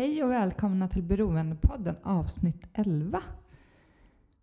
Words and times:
Hej 0.00 0.24
och 0.24 0.30
välkomna 0.30 0.88
till 0.88 1.02
Beroendepodden 1.02 1.96
avsnitt 2.02 2.62
11. 2.74 3.22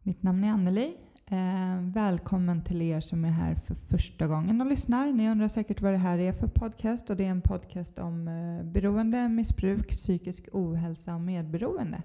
Mitt 0.04 0.24
namn 0.24 0.44
är 0.44 0.52
Anneli. 0.52 0.98
Eh, 1.26 1.82
välkommen 1.82 2.64
till 2.64 2.82
er 2.82 3.02
som 3.02 3.26
är 3.26 3.30
här 3.30 3.56
för 3.56 3.76
första 3.76 4.28
gången 4.28 4.62
och 4.62 4.68
lyssnar. 4.68 5.12
Ni 5.12 5.30
undrar 5.30 5.48
säkert 5.48 5.82
vad 5.82 5.94
det 5.94 5.98
här 5.98 6.18
är 6.18 6.32
för 6.32 6.48
podcast 6.48 7.10
och 7.10 7.18
det 7.18 7.26
är 7.26 7.30
en 7.30 7.42
podcast 7.42 8.00
om 8.00 8.28
eh, 8.28 8.66
beroende, 8.66 9.30
missbruk, 9.30 9.90
psykisk 9.92 10.48
ohälsa 10.52 11.16
och 11.16 11.22
medberoende. 11.22 12.02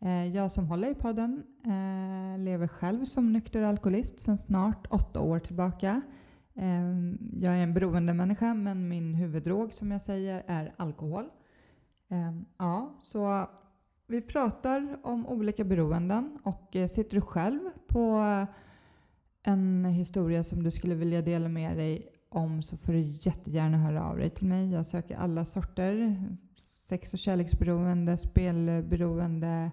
Eh, 0.00 0.26
jag 0.26 0.52
som 0.52 0.66
håller 0.66 0.90
i 0.90 0.94
podden 0.94 1.42
eh, 1.64 2.38
lever 2.38 2.68
själv 2.68 3.04
som 3.04 3.32
nykter 3.32 3.62
alkoholist 3.62 4.20
sedan 4.20 4.38
snart 4.38 4.86
åtta 4.90 5.20
år 5.20 5.38
tillbaka. 5.38 6.02
Eh, 6.54 6.92
jag 7.40 7.54
är 7.54 7.62
en 7.62 7.74
beroende 7.74 8.14
människa 8.14 8.54
men 8.54 8.88
min 8.88 9.14
huvuddrog 9.14 9.72
som 9.72 9.90
jag 9.90 10.02
säger 10.02 10.42
är 10.46 10.74
alkohol. 10.76 11.28
Ehm, 12.12 12.44
ja, 12.58 12.94
så 13.00 13.48
vi 14.06 14.20
pratar 14.20 14.98
om 15.02 15.26
olika 15.26 15.64
beroenden 15.64 16.38
och 16.42 16.76
eh, 16.76 16.88
sitter 16.88 17.14
du 17.14 17.20
själv 17.20 17.60
på 17.86 18.18
eh, 18.18 18.46
en 19.42 19.84
historia 19.84 20.44
som 20.44 20.62
du 20.62 20.70
skulle 20.70 20.94
vilja 20.94 21.22
dela 21.22 21.48
med 21.48 21.76
dig 21.76 22.08
om 22.28 22.62
så 22.62 22.76
får 22.76 22.92
du 22.92 22.98
jättegärna 23.00 23.78
höra 23.78 24.04
av 24.04 24.18
dig 24.18 24.30
till 24.30 24.46
mig. 24.46 24.70
Jag 24.70 24.86
söker 24.86 25.16
alla 25.16 25.44
sorter. 25.44 26.26
Sex 26.84 27.12
och 27.12 27.18
kärleksberoende, 27.18 28.16
spelberoende, 28.16 29.70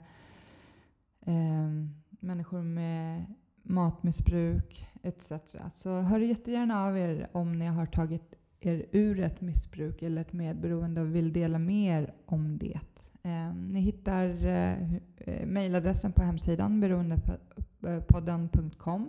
eh, 1.22 1.70
människor 2.10 2.62
med 2.62 3.26
matmissbruk 3.64 4.88
etc. 5.04 5.32
Så 5.74 6.02
hör 6.02 6.20
jättegärna 6.20 6.86
av 6.86 6.98
er 6.98 7.30
om 7.32 7.60
ni 7.60 7.66
har 7.66 7.86
tagit 7.86 8.39
er 8.66 8.86
ur 8.92 9.20
ett 9.20 9.42
missbruk 9.42 10.02
eller 10.02 10.22
ett 10.22 10.34
medberoende 10.34 11.02
och 11.02 11.16
vill 11.16 11.34
dela 11.34 11.60
mer 11.60 12.14
om 12.26 12.58
det. 12.58 12.80
Eh, 13.24 13.54
ni 13.54 13.80
hittar 13.80 14.46
eh, 14.46 14.94
eh 15.18 15.46
mejladressen 15.46 16.12
på 16.12 16.24
hemsidan 16.24 16.80
beroendepodden.com. 16.80 19.02
Eh, 19.02 19.08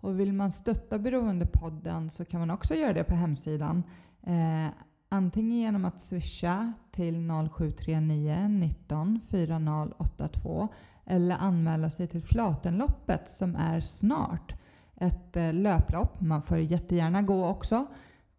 och 0.00 0.20
vill 0.20 0.32
man 0.32 0.52
stötta 0.52 0.98
Beroendepodden 0.98 2.10
så 2.10 2.24
kan 2.24 2.40
man 2.40 2.50
också 2.50 2.74
göra 2.74 2.92
det 2.92 3.04
på 3.04 3.14
hemsidan. 3.14 3.82
Eh, 4.22 4.66
antingen 5.08 5.58
genom 5.58 5.84
att 5.84 6.02
swisha 6.02 6.72
till 6.92 7.28
0739 7.50 8.48
19 8.48 9.20
4082 9.30 10.68
eller 11.04 11.36
anmäla 11.36 11.90
sig 11.90 12.06
till 12.06 12.22
Flatenloppet 12.22 13.30
som 13.30 13.56
är 13.56 13.80
snart. 13.80 14.54
Ett 14.96 15.36
eh, 15.36 15.52
löplopp. 15.52 16.20
Man 16.20 16.42
får 16.42 16.58
jättegärna 16.58 17.22
gå 17.22 17.46
också 17.46 17.86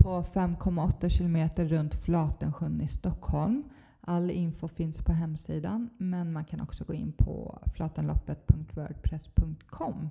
på 0.07 0.23
5,8 0.23 1.09
kilometer 1.09 1.65
runt 1.65 1.95
Flatensjön 1.95 2.81
i 2.81 2.87
Stockholm. 2.87 3.63
All 4.01 4.31
info 4.31 4.67
finns 4.67 4.97
på 4.97 5.11
hemsidan 5.11 5.89
men 5.97 6.33
man 6.33 6.45
kan 6.45 6.61
också 6.61 6.83
gå 6.83 6.93
in 6.93 7.11
på 7.11 7.59
flatenloppet.wordpress.com. 7.75 9.93
Um, 9.93 10.09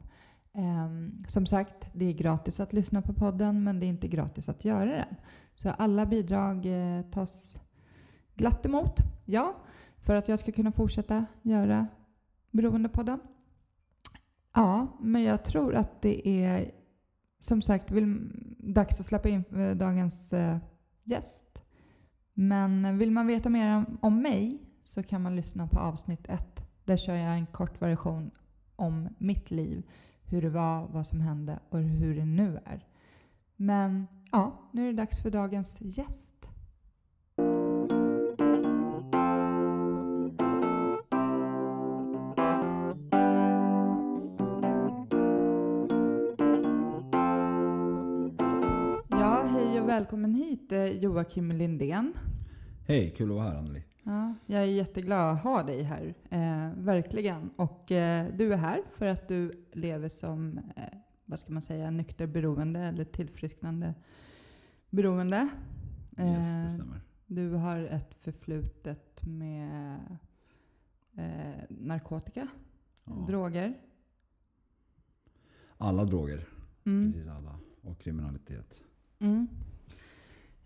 ehm, 0.64 1.24
som 1.28 1.46
sagt, 1.46 1.88
det 1.92 2.04
är 2.04 2.12
gratis 2.12 2.60
att 2.60 2.72
lyssna 2.72 3.02
på 3.02 3.12
podden 3.12 3.64
men 3.64 3.80
det 3.80 3.86
är 3.86 3.88
inte 3.88 4.08
gratis 4.08 4.48
att 4.48 4.64
göra 4.64 4.90
den. 4.90 5.16
Så 5.54 5.70
alla 5.70 6.06
bidrag 6.06 6.66
eh, 6.66 7.02
tas 7.02 7.60
glatt 8.34 8.66
emot. 8.66 8.96
Ja, 9.24 9.54
för 9.98 10.14
att 10.14 10.28
jag 10.28 10.38
ska 10.38 10.52
kunna 10.52 10.72
fortsätta 10.72 11.26
göra 11.42 11.86
Beroendepodden. 12.50 13.20
Ja, 14.54 14.86
men 15.00 15.22
jag 15.22 15.44
tror 15.44 15.74
att 15.74 16.02
det 16.02 16.28
är 16.28 16.70
som 17.40 17.62
sagt 17.62 17.90
vill, 17.90 18.30
dags 18.58 19.00
att 19.00 19.06
släppa 19.06 19.28
in 19.28 19.44
eh, 19.56 19.76
dagens 19.76 20.32
eh, 20.32 20.58
gäst. 21.04 21.62
Men 22.34 22.98
vill 22.98 23.10
man 23.10 23.26
veta 23.26 23.48
mer 23.48 23.76
om, 23.76 23.98
om 24.02 24.22
mig 24.22 24.62
så 24.80 25.02
kan 25.02 25.22
man 25.22 25.36
lyssna 25.36 25.68
på 25.68 25.78
avsnitt 25.78 26.28
ett. 26.28 26.60
Där 26.84 26.96
kör 26.96 27.14
jag 27.14 27.32
en 27.34 27.46
kort 27.46 27.82
version 27.82 28.30
om 28.76 29.08
mitt 29.18 29.50
liv. 29.50 29.82
Hur 30.22 30.42
det 30.42 30.50
var, 30.50 30.86
vad 30.86 31.06
som 31.06 31.20
hände 31.20 31.58
och 31.68 31.78
hur 31.78 32.14
det 32.14 32.24
nu 32.24 32.60
är. 32.64 32.86
Men 33.56 34.06
ja, 34.32 34.70
nu 34.72 34.82
är 34.82 34.92
det 34.92 34.96
dags 34.96 35.22
för 35.22 35.30
dagens 35.30 35.80
gäst. 35.80 36.35
Välkommen 50.06 50.34
hit 50.34 50.72
eh, 50.72 50.84
Joakim 50.84 51.52
Lindén. 51.52 52.12
Hej, 52.86 53.14
kul 53.16 53.30
att 53.30 53.36
vara 53.36 53.48
här 53.48 53.56
Anneli. 53.56 53.82
Ja, 54.02 54.34
jag 54.46 54.62
är 54.62 54.66
jätteglad 54.66 55.34
att 55.34 55.42
ha 55.42 55.62
dig 55.62 55.82
här, 55.82 56.14
eh, 56.30 56.70
verkligen. 56.76 57.50
Och 57.56 57.92
eh, 57.92 58.34
du 58.36 58.52
är 58.52 58.56
här 58.56 58.82
för 58.96 59.06
att 59.06 59.28
du 59.28 59.66
lever 59.72 60.08
som, 60.08 60.58
eh, 60.76 60.82
vad 61.24 61.40
ska 61.40 61.52
man 61.52 61.62
säga, 61.62 61.90
nykter 61.90 62.26
beroende 62.26 62.80
eller 62.80 63.04
tillfrisknande 63.04 63.94
beroende. 64.90 65.48
yes, 66.18 66.46
det 66.46 66.62
eh, 66.62 66.68
stämmer. 66.68 67.00
Du 67.26 67.50
har 67.50 67.78
ett 67.78 68.14
förflutet 68.14 69.26
med 69.26 69.98
eh, 71.14 71.62
narkotika, 71.68 72.48
ja. 73.04 73.12
droger. 73.28 73.74
Alla 75.76 76.04
droger, 76.04 76.48
mm. 76.84 77.12
precis 77.12 77.28
alla. 77.28 77.58
Och 77.82 77.98
kriminalitet. 77.98 78.82
Mm. 79.18 79.48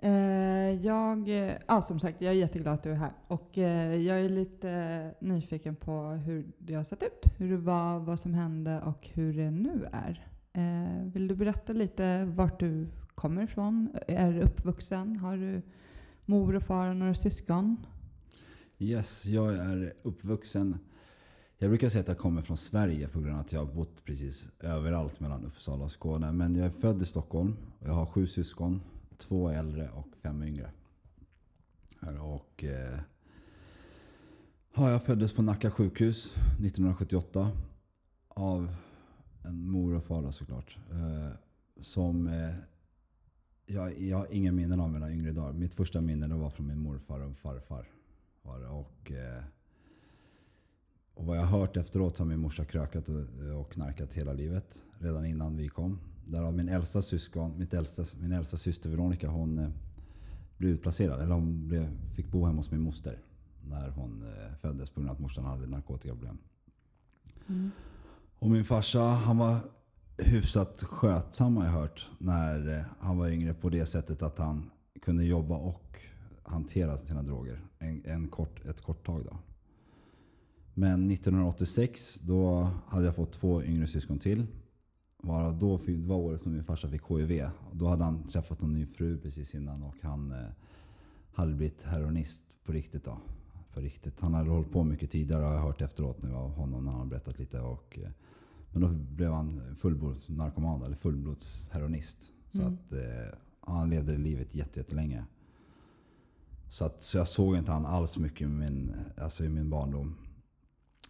Eh, 0.03 0.87
jag, 0.87 1.29
ja, 1.67 1.83
som 1.83 2.01
sagt, 2.01 2.21
jag 2.21 2.31
är 2.31 2.37
jätteglad 2.37 2.75
att 2.75 2.83
du 2.83 2.91
är 2.91 2.95
här. 2.95 3.13
Och 3.27 3.59
eh, 3.59 3.97
jag 3.97 4.21
är 4.21 4.29
lite 4.29 4.71
eh, 4.71 5.27
nyfiken 5.29 5.77
på 5.77 6.03
hur 6.03 6.53
det 6.59 6.75
har 6.75 6.85
sett 6.85 7.03
ut. 7.03 7.33
Hur 7.39 7.51
det 7.51 7.57
var, 7.57 7.99
vad 7.99 8.21
som 8.21 8.35
hände 8.35 8.81
och 8.81 9.09
hur 9.13 9.35
det 9.35 9.51
nu 9.51 9.89
är. 9.93 10.27
Vill 11.13 11.29
du 11.29 11.35
berätta 11.35 11.73
lite 11.73 12.25
vart 12.25 12.61
du 12.61 12.87
kommer 13.15 13.43
ifrån? 13.43 13.89
Är 14.09 14.33
du 14.33 14.41
uppvuxen? 14.41 15.17
Har 15.17 15.37
du 15.37 15.63
mor 16.25 16.57
och 16.57 16.63
far 16.63 16.89
och 16.89 16.97
några 16.97 17.15
syskon? 17.15 17.77
Yes, 18.79 19.27
jag 19.27 19.55
är 19.55 19.93
uppvuxen. 20.03 20.79
Jag 21.59 21.71
brukar 21.71 21.89
säga 21.89 22.01
att 22.01 22.09
jag 22.09 22.19
kommer 22.19 22.43
från 22.43 22.57
Sverige 22.57 23.09
på 23.09 23.21
grund 23.21 23.35
av 23.35 23.41
att 23.41 23.53
jag 23.53 23.61
har 23.61 23.75
bott 23.75 24.05
precis 24.05 24.49
överallt 24.61 25.21
mellan 25.21 25.45
Uppsala 25.45 25.85
och 25.85 25.93
Skåne. 25.93 26.33
Men 26.33 26.57
jag 26.57 26.67
är 26.67 26.71
född 26.71 27.03
i 27.03 27.05
Stockholm 27.05 27.57
och 27.79 27.89
jag 27.89 27.93
har 27.93 28.07
sju 28.07 28.27
syskon 28.27 28.81
två 29.21 29.51
äldre 29.51 29.91
och 29.91 30.09
fem 30.23 30.43
yngre. 30.43 30.71
Och, 32.21 32.65
eh, 32.65 32.99
jag 34.75 35.03
föddes 35.03 35.33
på 35.33 35.43
Nacka 35.43 35.71
sjukhus 35.71 36.35
1978 36.59 37.51
av 38.29 38.75
en 39.43 39.71
mor 39.71 39.95
och 39.95 40.05
far 40.05 40.31
såklart. 40.31 40.79
Eh, 40.91 41.33
som, 41.81 42.27
eh, 42.27 42.55
jag, 43.67 44.01
jag 44.01 44.17
har 44.17 44.27
inga 44.31 44.53
minnen 44.53 44.81
av 44.81 44.91
mina 44.91 45.13
yngre 45.13 45.33
dagar. 45.33 45.53
Mitt 45.53 45.75
första 45.75 46.01
minne 46.01 46.35
var 46.35 46.51
från 46.51 46.67
min 46.67 46.79
morfar 46.79 47.21
och 47.21 47.37
farfar. 47.37 47.89
Var 48.43 48.61
det. 48.61 48.69
Och, 48.69 49.11
eh, 49.11 49.43
och 51.15 51.27
vad 51.27 51.39
jag 51.39 51.43
har 51.43 51.59
hört 51.59 51.77
efteråt 51.77 52.19
har 52.19 52.27
min 52.27 52.41
morsa 52.41 52.65
krökat 52.65 53.09
och 53.59 53.73
knarkat 53.73 54.15
hela 54.15 54.33
livet. 54.33 54.83
Redan 54.99 55.27
innan 55.27 55.57
vi 55.57 55.69
kom. 55.69 55.99
Därav 56.31 56.55
min 56.55 56.69
äldsta 56.69 57.03
syskon, 57.03 57.59
mitt 57.59 57.75
äldsta, 57.75 58.05
min 58.21 58.33
äldsta 58.33 58.57
syster 58.57 58.91
Veronica, 58.91 59.29
hon 59.29 59.59
eh, 59.59 59.69
blev 60.57 60.73
utplacerad. 60.73 61.21
Eller 61.21 61.35
hon 61.35 61.69
blev, 61.69 61.89
fick 62.15 62.27
bo 62.27 62.47
hemma 62.47 62.59
hos 62.59 62.71
min 62.71 62.81
moster 62.81 63.19
när 63.69 63.91
hon 63.91 64.23
eh, 64.23 64.57
föddes 64.57 64.91
på 64.91 65.01
grund 65.01 65.11
av 65.11 65.17
att 65.17 65.21
morsan 65.21 65.45
hade 65.45 65.67
narkotikaproblem. 65.67 66.39
Mm. 67.49 67.71
Och 68.39 68.51
min 68.51 68.65
farsa, 68.65 69.01
han 69.01 69.39
var 69.39 69.57
hyfsat 70.19 70.83
skötsam 70.83 71.57
har 71.57 71.65
jag 71.65 71.73
hört. 71.73 72.07
När 72.19 72.79
eh, 72.79 72.85
han 73.01 73.19
var 73.19 73.29
yngre 73.29 73.55
på 73.55 73.69
det 73.69 73.87
sättet 73.87 74.23
att 74.23 74.39
han 74.39 74.71
kunde 75.03 75.25
jobba 75.25 75.57
och 75.57 76.01
hantera 76.43 76.99
sina 76.99 77.23
droger. 77.23 77.61
En, 77.79 78.03
en 78.05 78.29
kort, 78.29 78.65
ett 78.65 78.81
kort 78.81 79.07
tag 79.07 79.25
då. 79.25 79.37
Men 80.75 81.11
1986 81.11 82.21
då 82.23 82.69
hade 82.87 83.05
jag 83.05 83.17
fått 83.17 83.33
två 83.33 83.63
yngre 83.63 83.87
syskon 83.87 84.19
till. 84.19 84.47
Var 85.23 85.53
då, 85.53 85.81
det 85.87 85.97
var 85.97 86.17
året 86.17 86.43
som 86.43 86.53
min 86.53 86.65
farsa 86.65 86.89
fick 86.89 87.03
HIV. 87.09 87.51
Då 87.73 87.89
hade 87.89 88.05
han 88.05 88.23
träffat 88.23 88.63
en 88.63 88.73
ny 88.73 88.87
fru 88.87 89.19
precis 89.19 89.55
innan 89.55 89.83
och 89.83 89.95
han 90.03 90.33
eh, 90.33 90.49
hade 91.33 91.55
blivit 91.55 91.83
heroinist 91.83 92.43
på 92.65 92.73
riktigt. 92.73 93.05
Då. 93.05 93.19
På 93.75 93.81
riktigt. 93.81 94.21
Han 94.21 94.35
hade 94.35 94.51
hållit 94.51 94.73
på 94.73 94.85
mycket 94.85 95.11
tidigare 95.11 95.43
har 95.43 95.53
jag 95.53 95.61
hört 95.61 95.81
efteråt 95.81 96.23
nu 96.23 96.35
av 96.35 96.51
honom 96.51 96.85
när 96.85 96.91
han 96.91 97.01
har 97.01 97.07
berättat 97.07 97.39
lite. 97.39 97.61
Och, 97.61 97.99
eh, 98.03 98.11
men 98.73 98.83
då 98.83 98.89
blev 98.89 99.33
han 99.33 99.77
fullblodsnarkoman 99.81 100.83
eller 100.83 100.97
fullblodsheroinist. 100.97 102.33
Så 102.53 102.63
mm. 102.63 102.75
att 102.75 102.93
eh, 102.93 103.39
han 103.61 103.91
levde 103.91 104.17
livet 104.17 104.55
jättelänge. 104.55 105.25
Så, 106.69 106.85
att, 106.85 107.03
så 107.03 107.19
jag 107.19 107.29
såg 107.29 107.57
inte 107.57 107.73
han 107.73 107.87
alls 107.87 108.19
mycket 108.19 108.41
i 108.41 108.47
min, 108.47 108.95
alltså 109.17 109.45
i 109.45 109.49
min 109.49 109.71
barndom. 109.71 110.15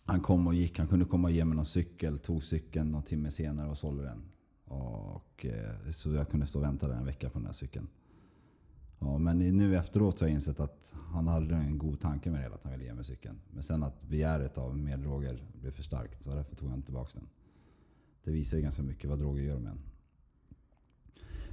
Han 0.04 0.20
kom 0.20 0.46
och 0.46 0.54
gick. 0.54 0.78
Han 0.78 0.88
kunde 0.88 1.04
komma 1.04 1.28
och 1.28 1.34
ge 1.34 1.44
mig 1.44 1.56
någon 1.56 1.66
cykel. 1.66 2.18
Tog 2.18 2.44
cykeln 2.44 2.90
någon 2.90 3.02
timme 3.02 3.30
senare 3.30 3.70
och 3.70 3.78
sålde 3.78 4.02
den. 4.02 4.22
Och, 4.64 5.46
eh, 5.46 5.90
så 5.92 6.12
jag 6.12 6.28
kunde 6.28 6.46
stå 6.46 6.58
och 6.58 6.64
vänta 6.64 6.88
där 6.88 6.94
en 6.94 7.04
vecka 7.04 7.30
på 7.30 7.38
den 7.38 7.46
här 7.46 7.52
cykeln. 7.52 7.88
Ja, 8.98 9.18
men 9.18 9.38
nu 9.38 9.76
efteråt 9.76 10.18
så 10.18 10.24
har 10.24 10.28
jag 10.28 10.34
insett 10.34 10.60
att 10.60 10.92
han 10.92 11.26
hade 11.26 11.54
en 11.54 11.78
god 11.78 12.00
tanke 12.00 12.30
med 12.30 12.38
det 12.38 12.42
hela, 12.42 12.54
att 12.54 12.62
han 12.62 12.72
ville 12.72 12.84
ge 12.84 12.94
mig 12.94 13.04
cykeln. 13.04 13.40
Men 13.50 13.62
sen 13.62 13.82
att 13.82 14.02
begäret 14.02 14.58
av 14.58 14.78
mer 14.78 14.96
droger 14.96 15.42
blev 15.60 15.70
för 15.70 15.82
starkt, 15.82 16.24
så 16.24 16.30
därför 16.34 16.56
tog 16.56 16.70
han 16.70 16.82
tillbaka 16.82 17.10
den. 17.14 17.28
Det 18.24 18.30
visar 18.30 18.56
ju 18.56 18.62
ganska 18.62 18.82
mycket 18.82 19.10
vad 19.10 19.18
droger 19.18 19.42
gör 19.42 19.58
med 19.58 19.72
en. 19.72 19.80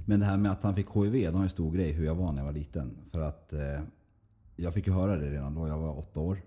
Men 0.06 0.20
det 0.20 0.26
här 0.26 0.36
med 0.36 0.52
att 0.52 0.62
han 0.62 0.74
fick 0.74 0.86
HIV, 0.94 1.12
det 1.12 1.30
var 1.30 1.42
en 1.42 1.50
stor 1.50 1.72
grej 1.72 1.92
hur 1.92 2.04
jag 2.04 2.14
var 2.14 2.32
när 2.32 2.38
jag 2.38 2.44
var 2.44 2.52
liten. 2.52 2.96
För 3.10 3.20
att 3.20 3.52
eh, 3.52 3.80
jag 4.56 4.74
fick 4.74 4.86
ju 4.86 4.92
höra 4.92 5.16
det 5.16 5.30
redan 5.30 5.54
då 5.54 5.68
jag 5.68 5.78
var 5.78 5.98
åtta 5.98 6.20
år. 6.20 6.42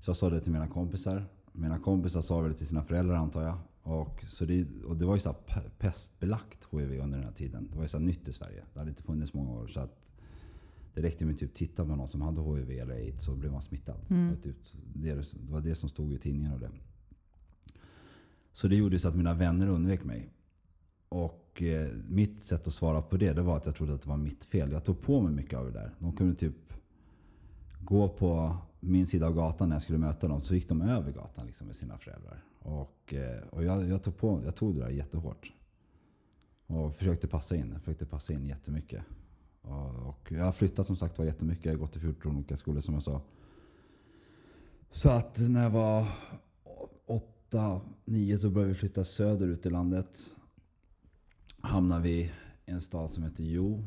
Så 0.00 0.10
jag 0.10 0.16
sa 0.16 0.30
det 0.30 0.40
till 0.40 0.52
mina 0.52 0.68
kompisar. 0.68 1.26
Mina 1.52 1.78
kompisar 1.78 2.22
sa 2.22 2.42
det 2.42 2.54
till 2.54 2.66
sina 2.66 2.82
föräldrar 2.82 3.14
antar 3.14 3.42
jag. 3.42 3.58
Och, 3.82 4.24
så 4.28 4.44
det, 4.44 4.66
och 4.84 4.96
det 4.96 5.06
var 5.06 5.14
ju 5.14 5.20
så 5.20 5.34
pestbelagt 5.78 6.66
HIV 6.70 7.00
under 7.00 7.18
den 7.18 7.26
här 7.26 7.34
tiden. 7.34 7.68
Det 7.70 7.76
var 7.76 7.84
ju 7.84 7.88
så 7.88 7.98
nytt 7.98 8.28
i 8.28 8.32
Sverige. 8.32 8.64
Det 8.72 8.78
hade 8.78 8.90
inte 8.90 9.02
funnits 9.02 9.34
många 9.34 9.50
år. 9.50 9.66
Så 9.66 9.80
att 9.80 9.96
det 10.94 11.02
räckte 11.02 11.24
med 11.24 11.34
att 11.34 11.40
typ 11.40 11.54
titta 11.54 11.84
på 11.84 11.96
någon 11.96 12.08
som 12.08 12.20
hade 12.20 12.42
HIV 12.42 12.70
eller 12.70 12.94
aids 12.94 13.24
så 13.24 13.34
blev 13.34 13.52
man 13.52 13.62
smittad. 13.62 13.96
Mm. 14.10 14.36
Typ, 14.36 14.56
det, 14.94 15.14
det, 15.14 15.50
var 15.50 15.60
det 15.60 15.74
som 15.74 15.88
stod 15.88 16.12
i 16.12 16.18
tidningen. 16.18 16.52
Och 16.52 16.60
det. 16.60 16.70
Så 18.52 18.68
det 18.68 18.76
gjorde 18.76 18.98
så 18.98 19.08
att 19.08 19.16
mina 19.16 19.34
vänner 19.34 19.68
undvek 19.68 20.04
mig. 20.04 20.32
Och 21.08 21.62
eh, 21.62 21.88
mitt 22.08 22.44
sätt 22.44 22.66
att 22.66 22.74
svara 22.74 23.02
på 23.02 23.16
det, 23.16 23.32
det 23.32 23.42
var 23.42 23.56
att 23.56 23.66
jag 23.66 23.74
trodde 23.74 23.94
att 23.94 24.02
det 24.02 24.08
var 24.08 24.16
mitt 24.16 24.44
fel. 24.44 24.72
Jag 24.72 24.84
tog 24.84 25.00
på 25.00 25.20
mig 25.20 25.32
mycket 25.32 25.58
av 25.58 25.64
det 25.64 25.72
där. 25.72 25.94
De 25.98 26.16
kunde 26.16 26.34
typ 26.34 26.72
gå 27.80 28.08
på 28.08 28.56
min 28.80 29.06
sida 29.06 29.26
av 29.26 29.34
gatan 29.34 29.68
när 29.68 29.76
jag 29.76 29.82
skulle 29.82 29.98
möta 29.98 30.28
dem. 30.28 30.42
Så 30.42 30.54
gick 30.54 30.68
de 30.68 30.82
över 30.82 31.12
gatan 31.12 31.46
liksom 31.46 31.66
med 31.66 31.76
sina 31.76 31.98
föräldrar. 31.98 32.44
Och, 32.58 33.14
eh, 33.14 33.42
och 33.50 33.64
jag, 33.64 33.88
jag, 33.88 34.02
tog 34.02 34.16
på, 34.16 34.42
jag 34.44 34.56
tog 34.56 34.74
det 34.74 34.80
där 34.80 34.90
jättehårt. 34.90 35.52
Och 36.66 36.96
försökte 36.96 37.28
passa 37.28 37.56
in. 37.56 37.70
Jag 37.72 37.80
försökte 37.80 38.06
passa 38.06 38.32
in 38.32 38.46
jättemycket. 38.46 39.02
Och, 39.62 40.08
och 40.08 40.32
jag 40.32 40.44
har 40.44 40.52
flyttat 40.52 40.86
som 40.86 40.96
sagt 40.96 41.18
var 41.18 41.24
jättemycket. 41.24 41.64
Jag 41.64 41.72
har 41.72 41.78
gått 41.78 41.96
i 41.96 42.00
14 42.00 42.36
olika 42.36 42.56
skolor 42.56 42.80
som 42.80 42.94
jag 42.94 43.02
sa. 43.02 43.22
Så 44.90 45.10
att 45.10 45.38
när 45.38 45.62
jag 45.62 45.70
var 45.70 46.08
8, 47.06 47.80
9 48.04 48.38
så 48.38 48.50
började 48.50 48.72
vi 48.72 48.78
flytta 48.78 49.04
söderut 49.04 49.66
i 49.66 49.70
landet. 49.70 50.34
Hamnade 51.60 52.02
vi 52.02 52.20
i 52.20 52.30
en 52.64 52.80
stad 52.80 53.10
som 53.10 53.22
heter 53.22 53.44
Jo. 53.44 53.84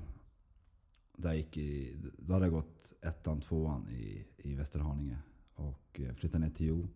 Där, 1.17 1.33
gick 1.33 1.57
i, 1.57 1.97
då 2.17 2.33
hade 2.33 2.45
jag 2.45 2.53
gått 2.53 2.93
ettan, 3.01 3.41
tvåan 3.41 3.89
i, 3.89 4.25
i 4.37 4.55
Västerhaninge. 4.55 5.17
Och 5.55 5.99
eh, 5.99 6.13
flyttade 6.13 6.45
ner 6.45 6.53
till 6.53 6.67
Jo. 6.67 6.87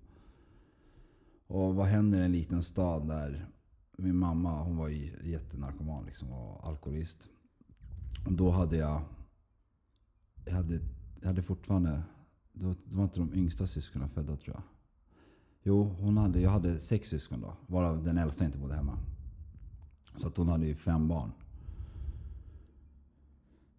Och 1.48 1.76
vad 1.76 1.88
händer 1.88 2.20
i 2.20 2.26
en 2.26 2.32
liten 2.32 2.64
stad 2.64 3.08
där 3.08 3.48
min 3.98 4.16
mamma 4.16 4.64
hon 4.64 4.78
var 4.78 4.90
jättenarkoman 5.24 6.06
liksom, 6.06 6.32
och 6.32 6.68
alkoholist. 6.68 7.28
Och 8.26 8.34
då 8.34 8.50
hade 8.50 8.78
jag... 8.78 9.02
Jag 10.46 10.54
hade, 10.54 10.80
jag 11.20 11.28
hade 11.28 11.42
fortfarande... 11.42 12.02
Då, 12.54 12.70
det 12.70 12.96
var 12.96 13.04
inte 13.04 13.20
de 13.20 13.34
yngsta 13.34 13.68
syskonen 13.68 14.10
födda 14.10 14.38
tror 14.38 14.56
jag. 14.56 14.64
Jo, 15.64 15.96
hon 16.00 16.18
hade, 16.18 16.42
jag 16.42 16.50
hade 16.50 16.80
sex 16.80 17.10
syskon 17.10 17.42
då. 17.42 17.54
Varav 17.68 18.04
den 18.04 18.18
äldsta 18.18 18.46
inte 18.46 18.58
bodde 18.58 18.76
hemma. 18.76 19.00
Så 20.16 20.28
att 20.28 20.38
hon 20.38 20.48
hade 20.48 20.66
ju 20.66 20.76
fem 20.76 21.08
barn. 21.08 21.32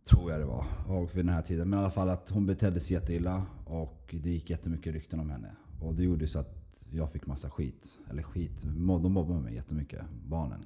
Tror 0.08 0.31
jag 0.31 0.40
det 0.40 0.46
var. 0.46 0.64
Och 0.87 1.16
vid 1.16 1.25
den 1.25 1.34
här 1.34 1.43
tiden. 1.43 1.69
Men 1.69 1.78
i 1.78 1.82
alla 1.82 1.90
fall 1.90 2.08
att 2.08 2.31
hon 2.31 2.46
betedde 2.46 2.81
sig 2.81 2.94
jätteilla. 2.94 3.46
Och 3.64 4.14
det 4.22 4.31
gick 4.31 4.50
jättemycket 4.50 4.94
rykten 4.94 5.20
om 5.20 5.31
henne. 5.31 5.50
Och 5.81 5.94
det 5.94 6.02
gjorde 6.02 6.28
så 6.28 6.38
att 6.38 6.55
jag 6.90 7.12
fick 7.12 7.26
massa 7.26 7.50
skit. 7.50 7.99
Eller 8.10 8.22
skit. 8.22 8.62
De 8.62 9.12
mobbade 9.12 9.40
mig 9.40 9.55
jättemycket. 9.55 10.00
Barnen. 10.28 10.64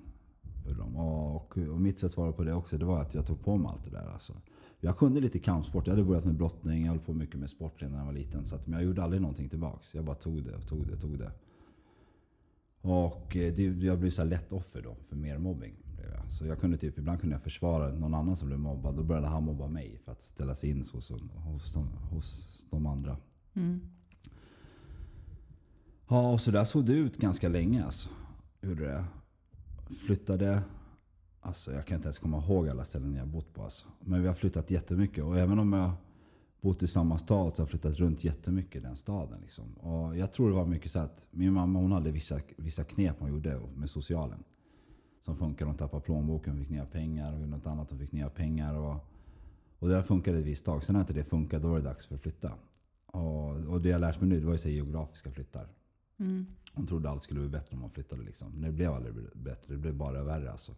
Och, 0.97 1.59
och 1.59 1.81
mitt 1.81 1.99
sätt 1.99 2.07
att 2.07 2.13
svara 2.13 2.33
på 2.33 2.45
det 2.45 2.55
också, 2.55 2.79
det 2.79 2.85
var 2.85 3.03
att 3.03 3.15
jag 3.15 3.27
tog 3.27 3.45
på 3.45 3.57
mig 3.57 3.73
allt 3.73 3.85
det 3.85 3.91
där. 3.91 4.13
Alltså. 4.13 4.33
Jag 4.81 4.99
kunde 4.99 5.21
lite 5.21 5.39
kampsport. 5.39 5.87
Jag 5.87 5.95
hade 5.95 6.05
börjat 6.05 6.25
med 6.25 6.35
brottning. 6.35 6.85
Jag 6.85 6.93
höll 6.93 7.01
på 7.01 7.13
mycket 7.13 7.37
med 7.37 7.51
sport 7.51 7.83
redan 7.83 7.93
när 7.93 7.99
jag 7.99 8.07
var 8.07 8.13
liten. 8.13 8.47
Så 8.47 8.57
att, 8.57 8.67
men 8.67 8.79
jag 8.79 8.87
gjorde 8.87 9.03
aldrig 9.03 9.23
någonting 9.23 9.49
tillbaks. 9.49 9.95
Jag 9.95 10.05
bara 10.05 10.17
tog 10.17 10.45
det 10.45 10.55
och 10.55 10.67
tog 10.69 10.87
det 10.87 10.93
och 10.93 11.01
tog 11.01 11.19
det. 11.19 11.33
Och 12.81 13.37
eh, 13.37 13.55
det, 13.55 13.63
jag 13.63 13.99
blev 13.99 14.11
så 14.11 14.25
lätt 14.25 14.53
offer 14.53 14.83
då 14.83 14.97
för 15.09 15.17
mer 15.17 15.39
mobbing. 15.39 15.75
Så 16.39 16.47
jag 16.47 16.61
kunde 16.61 16.79
typ, 16.79 16.99
ibland 16.99 17.21
kunde 17.21 17.35
jag 17.35 17.43
försvara 17.43 17.89
någon 17.89 18.15
annan 18.15 18.37
som 18.37 18.49
blev 18.49 18.59
mobbad. 18.59 18.95
Då 18.95 19.03
började 19.03 19.27
han 19.27 19.45
mobba 19.45 19.69
mig 19.69 19.99
för 20.05 20.13
att 20.13 20.23
ställa 20.23 20.55
sig 20.55 20.71
in 20.71 20.79
hos, 20.93 21.11
hos, 21.35 21.73
de, 21.73 21.89
hos 22.11 22.49
de 22.71 22.87
andra. 22.87 23.17
Mm. 23.55 23.81
Ja, 26.09 26.33
och 26.33 26.41
så 26.41 26.51
där 26.51 26.65
såg 26.65 26.87
det 26.87 26.93
ut 26.93 27.17
ganska 27.17 27.49
länge 27.49 27.85
alltså. 27.85 28.11
Gjorde 28.61 28.85
det. 28.85 29.05
Flyttade. 30.07 30.63
Alltså 31.41 31.73
jag 31.73 31.87
kan 31.87 31.97
inte 31.97 32.07
ens 32.07 32.19
komma 32.19 32.39
ihåg 32.39 32.69
alla 32.69 32.85
ställen 32.85 33.15
jag 33.15 33.29
bott 33.29 33.55
på 33.55 33.63
alltså. 33.63 33.87
Men 34.01 34.23
vi 34.23 34.29
har 34.29 34.35
flyttat 34.35 34.71
jättemycket. 34.71 35.25
Och 35.25 35.39
även 35.39 35.59
om 35.59 35.73
jag 35.73 35.91
bott 36.61 36.83
i 36.83 36.87
samma 36.87 37.19
stad 37.19 37.57
så 37.57 37.63
har 37.63 37.65
jag 37.65 37.71
flyttat 37.71 37.97
runt 37.97 38.25
jättemycket 38.25 38.77
i 38.77 38.81
den 38.81 38.97
staden. 38.97 39.41
Liksom. 39.41 39.73
Och 39.75 40.17
jag 40.17 40.33
tror 40.33 40.49
det 40.49 40.57
var 40.57 40.67
mycket 40.67 40.91
så 40.91 40.99
att 40.99 41.27
min 41.31 41.53
mamma 41.53 41.79
hon 41.79 41.93
hade 41.93 42.13
vissa, 42.13 42.41
vissa 42.57 42.85
knep 42.85 43.17
hon 43.19 43.31
gjorde 43.31 43.61
med 43.75 43.91
socialen. 43.91 44.45
Som 45.23 45.37
funkar. 45.37 45.67
Hon 45.67 45.77
tappade 45.77 46.03
plånboken, 46.03 46.59
fick 46.59 46.71
nya 46.71 46.87
pengar. 46.87 47.33
Och 47.33 47.49
något 47.49 47.67
annat, 47.67 47.91
hon 47.91 47.99
fick 47.99 48.13
nya 48.13 48.31
pengar. 48.31 48.75
Och, 48.75 48.97
och 49.79 49.89
det 49.89 49.95
där 49.95 50.03
funkade 50.03 50.39
ett 50.39 50.45
visst 50.45 50.65
tag. 50.65 50.85
Sen 50.85 50.93
när 50.93 51.01
inte 51.01 51.13
det 51.13 51.25
funkade, 51.25 51.63
då 51.63 51.69
var 51.69 51.77
det 51.77 51.85
dags 51.85 52.07
för 52.07 52.15
att 52.15 52.21
flytta. 52.21 52.53
Och, 53.07 53.49
och 53.51 53.81
det 53.81 53.89
jag 53.89 54.01
lärt 54.01 54.21
mig 54.21 54.29
nu, 54.29 54.41
det 54.41 54.47
var 54.47 54.53
ju 54.53 54.59
så 54.59 54.69
geografiska 54.69 55.31
flyttar. 55.31 55.69
Mm. 56.19 56.47
Hon 56.75 56.87
trodde 56.87 57.11
allt 57.11 57.23
skulle 57.23 57.41
bli 57.41 57.49
bättre 57.49 57.77
om 57.77 57.83
hon 57.83 57.91
flyttade. 57.91 58.23
Liksom. 58.23 58.53
Men 58.53 58.63
det 58.63 58.73
blev 58.73 58.93
aldrig 58.93 59.15
bättre. 59.35 59.75
Det 59.75 59.79
blev 59.79 59.95
bara 59.95 60.25
värre 60.25 60.51
alltså. 60.51 60.73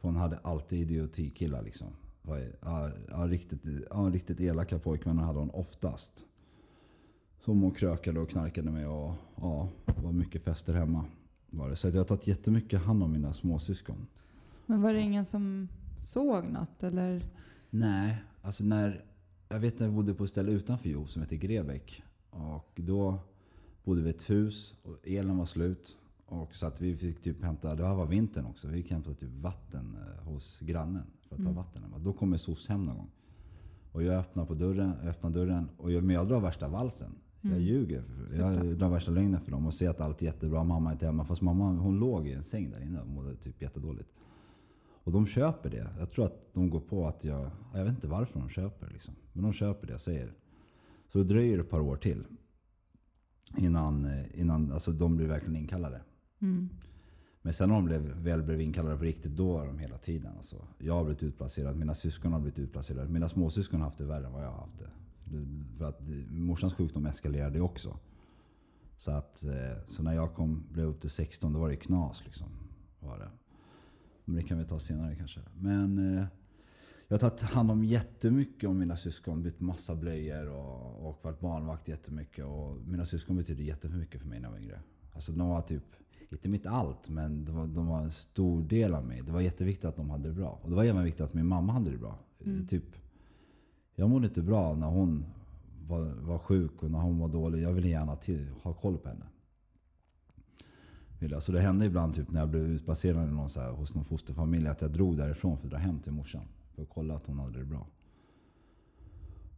För 0.00 0.08
hon 0.08 0.16
hade 0.16 0.38
alltid 0.38 0.78
idiotikillar 0.78 1.62
liksom. 1.62 1.88
Ja, 2.22 2.90
ja, 3.10 3.26
riktigt, 3.26 3.62
ja, 3.90 4.10
riktigt 4.12 4.40
elaka 4.40 4.78
pojkvänner 4.78 5.22
hade 5.22 5.38
hon 5.38 5.50
oftast. 5.50 6.24
Som 7.44 7.62
hon 7.62 7.70
krökade 7.70 8.20
och 8.20 8.30
knarkade 8.30 8.70
med 8.70 8.88
och 8.88 9.14
ja, 9.36 9.68
var 9.84 10.12
mycket 10.12 10.44
fester 10.44 10.72
hemma. 10.72 11.04
Var 11.50 11.68
det. 11.68 11.76
Så 11.76 11.88
jag 11.88 11.94
har 11.94 12.04
tagit 12.04 12.26
jättemycket 12.26 12.80
hand 12.80 13.02
om 13.02 13.12
mina 13.12 13.32
småsyskon. 13.32 14.06
Men 14.66 14.82
var 14.82 14.92
det 14.92 15.00
ingen 15.00 15.26
som 15.26 15.68
såg 16.00 16.44
något 16.44 16.82
eller? 16.82 17.24
Nej, 17.70 18.16
alltså 18.42 18.64
när... 18.64 19.04
Jag 19.48 19.60
vet 19.60 19.78
när 19.78 19.88
vi 19.88 19.94
bodde 19.94 20.14
på 20.14 20.24
ett 20.24 20.30
ställe 20.30 20.52
utanför 20.52 20.88
Jo 20.88 21.06
som 21.06 21.22
heter 21.22 21.36
Grebäck. 21.36 22.02
Och 22.30 22.72
då 22.74 23.18
bodde 23.84 24.02
vi 24.02 24.06
i 24.06 24.10
ett 24.10 24.30
hus 24.30 24.74
och 24.82 25.08
elen 25.08 25.38
var 25.38 25.46
slut. 25.46 25.96
Och 26.26 26.54
så 26.54 26.66
att 26.66 26.80
vi 26.80 26.96
fick 26.96 27.22
typ 27.22 27.42
hämta, 27.42 27.74
det 27.74 27.86
här 27.86 27.94
var 27.94 28.06
vintern 28.06 28.46
också, 28.46 28.68
vi 28.68 28.82
fick 28.82 28.90
hämta 28.90 29.14
typ 29.14 29.30
vatten 29.30 29.96
eh, 29.96 30.24
hos 30.24 30.58
grannen 30.60 31.06
för 31.28 31.34
att 31.34 31.42
ta 31.42 31.50
mm. 31.50 31.54
vatten. 31.54 31.82
Då 31.98 32.12
kommer 32.12 32.36
SOS 32.36 32.68
hem 32.68 32.84
någon 32.84 32.96
gång. 32.96 33.10
Och 33.92 34.02
jag 34.02 34.14
öppnar, 34.14 34.44
på 34.44 34.54
dörren, 34.54 34.92
öppnar 34.92 35.30
dörren, 35.30 35.68
och 35.76 35.92
jag, 35.92 36.04
men 36.04 36.14
jag 36.14 36.28
drar 36.28 36.40
värsta 36.40 36.68
valsen. 36.68 37.10
Mm. 37.42 37.56
Jag 37.56 37.66
ljuger. 37.66 38.04
Jag 38.36 38.66
drar 38.78 38.88
värsta 38.88 39.10
lögnen 39.10 39.40
för 39.40 39.50
dem 39.50 39.66
och 39.66 39.74
ser 39.74 39.88
att 39.88 40.00
allt 40.00 40.22
är 40.22 40.26
jättebra. 40.26 40.64
Mamma 40.64 40.88
är 40.88 40.92
inte 40.92 41.06
hemma. 41.06 41.24
Fast 41.24 41.40
mamma 41.40 41.72
hon 41.72 41.98
låg 41.98 42.28
i 42.28 42.32
en 42.32 42.44
säng 42.44 42.70
där 42.70 42.82
inne 42.82 43.00
och 43.00 43.08
mådde 43.08 43.36
typ 43.36 43.62
jättedåligt. 43.62 44.08
Och 45.04 45.12
de 45.12 45.26
köper 45.26 45.70
det. 45.70 45.90
Jag 45.98 46.10
tror 46.10 46.26
att 46.26 46.54
de 46.54 46.70
går 46.70 46.80
på 46.80 47.08
att 47.08 47.24
jag... 47.24 47.50
Jag 47.74 47.84
vet 47.84 47.94
inte 47.94 48.08
varför 48.08 48.40
de 48.40 48.48
köper. 48.48 48.88
Liksom. 48.92 49.14
Men 49.32 49.42
de 49.42 49.52
köper 49.52 49.86
det 49.86 49.92
jag 49.92 50.00
säger. 50.00 50.32
Så 51.12 51.18
det 51.18 51.24
dröjer 51.24 51.58
ett 51.58 51.70
par 51.70 51.80
år 51.80 51.96
till. 51.96 52.24
Innan, 53.56 54.04
eh, 54.04 54.40
innan 54.40 54.72
alltså 54.72 54.92
de 54.92 55.16
blir 55.16 55.26
verkligen 55.26 55.56
inkallade. 55.56 56.00
Mm. 56.40 56.68
Men 57.42 57.54
sen 57.54 57.68
när 57.68 57.76
de 57.76 57.84
blev, 57.84 58.02
väl 58.02 58.42
blev 58.42 58.60
inkallade 58.60 58.96
på 58.96 59.04
riktigt, 59.04 59.36
då 59.36 59.52
var 59.52 59.66
de 59.66 59.78
hela 59.78 59.98
tiden. 59.98 60.32
Alltså. 60.36 60.56
Jag 60.78 60.94
har 60.94 61.04
blivit 61.04 61.22
utplacerad, 61.22 61.76
mina 61.76 61.94
syskon 61.94 62.32
har 62.32 62.40
blivit 62.40 62.58
utplacerade. 62.58 63.08
Mina 63.08 63.28
småsyskon 63.28 63.80
har 63.80 63.88
haft 63.88 63.98
det 63.98 64.04
värre 64.04 64.26
än 64.26 64.32
vad 64.32 64.44
jag 64.44 64.50
har 64.50 64.58
haft 64.58 64.78
det. 64.78 64.90
För 65.78 65.84
att 65.84 66.00
morsans 66.30 66.74
sjukdom 66.74 67.06
eskalerade 67.06 67.60
också. 67.60 67.98
Så, 68.98 69.10
att, 69.10 69.44
eh, 69.44 69.88
så 69.88 70.02
när 70.02 70.14
jag 70.14 70.34
kom, 70.34 70.64
blev 70.72 70.86
upp 70.86 71.00
till 71.00 71.10
16, 71.10 71.52
då 71.52 71.60
var 71.60 71.68
det 71.68 71.76
knas. 71.76 72.24
Liksom, 72.24 72.48
var 73.00 73.18
det. 73.18 73.30
Men 74.24 74.36
det 74.36 74.42
kan 74.42 74.58
vi 74.58 74.64
ta 74.64 74.78
senare 74.78 75.16
kanske. 75.16 75.40
Men 75.54 76.16
eh, 76.16 76.24
jag 77.08 77.14
har 77.14 77.30
tagit 77.30 77.40
hand 77.40 77.70
om 77.70 77.84
jättemycket 77.84 78.68
om 78.70 78.78
mina 78.78 78.96
syskon. 78.96 79.42
Bytt 79.42 79.60
massa 79.60 79.94
blöjor 79.94 80.48
och, 80.48 81.08
och 81.08 81.20
varit 81.22 81.40
barnvakt 81.40 81.88
jättemycket. 81.88 82.44
Och 82.44 82.76
mina 82.86 83.04
syskon 83.04 83.36
betyder 83.36 83.62
jättemycket 83.62 84.20
för 84.20 84.28
mig 84.28 84.40
när 84.40 84.46
jag 84.46 84.52
var 84.52 84.58
yngre. 84.58 84.80
Alltså 85.12 85.32
de 85.32 85.48
var 85.48 85.62
typ, 85.62 85.84
inte 86.30 86.48
mitt 86.48 86.66
allt, 86.66 87.08
men 87.08 87.44
de 87.44 87.56
var, 87.56 87.66
de 87.66 87.86
var 87.86 88.00
en 88.00 88.10
stor 88.10 88.62
del 88.62 88.94
av 88.94 89.04
mig. 89.06 89.22
Det 89.22 89.32
var 89.32 89.40
jätteviktigt 89.40 89.84
att 89.84 89.96
de 89.96 90.10
hade 90.10 90.28
det 90.28 90.34
bra. 90.34 90.60
Och 90.62 90.70
det 90.70 90.76
var 90.76 90.84
även 90.84 91.04
viktigt 91.04 91.20
att 91.20 91.34
min 91.34 91.46
mamma 91.46 91.72
hade 91.72 91.90
det 91.90 91.98
bra. 91.98 92.18
Mm. 92.44 92.66
Typ, 92.66 92.84
jag 93.98 94.10
mådde 94.10 94.26
inte 94.26 94.42
bra 94.42 94.74
när 94.74 94.86
hon 94.86 95.24
var, 95.88 96.00
var 96.20 96.38
sjuk 96.38 96.82
och 96.82 96.90
när 96.90 96.98
hon 96.98 97.18
var 97.18 97.28
dålig. 97.28 97.62
Jag 97.62 97.72
ville 97.72 97.88
gärna 97.88 98.16
till, 98.16 98.48
ha 98.62 98.72
koll 98.72 98.98
på 98.98 99.08
henne. 99.08 99.26
Så 101.40 101.52
det 101.52 101.60
hände 101.60 101.86
ibland 101.86 102.14
typ 102.14 102.30
när 102.30 102.40
jag 102.40 102.48
blev 102.48 102.62
utplacerad 102.62 103.28
någon 103.28 103.50
så 103.50 103.60
här, 103.60 103.70
hos 103.70 103.94
någon 103.94 104.04
fosterfamilj 104.04 104.68
att 104.68 104.82
jag 104.82 104.90
drog 104.90 105.16
därifrån 105.16 105.58
för 105.58 105.66
att 105.66 105.70
dra 105.70 105.78
hem 105.78 105.98
till 106.00 106.12
morsan. 106.12 106.42
För 106.74 106.82
att 106.82 106.88
kolla 106.88 107.16
att 107.16 107.26
hon 107.26 107.38
hade 107.38 107.58
det 107.58 107.64
bra. 107.64 107.86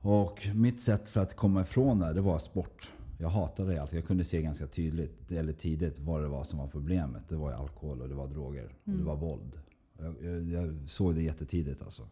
Och 0.01 0.49
mitt 0.55 0.81
sätt 0.81 1.09
för 1.09 1.21
att 1.21 1.37
komma 1.37 1.61
ifrån 1.61 1.99
det, 1.99 2.13
det 2.13 2.21
var 2.21 2.39
sport. 2.39 2.91
Jag 3.19 3.29
hatade 3.29 3.73
det 3.73 3.83
alltid. 3.83 3.99
Jag 3.99 4.07
kunde 4.07 4.25
se 4.25 4.43
ganska 4.43 4.67
tydligt, 4.67 5.31
eller 5.31 5.53
tidigt, 5.53 5.99
vad 5.99 6.23
det 6.23 6.29
var 6.29 6.45
som 6.45 6.59
var 6.59 6.67
problemet. 6.67 7.23
Det 7.29 7.37
var 7.37 7.53
alkohol 7.53 8.03
och 8.03 8.09
det 8.09 8.15
var 8.15 8.29
droger. 8.29 8.65
Och 8.65 8.71
det 8.85 8.93
mm. 8.93 9.05
var 9.05 9.17
våld. 9.17 9.61
Jag, 9.99 10.15
jag, 10.23 10.43
jag, 10.43 10.89
såg 10.89 11.15
det 11.15 11.23
jättetidigt 11.23 11.83
alltså. 11.83 12.09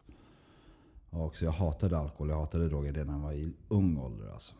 Och 1.10 1.36
så 1.36 1.44
jag 1.44 1.52
hatade 1.52 1.98
alkohol, 1.98 2.28
jag 2.28 2.36
hatade 2.36 2.68
droger 2.68 2.92
redan 2.92 3.06
när 3.06 3.14
jag 3.14 3.22
var 3.22 3.32
i 3.32 3.52
ung 3.68 3.98
ålder. 3.98 4.28
Alltså. 4.28 4.54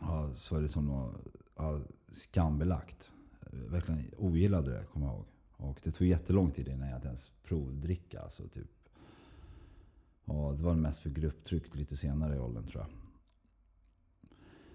Ja, 0.00 0.30
så 0.34 0.56
är 0.56 0.62
det 0.62 0.68
som 0.68 0.86
något 0.86 1.14
ja, 1.56 1.80
skambelagt. 2.10 3.12
Verkligen 3.50 4.10
ogillade 4.18 4.70
det, 4.70 4.84
kommer 4.84 5.06
jag 5.06 5.14
ihåg. 5.14 5.26
Och 5.56 5.80
det 5.82 5.92
tog 5.92 6.06
jättelång 6.06 6.50
tid 6.50 6.68
innan 6.68 6.88
jag 6.88 7.04
ens 7.04 7.30
provdricka. 7.42 8.20
Alltså, 8.20 8.48
typ. 8.48 8.70
ja, 10.24 10.54
det 10.56 10.62
var 10.62 10.74
mest 10.74 11.00
för 11.00 11.10
grupptryck 11.10 11.74
lite 11.74 11.96
senare 11.96 12.36
i 12.36 12.38
åldern 12.38 12.66
tror 12.66 12.82
jag. 12.82 12.90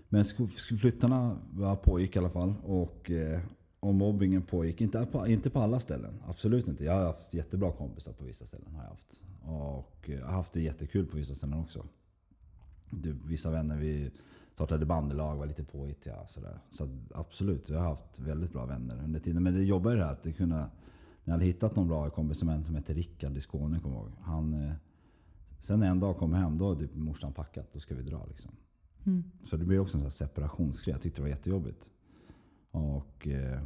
Men 0.10 0.26
flyttarna 0.80 1.38
pågick 1.84 2.16
i 2.16 2.20
alla 2.20 2.30
fall. 2.30 2.54
Och, 2.64 3.12
eh, 3.12 3.42
och 3.80 3.96
mobbingen 3.96 4.42
pågick. 4.42 4.82
Inte 4.82 5.06
på, 5.06 5.28
inte 5.28 5.50
på 5.50 5.60
alla 5.60 5.80
ställen. 5.80 6.24
Absolut 6.28 6.68
inte. 6.68 6.84
Jag 6.84 6.94
har 6.94 7.06
haft 7.06 7.34
jättebra 7.34 7.72
kompisar 7.72 8.14
på 8.14 8.24
vissa 8.24 8.46
ställen. 8.46 8.76
Har 8.76 8.84
jag 8.84 8.90
haft. 8.90 9.22
Och 9.48 10.10
jag 10.10 10.26
har 10.26 10.34
haft 10.34 10.54
det 10.54 10.62
jättekul 10.62 11.06
på 11.06 11.18
vissa 11.18 11.36
ställen 11.36 11.60
också. 11.60 11.86
Du, 12.90 13.14
vissa 13.26 13.52
vänner, 13.52 13.78
vi 13.78 14.12
startade 14.54 14.86
bandelag, 14.86 15.36
var 15.36 15.46
lite 15.46 15.64
påhittiga. 15.64 16.28
Sådär. 16.28 16.60
Så 16.70 16.90
absolut, 17.14 17.70
jag 17.70 17.80
har 17.80 17.90
haft 17.90 18.20
väldigt 18.20 18.54
bra 18.54 18.66
vänner 18.66 19.04
under 19.04 19.20
tiden. 19.20 19.44
Men 19.44 19.54
det 19.54 19.64
jobbar 19.64 19.92
ju 19.92 19.98
det 19.98 20.04
här 20.04 20.12
att 20.12 20.24
det 20.24 20.34
kunna... 20.34 20.58
När 20.58 20.70
jag 21.24 21.34
hade 21.34 21.46
hittat 21.46 21.76
någon 21.76 21.88
bra 21.88 22.10
kompis 22.10 22.38
som 22.38 22.50
en 22.50 22.66
som 22.66 22.76
heter 22.76 22.94
Rickard 22.94 23.38
i 23.38 23.42
Skåne, 23.42 23.80
kommer 23.80 23.96
jag 23.96 24.04
ihåg. 24.04 24.14
Han, 24.22 24.54
eh, 24.54 24.74
sen 25.60 25.84
en 25.84 26.00
dag 26.00 26.18
kom 26.18 26.34
jag 26.34 26.40
hem, 26.40 26.58
då 26.58 26.70
hade 26.70 26.80
typ 26.80 26.96
morsan 26.96 27.34
packat. 27.34 27.74
Då 27.74 27.80
ska 27.80 27.96
vi 27.96 28.04
dra 28.04 28.26
liksom. 28.26 28.52
Mm. 29.06 29.24
Så 29.44 29.58
det 29.58 29.66
blev 29.66 29.82
också 29.82 29.98
en 29.98 30.02
sån 30.02 30.12
separationsgrej. 30.12 30.94
Jag 30.94 31.02
tyckte 31.02 31.18
det 31.18 31.24
var 31.24 31.30
jättejobbigt. 31.30 31.92
Och, 32.72 33.28
eh, 33.28 33.62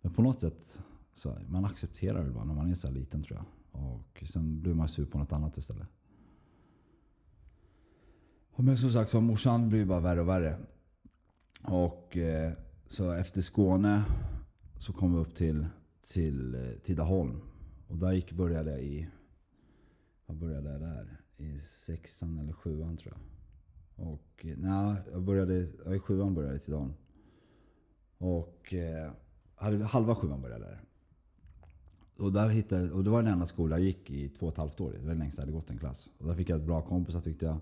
men 0.00 0.12
på 0.12 0.22
något 0.22 0.40
sätt, 0.40 0.78
så, 1.14 1.36
man 1.48 1.64
accepterar 1.64 2.24
det 2.24 2.30
bara 2.30 2.44
när 2.44 2.54
man 2.54 2.70
är 2.70 2.74
så 2.74 2.90
liten 2.90 3.22
tror 3.22 3.36
jag. 3.38 3.46
Och 3.76 4.22
sen 4.26 4.62
blir 4.62 4.74
man 4.74 4.88
sur 4.88 5.06
på 5.06 5.18
något 5.18 5.32
annat 5.32 5.56
istället. 5.56 5.88
Men 8.56 8.78
som 8.78 8.92
sagt 8.92 9.10
så 9.10 9.20
morsan 9.20 9.68
blev 9.68 9.86
bara 9.86 10.00
värre 10.00 10.20
och 10.20 10.28
värre. 10.28 10.58
Och 11.62 12.16
eh, 12.16 12.52
så 12.88 13.12
efter 13.12 13.40
Skåne 13.40 14.04
så 14.78 14.92
kom 14.92 15.14
vi 15.14 15.20
upp 15.20 15.34
till, 15.34 15.66
till 16.02 16.54
eh, 16.54 16.70
Tidaholm. 16.82 17.40
Och 17.88 17.96
där 17.96 18.12
gick, 18.12 18.32
började 18.32 18.70
jag 18.70 18.80
i, 18.80 19.08
vad 20.26 20.36
började 20.36 20.72
jag 20.72 20.80
där? 20.80 21.20
I 21.36 21.58
sexan 21.58 22.38
eller 22.38 22.52
sjuan 22.52 22.96
tror 22.96 23.14
jag. 23.14 23.22
Och 24.08 24.46
eh, 24.46 24.56
nej, 24.56 24.96
jag 25.12 25.22
började, 25.22 25.68
ja, 25.84 25.94
i 25.94 25.98
sjuan 25.98 26.34
började 26.34 26.54
jag 26.54 26.62
i 26.62 26.64
Tidaholm. 26.64 26.94
Och 28.18 28.74
eh, 28.74 29.12
halva 29.86 30.14
sjuan 30.14 30.42
började 30.42 30.64
jag 30.64 30.72
där. 30.72 30.85
Och, 32.16 32.32
där 32.32 32.48
hittade, 32.48 32.90
och 32.90 33.04
det 33.04 33.10
var 33.10 33.22
den 33.22 33.32
enda 33.32 33.46
skola 33.46 33.78
jag 33.78 33.86
gick 33.86 34.10
i 34.10 34.28
två 34.28 34.46
och 34.46 34.52
ett 34.52 34.58
halvt 34.58 34.80
år. 34.80 34.92
Det 34.92 34.98
var 34.98 35.08
den 35.08 35.18
längsta 35.18 35.42
jag 35.42 35.46
hade 35.46 35.58
gått 35.58 35.70
en 35.70 35.78
klass. 35.78 36.10
Och 36.18 36.26
där 36.26 36.34
fick 36.34 36.48
jag 36.48 36.60
ett 36.60 36.66
bra 36.66 36.82
kompisar 36.82 37.20
tyckte 37.20 37.46
jag. 37.46 37.56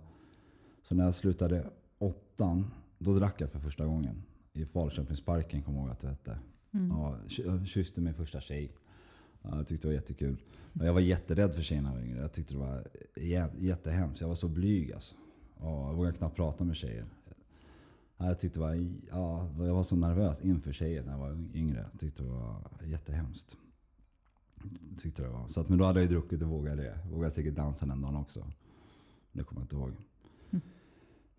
Så 0.83 0.95
när 0.95 1.05
jag 1.05 1.15
slutade 1.15 1.71
åttan, 1.99 2.71
då 2.99 3.15
drack 3.15 3.41
jag 3.41 3.51
för 3.51 3.59
första 3.59 3.87
gången. 3.87 4.23
I 4.53 4.65
Falköpingsparken 4.65 5.63
kommer 5.63 5.79
jag 5.79 5.87
ihåg 5.87 5.93
att 5.93 6.01
det 6.01 6.09
hette. 6.09 6.39
Mm. 6.73 6.89
Ja, 6.89 7.17
kysste 7.65 8.01
min 8.01 8.15
första 8.15 8.41
tjej. 8.41 8.73
Ja, 9.43 9.57
jag 9.57 9.69
tyckte 9.69 9.87
det 9.87 9.89
var 9.89 9.95
jättekul. 9.95 10.37
Och 10.81 10.87
jag 10.87 10.93
var 10.93 11.01
jätterädd 11.01 11.55
för 11.55 11.63
tjejerna 11.63 11.89
när 11.89 11.97
jag 11.97 12.03
var 12.03 12.09
yngre. 12.09 12.21
Jag 12.21 12.33
tyckte 12.33 12.55
det 12.55 12.61
var 12.61 12.85
jättehemskt. 13.59 14.21
Jag 14.21 14.29
var 14.29 14.35
så 14.35 14.49
blyg 14.49 14.93
alltså. 14.93 15.15
Och 15.55 15.89
jag 15.89 15.95
vågade 15.95 16.17
knappt 16.17 16.37
prata 16.37 16.65
med 16.65 16.77
tjejer. 16.77 17.05
Jag 18.17 18.41
tyckte 18.41 18.59
det 18.59 18.65
var, 18.67 18.87
ja, 19.11 19.49
jag 19.59 19.75
var 19.75 19.83
så 19.83 19.97
nervös 19.97 20.41
inför 20.41 20.73
tjejer 20.73 21.03
när 21.03 21.13
jag 21.13 21.19
var 21.19 21.45
yngre. 21.55 21.87
Jag 21.93 22.01
tyckte 22.01 22.23
det 22.23 22.29
var 22.29 22.63
jättehemskt. 22.85 23.57
Tyckte 24.99 25.23
det 25.23 25.29
var. 25.29 25.49
Så 25.49 25.61
att, 25.61 25.69
men 25.69 25.79
då 25.79 25.85
hade 25.85 26.01
jag 26.01 26.11
ju 26.11 26.17
druckit 26.17 26.43
och 26.43 26.49
vågade 26.49 26.83
det. 26.83 26.99
Vågade 27.11 27.31
säkert 27.31 27.55
dansa 27.55 27.87
den 27.87 28.01
dagen 28.01 28.17
också. 28.17 28.47
Det 29.33 29.45
kommer 29.45 29.61
jag 29.61 29.65
inte 29.65 29.77
ihåg. 29.77 29.93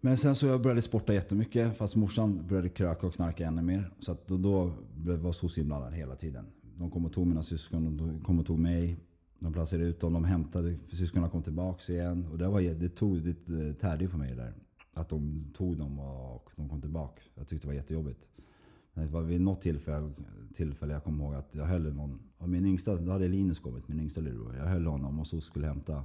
Men 0.01 0.17
sen 0.17 0.35
så 0.35 0.45
jag 0.45 0.61
började 0.61 0.81
sporta 0.81 1.13
jättemycket. 1.13 1.77
Fast 1.77 1.95
morsan 1.95 2.47
började 2.47 2.69
kröka 2.69 3.07
och 3.07 3.13
knarka 3.13 3.47
ännu 3.47 3.61
mer. 3.61 3.91
Så 3.99 4.11
att 4.11 4.27
då, 4.27 4.37
då 4.37 4.71
var 5.15 5.31
SOS 5.31 5.57
inblandad 5.57 5.93
hela 5.93 6.15
tiden. 6.15 6.45
De 6.77 6.91
kom 6.91 7.05
och 7.05 7.13
tog 7.13 7.27
mina 7.27 7.43
syskon, 7.43 7.97
de 7.97 8.19
kom 8.19 8.39
och 8.39 8.45
tog 8.45 8.59
mig. 8.59 8.97
De 9.39 9.53
placerade 9.53 9.87
ut 9.87 9.99
dem, 9.99 10.13
de 10.13 10.23
hämtade, 10.23 10.77
syskonen 10.91 11.29
kom 11.29 11.43
tillbaka 11.43 11.93
igen. 11.93 12.27
Och 12.31 12.37
det, 12.37 12.47
var, 12.47 12.61
det, 12.61 12.89
tog, 12.89 13.35
det 13.45 13.73
tärde 13.73 14.07
på 14.07 14.17
mig 14.17 14.35
där. 14.35 14.53
Att 14.93 15.09
de 15.09 15.45
tog 15.57 15.77
dem 15.77 15.99
och 15.99 16.49
de 16.55 16.69
kom 16.69 16.81
tillbaka. 16.81 17.21
Jag 17.35 17.47
tyckte 17.47 17.67
det 17.67 17.69
var 17.69 17.75
jättejobbigt. 17.75 18.29
Det 18.95 19.07
var 19.07 19.21
vid 19.21 19.41
något 19.41 19.61
tillfälle, 19.61 20.11
tillfälle 20.53 20.93
jag 20.93 21.03
kommer 21.03 21.23
ihåg 21.23 21.33
att 21.33 21.55
jag 21.55 21.65
höll 21.65 21.93
någon. 21.93 22.19
Och 22.37 22.49
min 22.49 22.65
yngsta, 22.65 22.95
då 22.95 23.11
hade 23.11 23.27
Linus 23.27 23.59
kommit, 23.59 23.87
min 23.87 23.99
yngsta 23.99 24.21
lillebror. 24.21 24.55
Jag 24.55 24.65
höll 24.65 24.85
honom 24.85 25.19
och 25.19 25.27
så 25.27 25.41
skulle 25.41 25.67
hämta, 25.67 26.03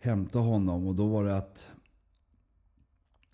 hämta 0.00 0.38
honom. 0.38 0.86
Och 0.86 0.94
då 0.94 1.06
var 1.06 1.24
det 1.24 1.36
att 1.36 1.70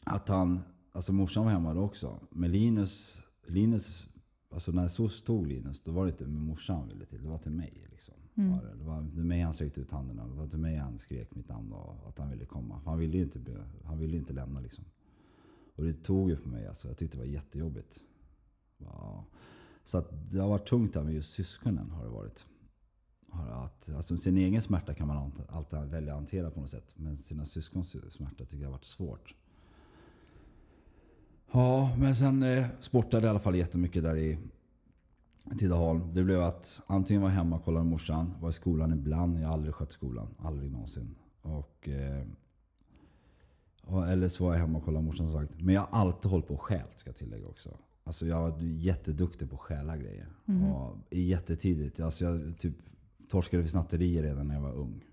att 0.05 0.29
han, 0.29 0.61
alltså 0.93 1.12
morsan 1.12 1.45
var 1.45 1.52
hemma 1.52 1.75
då 1.75 1.81
också. 1.81 2.21
Men 2.31 2.52
Linus, 2.52 3.23
Linus 3.47 4.07
alltså 4.50 4.73
när 4.73 4.88
SOS 4.88 5.23
tog 5.23 5.47
Linus, 5.47 5.83
då 5.83 5.93
var 5.93 6.05
det 6.05 6.11
inte 6.11 6.25
med 6.25 6.43
morsan 6.43 6.76
han 6.76 6.88
ville 6.88 7.05
till. 7.07 7.23
Det 7.23 7.29
var 7.29 7.38
till 7.38 7.52
mig. 7.52 7.87
Liksom. 7.90 8.14
Mm. 8.35 8.50
Var 8.50 8.62
det, 8.62 8.75
det 8.79 8.85
var 8.85 9.11
till 9.14 9.25
mig 9.25 9.40
han 9.40 9.55
sträckte 9.55 9.81
ut 9.81 9.90
handen. 9.90 10.17
Det 10.17 10.35
var 10.35 10.47
till 10.47 10.59
mig 10.59 10.76
han 10.76 10.99
skrek 10.99 11.35
mitt 11.35 11.49
namn 11.49 11.73
och 11.73 12.09
att 12.09 12.19
han 12.19 12.31
ville 12.31 12.45
komma. 12.45 12.81
Han 12.85 12.99
ville 12.99 13.17
ju 13.17 13.23
inte, 13.23 13.40
han 13.85 13.99
ville 13.99 14.17
inte 14.17 14.33
lämna 14.33 14.61
liksom. 14.61 14.85
Och 15.80 15.87
det 15.87 15.92
tog 15.92 16.30
ju 16.30 16.37
på 16.37 16.49
mig. 16.49 16.66
Alltså. 16.66 16.88
Jag 16.88 16.96
tyckte 16.96 17.16
det 17.16 17.20
var 17.20 17.32
jättejobbigt. 17.32 18.00
Ja. 18.78 19.25
Så 19.84 19.99
att 19.99 20.10
det 20.30 20.38
har 20.38 20.49
varit 20.49 20.68
tungt 20.68 20.94
där 20.94 21.02
med 21.02 21.14
just 21.14 21.32
syskonen. 21.32 21.90
har 21.90 22.04
det 22.04 22.10
varit. 22.10 22.46
Att, 23.32 23.88
alltså 23.88 24.16
sin 24.16 24.37
egen 24.37 24.62
smärta 24.62 24.94
kan 24.94 25.06
man 25.06 25.32
alltid 25.49 25.78
välja 25.78 26.12
att 26.12 26.18
hantera 26.18 26.50
på 26.50 26.60
något 26.60 26.70
sätt. 26.70 26.92
Men 26.94 27.18
sina 27.18 27.46
syskons 27.46 27.96
smärta 28.10 28.44
tycker 28.44 28.62
jag 28.62 28.66
har 28.66 28.72
varit 28.72 28.84
svårt. 28.84 29.34
Ja, 31.52 31.96
men 31.99 32.16
sen 32.16 32.42
eh, 32.42 32.66
sportade 32.80 33.16
jag 33.16 33.25
i 33.25 33.30
alla 33.30 33.40
fall 33.40 33.56
jättemycket 33.56 34.02
där 34.02 34.16
i 34.16 34.38
Tidaholm. 35.58 36.14
Det 36.14 36.25
blev 36.25 36.42
att 36.42 36.82
antingen 36.87 37.22
var 37.22 37.28
hemma 37.28 37.56
och 37.56 37.64
kollade 37.64 37.84
morsan, 37.84 38.34
var 38.40 38.50
i 38.50 38.52
skolan 38.52 38.92
ibland. 38.92 39.40
Jag 39.40 39.46
har 39.46 39.54
aldrig 39.54 39.75
skött 39.75 39.92
skolan. 39.92 40.34
Aldrig 40.38 40.70
någonsin. 40.70 41.14
Och, 41.42 41.88
eh, 41.88 42.26
eller 43.88 44.28
så 44.28 44.44
var 44.44 44.52
jag 44.52 44.60
hemma 44.60 44.78
och 44.78 44.84
kollade 44.84 45.06
morsan 45.06 45.28
som 45.28 45.40
sagt. 45.40 45.60
Men 45.60 45.75
jag 45.75 45.82
har 45.82 46.00
alltid 46.00 46.30
hållit 46.30 46.46
på 46.46 46.54
och 46.54 46.62
stjält 46.62 46.99
ska 46.99 47.08
jag 47.08 47.16
tillägga 47.16 47.46
också. 47.46 47.76
Alltså 48.04 48.26
jag 48.26 48.40
var 48.40 48.58
jätteduktig 48.60 49.50
på 49.50 49.54
att 49.54 49.60
stjäla 49.60 49.96
grejer. 49.96 50.28
Mm. 50.46 50.64
Och 50.64 50.96
jättetidigt. 51.10 52.00
Alltså 52.00 52.25
jag 52.25 52.58
typ 52.58 52.75
torskade 53.28 53.62
för 53.62 53.70
snatterier 53.70 54.22
redan 54.22 54.49
när 54.49 54.54
jag 54.54 54.62
var 54.62 54.72
ung. 54.72 55.04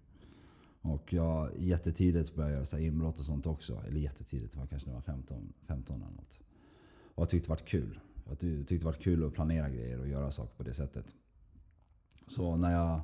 Och 0.82 1.14
jag 1.14 1.52
jättetidigt 1.58 2.36
började 2.36 2.54
göra 2.56 2.66
så 2.66 2.78
inbrott 2.78 3.20
och 3.20 3.26
sånt 3.26 3.46
också. 3.46 3.82
Eller 3.88 4.00
jättetidigt, 4.00 4.54
det 4.54 4.60
var 4.60 4.68
kanske 4.68 4.90
när 4.90 4.96
jag 4.96 5.02
var 5.02 5.14
15, 5.14 5.54
15 5.68 5.96
eller 5.96 6.16
något. 6.16 6.40
Och 7.16 7.22
jag 7.22 7.30
tyckte 7.30 7.48
det 7.48 7.50
var 7.50 7.68
kul. 7.68 8.00
Jag 8.28 8.40
tyckte 8.40 8.76
det 8.76 8.86
var 8.86 8.94
kul 8.94 9.28
att 9.28 9.34
planera 9.34 9.70
grejer 9.70 10.00
och 10.00 10.08
göra 10.08 10.32
saker 10.32 10.56
på 10.58 10.64
det 10.64 10.74
sättet. 10.74 11.06
Så 12.28 12.56
när 12.56 12.72
jag 12.72 13.02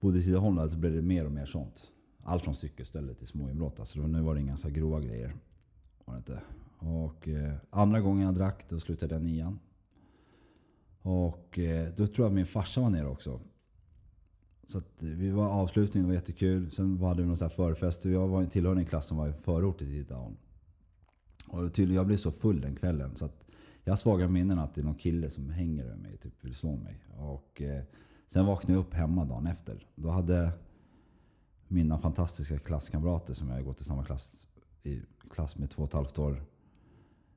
bodde 0.00 0.18
i 0.18 0.22
Tidaholm 0.22 0.70
så 0.70 0.76
blev 0.76 0.94
det 0.94 1.02
mer 1.02 1.24
och 1.24 1.32
mer 1.32 1.46
sånt. 1.46 1.92
Allt 2.28 2.44
från 2.44 2.54
cykelstölder 2.54 3.14
till 3.14 3.26
små 3.26 3.50
inbrott. 3.50 3.80
Alltså 3.80 4.00
nu 4.00 4.20
var 4.20 4.34
det 4.34 4.40
inga 4.40 4.56
så 4.56 4.68
grova 4.68 5.00
grejer. 5.00 5.34
Var 6.04 6.14
det 6.14 6.18
inte. 6.18 6.40
Och 6.78 7.28
eh, 7.28 7.54
andra 7.70 8.00
gången 8.00 8.24
jag 8.24 8.34
drack, 8.34 8.64
då 8.68 8.80
slutade 8.80 9.14
jag 9.14 9.22
nian. 9.22 9.58
Och 11.02 11.58
eh, 11.58 11.88
då 11.96 12.06
tror 12.06 12.24
jag 12.24 12.26
att 12.26 12.34
min 12.34 12.46
farsa 12.46 12.80
var 12.80 12.90
nere 12.90 13.06
också. 13.06 13.40
Så 14.66 14.82
vi 14.98 15.30
var 15.30 15.48
avslutningen, 15.48 16.08
det 16.08 16.14
var 16.14 16.20
jättekul. 16.20 16.70
Sen 16.70 16.98
hade 16.98 17.22
vi 17.22 17.28
någon 17.28 17.50
förfest. 17.50 18.04
Jag 18.04 18.28
var, 18.28 18.46
tillhörde 18.46 18.80
en 18.80 18.86
klass 18.86 19.06
som 19.06 19.16
var 19.16 19.28
i 19.28 19.32
förort 19.32 19.78
till 19.78 19.86
Tidaholm. 19.86 20.36
Och 21.46 21.74
tydligen, 21.74 21.96
jag 21.96 22.06
blev 22.06 22.16
så 22.16 22.32
full 22.32 22.60
den 22.60 22.76
kvällen. 22.76 23.16
Så 23.16 23.24
att 23.24 23.44
jag 23.84 23.92
har 23.92 23.96
svaga 23.96 24.28
minnen 24.28 24.58
att 24.58 24.74
det 24.74 24.80
är 24.80 24.84
någon 24.84 24.94
kille 24.94 25.30
som 25.30 25.50
hänger 25.50 25.84
över 25.84 25.96
mig, 25.96 26.16
typ 26.16 26.44
vill 26.44 26.54
slå 26.54 26.76
mig. 26.76 27.04
Och, 27.16 27.62
eh, 27.62 27.84
sen 28.28 28.46
vaknade 28.46 28.72
jag 28.72 28.86
upp 28.86 28.94
hemma 28.94 29.24
dagen 29.24 29.46
efter. 29.46 29.86
Då 29.94 30.10
hade 30.10 30.52
mina 31.68 31.98
fantastiska 31.98 32.58
klasskamrater 32.58 33.34
som 33.34 33.48
jag 33.48 33.64
gått 33.64 33.80
i 33.80 33.84
samma 33.84 34.04
klass, 34.04 34.32
i 34.82 35.00
klass 35.30 35.56
med 35.56 35.70
två 35.70 35.82
och 35.82 35.88
ett 35.88 35.94
halvt 35.94 36.18
år 36.18 36.42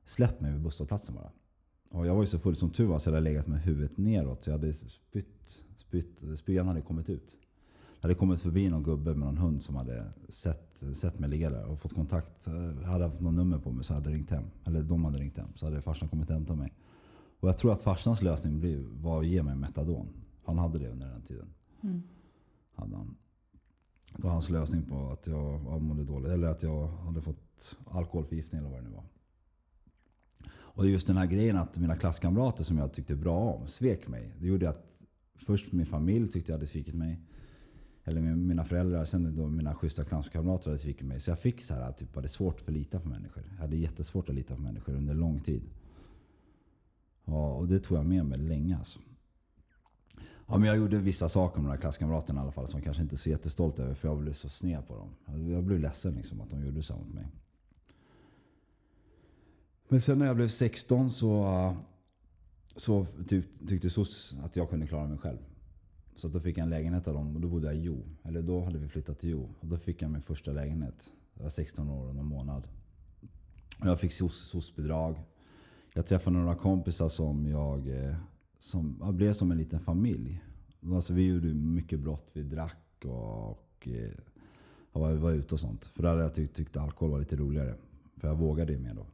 släppt 0.04 0.40
mig 0.40 0.52
vid 0.52 0.60
busshållplatsen 0.60 1.14
bara. 1.14 1.30
Och 1.90 2.06
jag 2.06 2.14
var 2.14 2.22
ju 2.22 2.26
så 2.26 2.38
full 2.38 2.56
som 2.56 2.70
tur 2.70 2.86
var 2.86 2.98
så 2.98 3.08
jag 3.08 3.14
hade 3.14 3.24
legat 3.24 3.46
med 3.46 3.60
huvudet 3.62 3.98
neråt. 3.98 4.44
Så 4.44 4.50
jag 4.50 4.58
hade 4.58 4.72
spytt 4.72 5.62
spytt, 5.92 6.38
spyan 6.38 6.68
hade 6.68 6.80
kommit 6.80 7.10
ut. 7.10 7.38
Jag 8.00 8.02
hade 8.02 8.14
kommit 8.14 8.40
förbi 8.40 8.70
någon 8.70 8.82
gubbe 8.82 9.10
med 9.10 9.26
någon 9.26 9.38
hund 9.38 9.62
som 9.62 9.76
hade 9.76 10.12
sett, 10.28 10.82
sett 10.94 11.18
mig 11.18 11.30
ligga 11.30 11.50
där 11.50 11.64
och 11.64 11.80
fått 11.80 11.94
kontakt. 11.94 12.46
Hade 12.84 13.04
haft 13.04 13.20
något 13.20 13.34
nummer 13.34 13.58
på 13.58 13.72
mig 13.72 13.84
så 13.84 13.94
hade 13.94 14.10
ringt 14.10 14.30
hem. 14.30 14.44
Eller 14.64 14.82
de 14.82 15.04
hade 15.04 15.18
ringt 15.18 15.36
hem. 15.36 15.48
Så 15.54 15.66
hade 15.66 15.82
farsan 15.82 16.08
kommit 16.08 16.30
hem 16.30 16.44
till 16.44 16.54
mig. 16.54 16.72
Och 17.40 17.48
jag 17.48 17.58
tror 17.58 17.72
att 17.72 17.82
farsans 17.82 18.22
lösning 18.22 18.60
var 19.02 19.20
att 19.20 19.26
ge 19.26 19.42
mig 19.42 19.56
metadon. 19.56 20.08
Han 20.44 20.58
hade 20.58 20.78
det 20.78 20.88
under 20.88 21.06
den 21.06 21.22
tiden. 21.22 21.48
Mm. 21.82 22.02
Hade 22.74 22.96
han. 22.96 23.16
Det 24.16 24.22
var 24.22 24.30
hans 24.30 24.50
lösning 24.50 24.82
på 24.82 25.10
att 25.10 25.26
jag 25.26 25.82
mådde 25.82 26.04
dåligt. 26.04 26.30
Eller 26.30 26.48
att 26.48 26.62
jag 26.62 26.86
hade 26.86 27.20
fått 27.20 27.76
alkoholförgiftning 27.86 28.58
eller 28.58 28.70
vad 28.70 28.78
det 28.78 28.88
nu 28.88 28.94
var. 28.94 29.04
Och 30.74 30.86
just 30.86 31.06
den 31.06 31.16
här 31.16 31.26
grejen 31.26 31.56
att 31.56 31.76
mina 31.76 31.96
klasskamrater 31.96 32.64
som 32.64 32.78
jag 32.78 32.92
tyckte 32.92 33.16
bra 33.16 33.52
om 33.52 33.68
svek 33.68 34.08
mig. 34.08 34.32
Det 34.40 34.46
gjorde 34.46 34.68
att 34.68 34.86
först 35.34 35.72
min 35.72 35.86
familj 35.86 36.28
tyckte 36.32 36.52
jag 36.52 36.58
hade 36.58 36.66
svikit 36.66 36.94
mig. 36.94 37.20
eller 38.04 38.20
mina 38.20 38.64
föräldrar, 38.64 39.04
sen 39.04 39.36
då 39.36 39.46
mina 39.48 39.74
schyssta 39.74 40.04
klasskamrater 40.04 40.70
hade 40.70 40.78
svikit 40.78 41.06
mig. 41.06 41.20
Så 41.20 41.30
jag 41.30 41.38
fick 41.38 41.60
så 41.62 41.74
här, 41.74 41.92
typ, 41.92 42.14
hade 42.14 42.28
svårt 42.28 42.60
för 42.60 42.72
att 42.72 42.78
lita 42.78 43.00
på 43.00 43.08
människor. 43.08 43.44
Jag 43.50 43.56
hade 43.56 43.76
jättesvårt 43.76 44.28
att 44.28 44.34
lita 44.34 44.54
på 44.54 44.60
människor 44.60 44.94
under 44.94 45.14
lång 45.14 45.40
tid. 45.40 45.62
Ja, 47.24 47.52
och 47.52 47.68
det 47.68 47.80
tog 47.80 47.98
jag 47.98 48.06
med 48.06 48.26
mig 48.26 48.38
länge 48.38 48.78
alltså. 48.78 48.98
Ja, 50.46 50.58
men 50.58 50.68
jag 50.68 50.76
gjorde 50.76 50.98
vissa 50.98 51.28
saker 51.28 51.60
med 51.60 51.70
de 51.70 51.74
här 51.74 51.80
klasskamraterna 51.80 52.40
i 52.40 52.42
alla 52.42 52.52
fall 52.52 52.68
som 52.68 52.82
kanske 52.82 53.02
inte 53.02 53.14
är 53.14 53.16
så 53.16 53.30
jättestolt 53.30 53.78
över 53.78 53.94
för 53.94 54.08
jag 54.08 54.18
blev 54.18 54.32
så 54.32 54.48
sned 54.48 54.88
på 54.88 54.96
dem. 54.96 55.10
Jag 55.50 55.64
blev 55.64 55.78
ledsen 55.78 56.14
liksom 56.14 56.40
att 56.40 56.50
de 56.50 56.64
gjorde 56.64 56.82
så 56.82 56.96
mot 56.96 57.14
mig. 57.14 57.26
Men 59.88 60.00
sen 60.00 60.18
när 60.18 60.26
jag 60.26 60.36
blev 60.36 60.48
16 60.48 61.10
så, 61.10 61.76
så 62.76 63.06
typ, 63.28 63.68
tyckte 63.68 63.90
SOS 63.90 64.36
att 64.42 64.56
jag 64.56 64.70
kunde 64.70 64.86
klara 64.86 65.08
mig 65.08 65.18
själv. 65.18 65.38
Så 66.16 66.28
då 66.28 66.40
fick 66.40 66.58
jag 66.58 66.62
en 66.62 66.70
lägenhet 66.70 67.08
av 67.08 67.14
dem 67.14 67.34
och 67.34 67.40
då 67.40 67.48
bodde 67.48 67.66
jag 67.66 67.76
i 67.76 67.80
Jo. 67.80 68.04
Eller 68.22 68.42
då 68.42 68.64
hade 68.64 68.78
vi 68.78 68.88
flyttat 68.88 69.18
till 69.18 69.30
Jo. 69.30 69.54
Och 69.60 69.66
då 69.66 69.76
fick 69.76 70.02
jag 70.02 70.10
min 70.10 70.22
första 70.22 70.52
lägenhet. 70.52 71.12
Jag 71.34 71.42
var 71.42 71.50
16 71.50 71.90
år 71.90 72.08
och 72.08 72.14
någon 72.14 72.26
månad. 72.26 72.68
Och 73.80 73.86
jag 73.86 74.00
fick 74.00 74.12
SOS-bidrag. 74.12 75.22
Jag 75.94 76.06
träffade 76.06 76.36
några 76.36 76.54
kompisar 76.54 77.08
som 77.08 77.46
jag 77.46 77.88
eh, 77.88 78.16
som 78.62 78.96
jag 79.00 79.14
blev 79.14 79.32
som 79.32 79.50
en 79.50 79.58
liten 79.58 79.80
familj. 79.80 80.42
Alltså 80.92 81.12
vi 81.12 81.26
gjorde 81.26 81.54
mycket 81.54 82.00
brott. 82.00 82.30
Vi 82.32 82.42
drack 82.42 83.04
och, 83.04 83.88
och 84.92 85.00
var, 85.00 85.12
var 85.12 85.30
ute 85.30 85.54
och 85.54 85.60
sånt. 85.60 85.84
För 85.84 86.02
där 86.02 86.10
hade 86.10 86.22
jag 86.22 86.34
tyckt, 86.34 86.56
tyckt 86.56 86.76
alkohol 86.76 87.10
var 87.10 87.18
lite 87.18 87.36
roligare. 87.36 87.74
För 88.16 88.28
jag 88.28 88.34
vågade 88.34 88.72
ju 88.72 88.78
mer 88.78 88.94
då. 88.94 89.06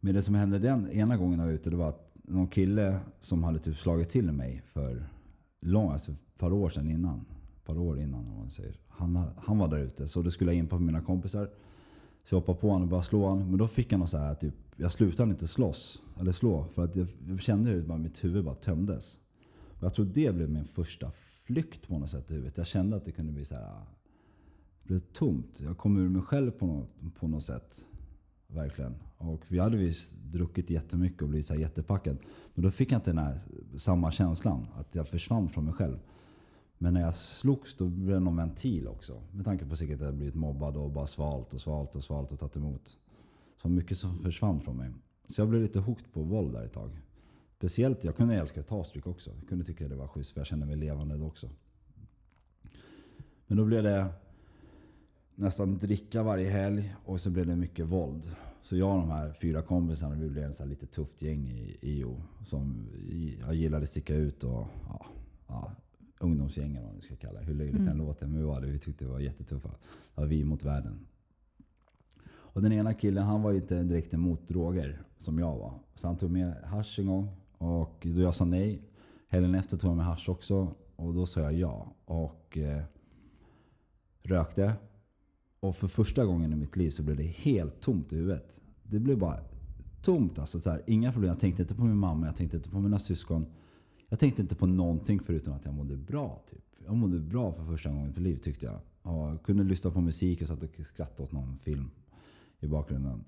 Men 0.00 0.14
det 0.14 0.22
som 0.22 0.34
hände 0.34 0.58
den 0.58 0.90
ena 0.90 1.16
gången 1.16 1.38
jag 1.38 1.46
var 1.46 1.52
ute, 1.52 1.70
det 1.70 1.76
var 1.76 1.88
att 1.88 2.12
någon 2.14 2.48
kille 2.48 3.00
som 3.20 3.44
hade 3.44 3.58
typ 3.58 3.76
slagit 3.76 4.10
till 4.10 4.32
mig 4.32 4.62
för 4.72 5.08
lång, 5.60 5.92
alltså 5.92 6.12
ett 6.12 6.38
par 6.38 6.52
år 6.52 6.70
sedan 6.70 6.90
innan. 6.90 7.24
Ett 7.56 7.64
par 7.64 7.78
år 7.78 8.00
innan 8.00 8.20
om 8.20 8.38
man 8.38 8.50
säger. 8.50 8.76
Han, 8.88 9.24
han 9.36 9.58
var 9.58 9.68
där 9.68 9.78
ute. 9.78 10.08
Så 10.08 10.22
då 10.22 10.30
skulle 10.30 10.50
jag 10.50 10.58
in 10.58 10.68
på 10.68 10.78
mina 10.78 11.00
kompisar. 11.00 11.50
Så 12.24 12.34
jag 12.34 12.40
hoppade 12.40 12.58
på 12.58 12.68
honom 12.68 12.82
och 12.82 12.88
började 12.88 13.06
slå 13.06 13.26
honom. 13.26 13.48
Men 13.48 13.58
då 13.58 13.68
fick 13.68 13.90
han 13.92 14.00
något 14.00 14.10
så 14.10 14.18
här, 14.18 14.34
typ, 14.34 14.54
jag 14.80 14.92
slutade 14.92 15.30
inte 15.30 15.48
slåss. 15.48 16.02
Eller 16.20 16.32
slå. 16.32 16.64
För 16.74 16.84
att 16.84 16.96
jag, 16.96 17.06
jag 17.28 17.40
kände 17.40 17.70
hur 17.70 17.98
mitt 17.98 18.24
huvud 18.24 18.44
bara 18.44 18.54
tömdes. 18.54 19.18
Och 19.78 19.84
jag 19.84 19.94
tror 19.94 20.04
det 20.06 20.34
blev 20.34 20.50
min 20.50 20.64
första 20.64 21.10
flykt 21.44 21.88
på 21.88 21.98
något 21.98 22.10
sätt 22.10 22.30
i 22.30 22.34
huvudet. 22.34 22.58
Jag 22.58 22.66
kände 22.66 22.96
att 22.96 23.04
det 23.04 23.12
kunde 23.12 23.32
bli 23.32 23.44
så 23.44 23.54
här. 23.54 23.62
Ah, 23.62 23.86
det 24.82 24.88
blev 24.88 25.00
tomt. 25.00 25.60
Jag 25.60 25.78
kom 25.78 25.96
ur 25.96 26.08
mig 26.08 26.22
själv 26.22 26.50
på 26.50 26.66
något, 26.66 26.88
på 27.18 27.28
något 27.28 27.42
sätt. 27.42 27.86
Verkligen. 28.46 28.94
Och 29.18 29.42
vi 29.48 29.58
hade 29.58 29.76
visst 29.76 30.12
druckit 30.12 30.70
jättemycket 30.70 31.22
och 31.22 31.28
blivit 31.28 31.46
så 31.46 31.54
här 31.54 31.60
jättepackad. 31.60 32.16
Men 32.54 32.64
då 32.64 32.70
fick 32.70 32.92
jag 32.92 32.98
inte 32.98 33.10
den 33.10 33.18
här 33.18 33.40
samma 33.76 34.12
känslan. 34.12 34.66
Att 34.74 34.94
jag 34.94 35.08
försvann 35.08 35.48
från 35.48 35.64
mig 35.64 35.74
själv. 35.74 35.98
Men 36.78 36.94
när 36.94 37.00
jag 37.00 37.14
slogs 37.14 37.76
då 37.76 37.88
blev 37.88 38.14
det 38.14 38.20
någon 38.20 38.36
ventil 38.36 38.88
också. 38.88 39.22
Med 39.32 39.44
tanke 39.44 39.66
på 39.66 39.76
säkert 39.76 40.00
att 40.00 40.06
jag 40.06 40.14
blivit 40.14 40.34
mobbad 40.34 40.76
och 40.76 40.90
bara 40.90 41.06
svalt 41.06 41.54
och 41.54 41.60
svalt 41.60 41.96
och 41.96 42.04
svalt 42.04 42.32
och 42.32 42.38
tagit 42.38 42.56
emot. 42.56 42.98
Så 43.62 43.68
mycket 43.68 43.98
som 43.98 44.18
försvann 44.18 44.60
från 44.60 44.76
mig. 44.76 44.90
Så 45.28 45.40
jag 45.40 45.48
blev 45.48 45.62
lite 45.62 45.78
hooked 45.78 46.12
på 46.12 46.22
våld 46.22 46.52
där 46.52 46.64
ett 46.64 46.72
tag. 46.72 46.90
Speciellt, 47.56 48.04
jag 48.04 48.16
kunde 48.16 48.34
älska 48.34 48.60
att 48.60 48.68
ta 48.68 48.84
stryk 48.84 49.06
också. 49.06 49.30
Jag 49.38 49.48
kunde 49.48 49.64
tycka 49.64 49.88
det 49.88 49.96
var 49.96 50.08
schysst 50.08 50.32
för 50.32 50.40
jag 50.40 50.46
kände 50.46 50.66
mig 50.66 50.76
levande 50.76 51.16
då 51.16 51.26
också. 51.26 51.50
Men 53.46 53.58
då 53.58 53.64
blev 53.64 53.82
det 53.82 54.06
nästan 55.34 55.78
dricka 55.78 56.22
varje 56.22 56.50
helg 56.50 56.94
och 57.04 57.20
så 57.20 57.30
blev 57.30 57.46
det 57.46 57.56
mycket 57.56 57.86
våld. 57.86 58.22
Så 58.62 58.76
jag 58.76 58.94
och 58.94 59.00
de 59.00 59.10
här 59.10 59.32
fyra 59.32 59.62
kompisarna, 59.62 60.14
vi 60.14 60.28
blev 60.28 60.44
en 60.44 60.54
så 60.54 60.64
lite 60.64 60.86
tufft 60.86 61.22
gäng 61.22 61.48
i 61.50 61.76
IO. 61.80 62.22
Som 62.44 62.88
jag 63.40 63.54
gillade 63.54 63.82
att 63.82 63.90
sticka 63.90 64.14
ut 64.14 64.44
och 64.44 64.66
ja, 64.88 65.06
ja, 65.46 65.72
ungdomsgängen 66.18 66.82
vad 66.82 66.92
man 66.92 67.02
ska 67.02 67.16
kalla 67.16 67.40
det. 67.40 67.46
Hur 67.46 67.54
löjligt 67.54 67.74
mm. 67.74 67.86
den 67.86 67.96
låter, 67.96 68.26
men 68.26 68.38
vi 68.38 68.44
var 68.44 68.60
det. 68.60 68.66
Vi 68.66 68.78
tyckte 68.78 69.04
det 69.04 69.10
var 69.10 69.20
jättetuffa. 69.20 69.68
Det 69.68 70.20
var 70.20 70.26
vi 70.26 70.44
mot 70.44 70.64
världen. 70.64 71.06
Och 72.52 72.62
den 72.62 72.72
ena 72.72 72.94
killen 72.94 73.24
han 73.24 73.42
var 73.42 73.52
inte 73.52 73.82
direkt 73.82 74.14
emot 74.14 74.48
droger 74.48 75.02
som 75.18 75.38
jag 75.38 75.56
var. 75.56 75.72
Så 75.94 76.06
han 76.06 76.16
tog 76.16 76.30
med 76.30 76.54
hash 76.64 77.00
en 77.00 77.06
gång. 77.06 77.28
Och 77.58 78.06
då 78.14 78.20
jag 78.20 78.34
sa 78.34 78.44
nej. 78.44 78.82
Helgen 79.28 79.54
efter 79.54 79.76
tog 79.76 79.88
han 79.90 79.96
med 79.96 80.06
hash 80.06 80.28
också. 80.30 80.74
Och 80.96 81.14
då 81.14 81.26
sa 81.26 81.40
jag 81.40 81.52
ja. 81.52 81.92
Och 82.04 82.58
eh, 82.58 82.82
rökte. 84.22 84.72
Och 85.60 85.76
för 85.76 85.88
första 85.88 86.24
gången 86.24 86.52
i 86.52 86.56
mitt 86.56 86.76
liv 86.76 86.90
så 86.90 87.02
blev 87.02 87.16
det 87.16 87.22
helt 87.22 87.80
tomt 87.80 88.12
i 88.12 88.16
huvudet. 88.16 88.60
Det 88.82 88.98
blev 88.98 89.18
bara 89.18 89.38
tomt. 90.02 90.38
Alltså, 90.38 90.60
så 90.60 90.70
här, 90.70 90.82
inga 90.86 91.12
problem. 91.12 91.28
Jag 91.28 91.40
tänkte 91.40 91.62
inte 91.62 91.74
på 91.74 91.84
min 91.84 91.96
mamma, 91.96 92.26
jag 92.26 92.36
tänkte 92.36 92.56
inte 92.56 92.70
på 92.70 92.80
mina 92.80 92.98
syskon. 92.98 93.46
Jag 94.08 94.18
tänkte 94.18 94.42
inte 94.42 94.54
på 94.54 94.66
någonting 94.66 95.20
förutom 95.20 95.52
att 95.52 95.64
jag 95.64 95.74
mådde 95.74 95.96
bra. 95.96 96.42
Typ. 96.50 96.64
Jag 96.84 96.96
mådde 96.96 97.18
bra 97.18 97.52
för 97.52 97.64
första 97.64 97.88
gången 97.88 98.04
i 98.04 98.08
mitt 98.08 98.18
liv 98.18 98.36
tyckte 98.36 98.66
jag. 98.66 98.80
Jag 99.02 99.42
kunde 99.42 99.64
lyssna 99.64 99.90
på 99.90 100.00
musik 100.00 100.42
och 100.42 100.48
satt 100.48 100.62
och 100.62 100.86
skrattade 100.86 101.22
åt 101.22 101.32
någon 101.32 101.58
film 101.58 101.90
i 102.60 102.66
bakgrunden. 102.66 103.24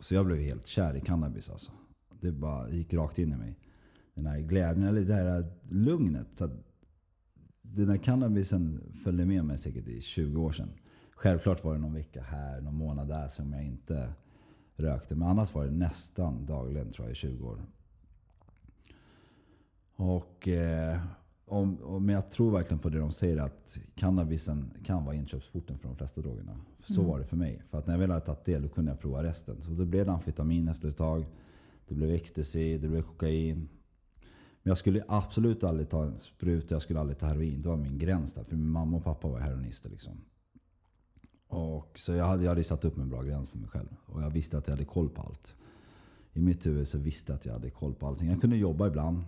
Så 0.00 0.14
jag 0.14 0.26
blev 0.26 0.38
helt 0.38 0.66
kär 0.66 0.96
i 0.96 1.00
cannabis 1.00 1.50
alltså. 1.50 1.72
Det 2.20 2.32
bara 2.32 2.70
gick 2.70 2.94
rakt 2.94 3.18
in 3.18 3.32
i 3.32 3.36
mig. 3.36 3.58
Den 4.14 4.26
här 4.26 4.38
glädjen, 4.38 4.88
eller 4.88 5.00
det 5.00 5.14
här 5.14 5.52
lugnet. 5.68 6.26
Så 6.34 6.50
den 7.62 7.88
här 7.88 7.96
cannabisen 7.96 8.92
följde 9.04 9.26
med 9.26 9.44
mig 9.44 9.58
säkert 9.58 9.88
i 9.88 10.00
20 10.00 10.42
år 10.42 10.52
sedan. 10.52 10.70
Självklart 11.10 11.64
var 11.64 11.72
det 11.72 11.80
någon 11.80 11.94
vecka 11.94 12.22
här, 12.22 12.60
någon 12.60 12.74
månad 12.74 13.08
där 13.08 13.28
som 13.28 13.52
jag 13.52 13.64
inte 13.64 14.12
rökte. 14.76 15.14
Men 15.14 15.28
annars 15.28 15.54
var 15.54 15.64
det 15.64 15.70
nästan 15.70 16.46
dagligen 16.46 16.92
tror 16.92 17.06
jag 17.06 17.12
i 17.12 17.14
20 17.14 17.48
år. 17.48 17.62
Och, 19.96 20.48
eh, 20.48 21.00
om, 21.52 21.78
om, 21.82 22.06
men 22.06 22.14
jag 22.14 22.30
tror 22.30 22.50
verkligen 22.50 22.78
på 22.78 22.88
det 22.88 22.98
de 22.98 23.12
säger 23.12 23.36
att 23.36 23.78
cannabisen 23.94 24.70
kan 24.84 25.04
vara 25.04 25.14
inkörsporten 25.14 25.78
för 25.78 25.88
de 25.88 25.96
flesta 25.96 26.20
drogerna. 26.20 26.56
Så 26.86 26.94
mm. 26.94 27.06
var 27.06 27.18
det 27.18 27.26
för 27.26 27.36
mig. 27.36 27.62
För 27.70 27.78
att 27.78 27.86
när 27.86 27.94
jag 27.94 27.98
väl 27.98 28.10
hade 28.10 28.26
tagit 28.26 28.44
det, 28.44 28.58
då 28.58 28.68
kunde 28.68 28.90
jag 28.90 29.00
prova 29.00 29.22
resten. 29.22 29.62
Så 29.62 29.70
då 29.70 29.84
blev 29.84 30.06
det 30.06 30.12
amfetamin 30.12 30.68
efter 30.68 30.88
ett 30.88 30.96
tag. 30.96 31.26
Det 31.88 31.94
blev 31.94 32.10
ecstasy, 32.10 32.78
det 32.78 32.88
blev 32.88 33.02
kokain. 33.02 33.68
Men 34.62 34.70
jag 34.70 34.78
skulle 34.78 35.04
absolut 35.08 35.64
aldrig 35.64 35.88
ta 35.88 36.04
en 36.04 36.18
spruta, 36.18 36.74
jag 36.74 36.82
skulle 36.82 37.00
aldrig 37.00 37.18
ta 37.18 37.26
heroin. 37.26 37.62
Det 37.62 37.68
var 37.68 37.76
min 37.76 37.98
gräns 37.98 38.34
där. 38.34 38.44
För 38.44 38.56
min 38.56 38.68
mamma 38.68 38.96
och 38.96 39.04
pappa 39.04 39.28
var 39.28 39.38
heroinister 39.38 39.90
liksom. 39.90 40.12
Och, 41.48 41.98
så 41.98 42.12
jag 42.12 42.26
hade, 42.26 42.42
jag 42.42 42.50
hade 42.50 42.64
satt 42.64 42.84
upp 42.84 42.98
en 42.98 43.08
bra 43.08 43.22
gräns 43.22 43.50
för 43.50 43.58
mig 43.58 43.68
själv. 43.68 43.96
Och 44.06 44.22
jag 44.22 44.30
visste 44.30 44.58
att 44.58 44.66
jag 44.66 44.72
hade 44.74 44.84
koll 44.84 45.08
på 45.08 45.22
allt. 45.22 45.56
I 46.32 46.40
mitt 46.40 46.66
huvud 46.66 46.88
så 46.88 46.98
visste 46.98 47.32
jag 47.32 47.36
att 47.36 47.46
jag 47.46 47.52
hade 47.52 47.70
koll 47.70 47.94
på 47.94 48.06
allting. 48.06 48.28
Jag 48.28 48.40
kunde 48.40 48.56
jobba 48.56 48.86
ibland. 48.86 49.24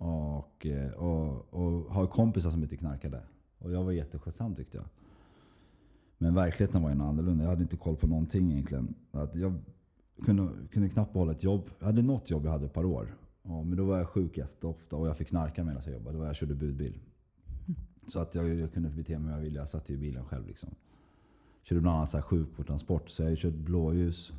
Eh, 0.00 0.92
och, 0.92 1.54
och, 1.54 1.54
och 1.54 1.94
ha 1.94 2.06
kompisar 2.06 2.50
som 2.50 2.62
inte 2.62 2.76
knarkade. 2.76 3.22
Och 3.58 3.72
jag 3.72 3.84
var 3.84 3.92
jätteskötsam 3.92 4.54
tyckte 4.54 4.76
jag. 4.76 4.86
Men 6.18 6.34
verkligheten 6.34 6.82
var 6.82 6.90
ju 6.90 7.02
annorlunda. 7.02 7.44
Jag 7.44 7.50
hade 7.50 7.62
inte 7.62 7.76
koll 7.76 7.96
på 7.96 8.06
någonting 8.06 8.52
egentligen. 8.52 8.94
Att 9.10 9.34
jag 9.34 9.54
kunde, 10.24 10.48
kunde 10.72 10.88
knappt 10.88 11.12
behålla 11.12 11.32
ett 11.32 11.44
jobb. 11.44 11.70
Jag 11.78 11.86
hade 11.86 12.02
något 12.02 12.30
jobb 12.30 12.44
jag 12.44 12.50
hade 12.50 12.66
ett 12.66 12.72
par 12.72 12.84
år. 12.84 13.14
Ja, 13.42 13.62
men 13.62 13.76
då 13.76 13.84
var 13.84 13.98
jag 13.98 14.08
sjuk 14.08 14.38
ofta 14.60 14.96
och 14.96 15.08
jag 15.08 15.16
fick 15.16 15.28
knarka 15.28 15.64
medan 15.64 15.82
jag 15.84 15.94
jobbade. 15.94 16.16
Då 16.16 16.18
var 16.18 16.26
jag 16.26 16.36
körde 16.36 16.54
budbil. 16.54 16.98
Mm. 17.66 17.80
Så 18.06 18.20
att 18.20 18.34
jag, 18.34 18.54
jag 18.54 18.72
kunde 18.72 18.90
bete 18.90 19.18
mig 19.18 19.28
hur 19.28 19.38
jag 19.38 19.44
ville. 19.44 19.58
Jag 19.58 19.68
satt 19.68 19.90
i 19.90 19.96
bilen 19.96 20.24
själv 20.24 20.46
liksom. 20.46 20.70
Körde 21.62 21.80
bland 21.80 21.96
annat 21.96 22.24
sjukvårdstransport. 22.24 23.10
Så 23.10 23.22
jag 23.22 23.28
har 23.28 23.36
kört 23.36 23.54
blåljus. 23.54 24.32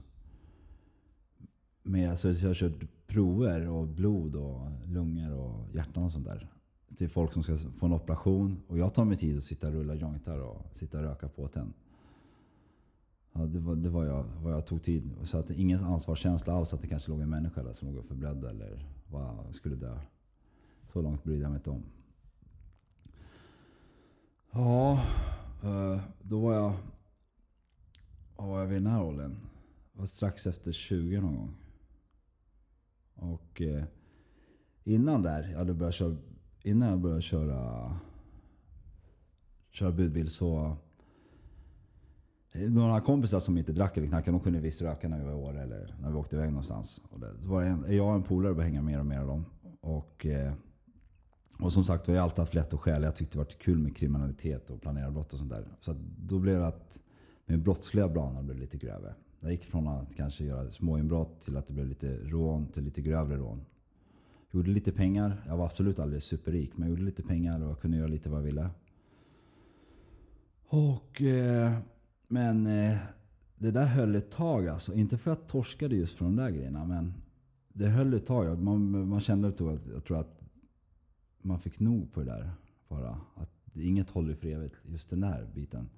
Men 1.84 2.10
alltså, 2.10 2.32
jag 2.32 2.48
har 2.48 2.56
kört 2.56 2.84
prover 3.10 3.68
och 3.68 3.88
blod 3.88 4.36
och 4.36 4.68
lungor 4.86 5.34
och 5.34 5.76
hjärtan 5.76 6.04
och 6.04 6.12
sånt 6.12 6.26
där. 6.26 6.48
Till 6.96 7.10
folk 7.10 7.34
som 7.34 7.44
ska 7.44 7.58
få 7.58 7.86
en 7.86 7.94
operation. 7.94 8.62
Och 8.68 8.78
jag 8.78 8.94
tar 8.94 9.06
mig 9.06 9.18
tid 9.18 9.38
att 9.38 9.44
sitta 9.44 9.68
och 9.68 9.74
rulla 9.74 9.96
jointar 9.96 10.40
och 10.40 10.66
sitta 10.74 10.98
och 10.98 11.04
röka 11.04 11.28
på 11.28 11.50
den. 11.54 11.74
Ja, 13.34 13.42
det 13.42 13.60
var, 13.60 13.76
det 13.76 13.90
var 13.90 14.06
jag, 14.06 14.26
vad 14.44 14.54
jag 14.54 14.66
tog 14.66 14.84
tid. 14.84 15.16
Så 15.24 15.38
att 15.38 15.50
ingen 15.50 15.84
ansvarskänsla 15.84 16.54
alls 16.54 16.74
att 16.74 16.82
det 16.82 16.88
kanske 16.88 17.12
låg 17.12 17.22
en 17.22 17.30
människa 17.30 17.64
där 17.64 17.74
som 17.74 17.88
låg 17.88 17.98
och 17.98 18.06
förblödde 18.06 18.50
eller 18.50 18.86
var, 19.08 19.52
skulle 19.52 19.76
dö. 19.76 20.00
Så 20.94 21.02
långt 21.02 21.24
brydde 21.24 21.42
jag 21.42 21.52
mig 21.52 21.58
inte 21.58 21.70
om. 21.70 21.84
Ja, 24.52 25.04
eh, 25.64 26.02
då 26.22 26.40
var 26.40 26.54
jag... 26.54 26.74
Vad 28.36 28.48
var 28.48 28.60
jag 28.60 28.68
vid 28.68 28.78
den 28.78 28.88
här 28.88 29.04
åldern? 29.04 29.36
var 30.00 30.06
strax 30.06 30.48
efter 30.48 30.72
20 30.72 31.22
någon 31.22 31.36
gång. 31.36 31.56
Och 33.20 33.62
eh, 33.62 33.84
innan 34.84 35.22
där, 35.22 35.48
jag 35.52 35.58
hade 35.58 35.74
börjat 35.74 35.96
köra, 35.96 36.18
innan 36.64 36.90
jag 36.90 37.00
började 37.00 37.22
köra, 37.22 37.96
köra 39.72 39.92
budbil 39.92 40.30
så 40.30 40.78
några 42.54 43.02
kompisar 43.02 43.40
som 43.40 43.58
inte 43.58 43.72
drack 43.72 43.98
eller 43.98 44.08
knackade, 44.08 44.38
de 44.38 44.44
kunde 44.44 44.60
visst 44.60 44.82
röka 44.82 45.10
när 45.10 45.20
vi 45.20 45.26
var 45.26 45.32
i 45.32 45.36
Åre 45.36 45.62
eller 45.62 45.96
när 46.02 46.10
vi 46.10 46.16
åkte 46.16 46.36
iväg 46.36 46.50
någonstans. 46.50 47.02
Och 47.10 47.20
det, 47.20 47.34
så 47.42 47.48
var 47.48 47.62
det 47.62 47.68
en, 47.68 47.96
jag 47.96 48.08
och 48.08 48.14
en 48.14 48.24
polare 48.24 48.54
började 48.54 48.72
hänga 48.72 48.82
mer 48.82 49.00
och 49.00 49.06
mer 49.06 49.20
av 49.20 49.28
dem. 49.28 49.46
Och, 49.82 50.26
eh, 50.26 50.54
och 51.60 51.74
som 51.74 51.84
sagt, 51.84 52.08
jag 52.08 52.16
har 52.16 52.22
alltid 52.22 52.40
haft 52.40 52.54
lätt 52.54 52.74
att 52.74 52.80
stjäla. 52.80 53.06
Jag 53.06 53.16
tyckte 53.16 53.34
det 53.34 53.38
var 53.38 53.46
kul 53.46 53.78
med 53.78 53.96
kriminalitet 53.96 54.70
och 54.70 54.82
planera 54.82 55.12
brott 55.12 55.34
och 55.34 55.40
sånt 55.40 55.52
där. 55.52 55.68
Så 55.80 55.96
då 56.18 56.40
blev 56.40 56.60
det 56.60 56.68
att 56.68 57.02
min 57.46 57.64
brottsliga 57.64 58.08
bana 58.08 58.44
blev 58.44 58.58
lite 58.58 58.78
grövre. 58.78 59.14
Jag 59.40 59.52
gick 59.52 59.66
från 59.66 59.88
att 59.88 60.16
kanske 60.16 60.44
göra 60.44 60.72
småinbrott 60.72 61.42
till 61.42 61.58
att 61.58 61.68
det 61.68 61.74
blev 61.74 61.88
lite 61.88 62.18
rån 62.18 62.68
till 62.68 62.84
lite 62.84 63.02
grövre 63.02 63.38
rån. 63.38 63.62
Jag 64.52 64.60
Gjorde 64.60 64.70
lite 64.70 64.92
pengar. 64.92 65.44
Jag 65.48 65.58
var 65.58 65.66
absolut 65.66 66.00
aldrig 66.00 66.24
superrik, 66.24 66.78
men 66.78 66.88
jag 66.88 66.90
gjorde 66.90 67.06
lite 67.06 67.24
pengar 67.24 67.64
och 67.64 67.82
kunde 67.82 67.98
göra 67.98 68.08
lite 68.08 68.30
vad 68.30 68.40
jag 68.40 68.44
ville. 68.44 68.70
Och, 70.64 71.22
eh, 71.22 71.78
men 72.28 72.68
eh, 72.68 72.98
det 73.58 73.72
där 73.72 73.86
höll 73.86 74.16
ett 74.16 74.32
tag 74.32 74.68
alltså. 74.68 74.94
Inte 74.94 75.18
för 75.18 75.32
att 75.32 75.40
jag 75.40 75.48
torskade 75.48 75.96
just 75.96 76.18
för 76.18 76.26
de 76.26 76.36
där 76.36 76.50
grejerna, 76.50 76.86
men 76.86 77.14
det 77.74 77.88
höll 77.88 78.14
ett 78.14 78.26
tag. 78.26 78.62
Man, 78.62 79.08
man 79.08 79.22
kände 79.22 79.48
att 79.48 79.60
jag 79.60 80.04
tror 80.08 80.18
att 80.18 80.42
man 81.42 81.60
fick 81.60 81.80
nog 81.80 82.14
på 82.14 82.20
det 82.20 82.26
där. 82.26 82.52
Bara. 82.88 83.22
Att 83.36 83.78
inget 83.78 84.10
håller 84.10 84.36
för 84.36 84.48
evigt, 84.48 84.76
just 84.86 85.10
den 85.10 85.22
där 85.22 85.48
biten. 85.54 85.90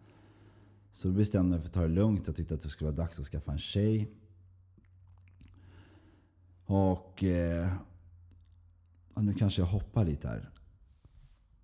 Så 0.94 1.08
då 1.08 1.14
bestämde 1.14 1.46
jag 1.46 1.50
mig 1.50 1.60
för 1.60 1.68
att 1.68 1.74
ta 1.74 1.82
det 1.82 1.88
lugnt. 1.88 2.28
Jag 2.28 2.36
tyckte 2.36 2.54
att 2.54 2.62
det 2.62 2.70
skulle 2.70 2.92
vara 2.92 3.04
dags 3.04 3.20
att 3.20 3.26
skaffa 3.26 3.52
en 3.52 3.58
tjej. 3.58 4.12
Och... 6.66 7.24
Eh, 7.24 7.74
nu 9.16 9.34
kanske 9.34 9.62
jag 9.62 9.68
hoppar 9.68 10.06
lite 10.06 10.28
här. 10.28 10.50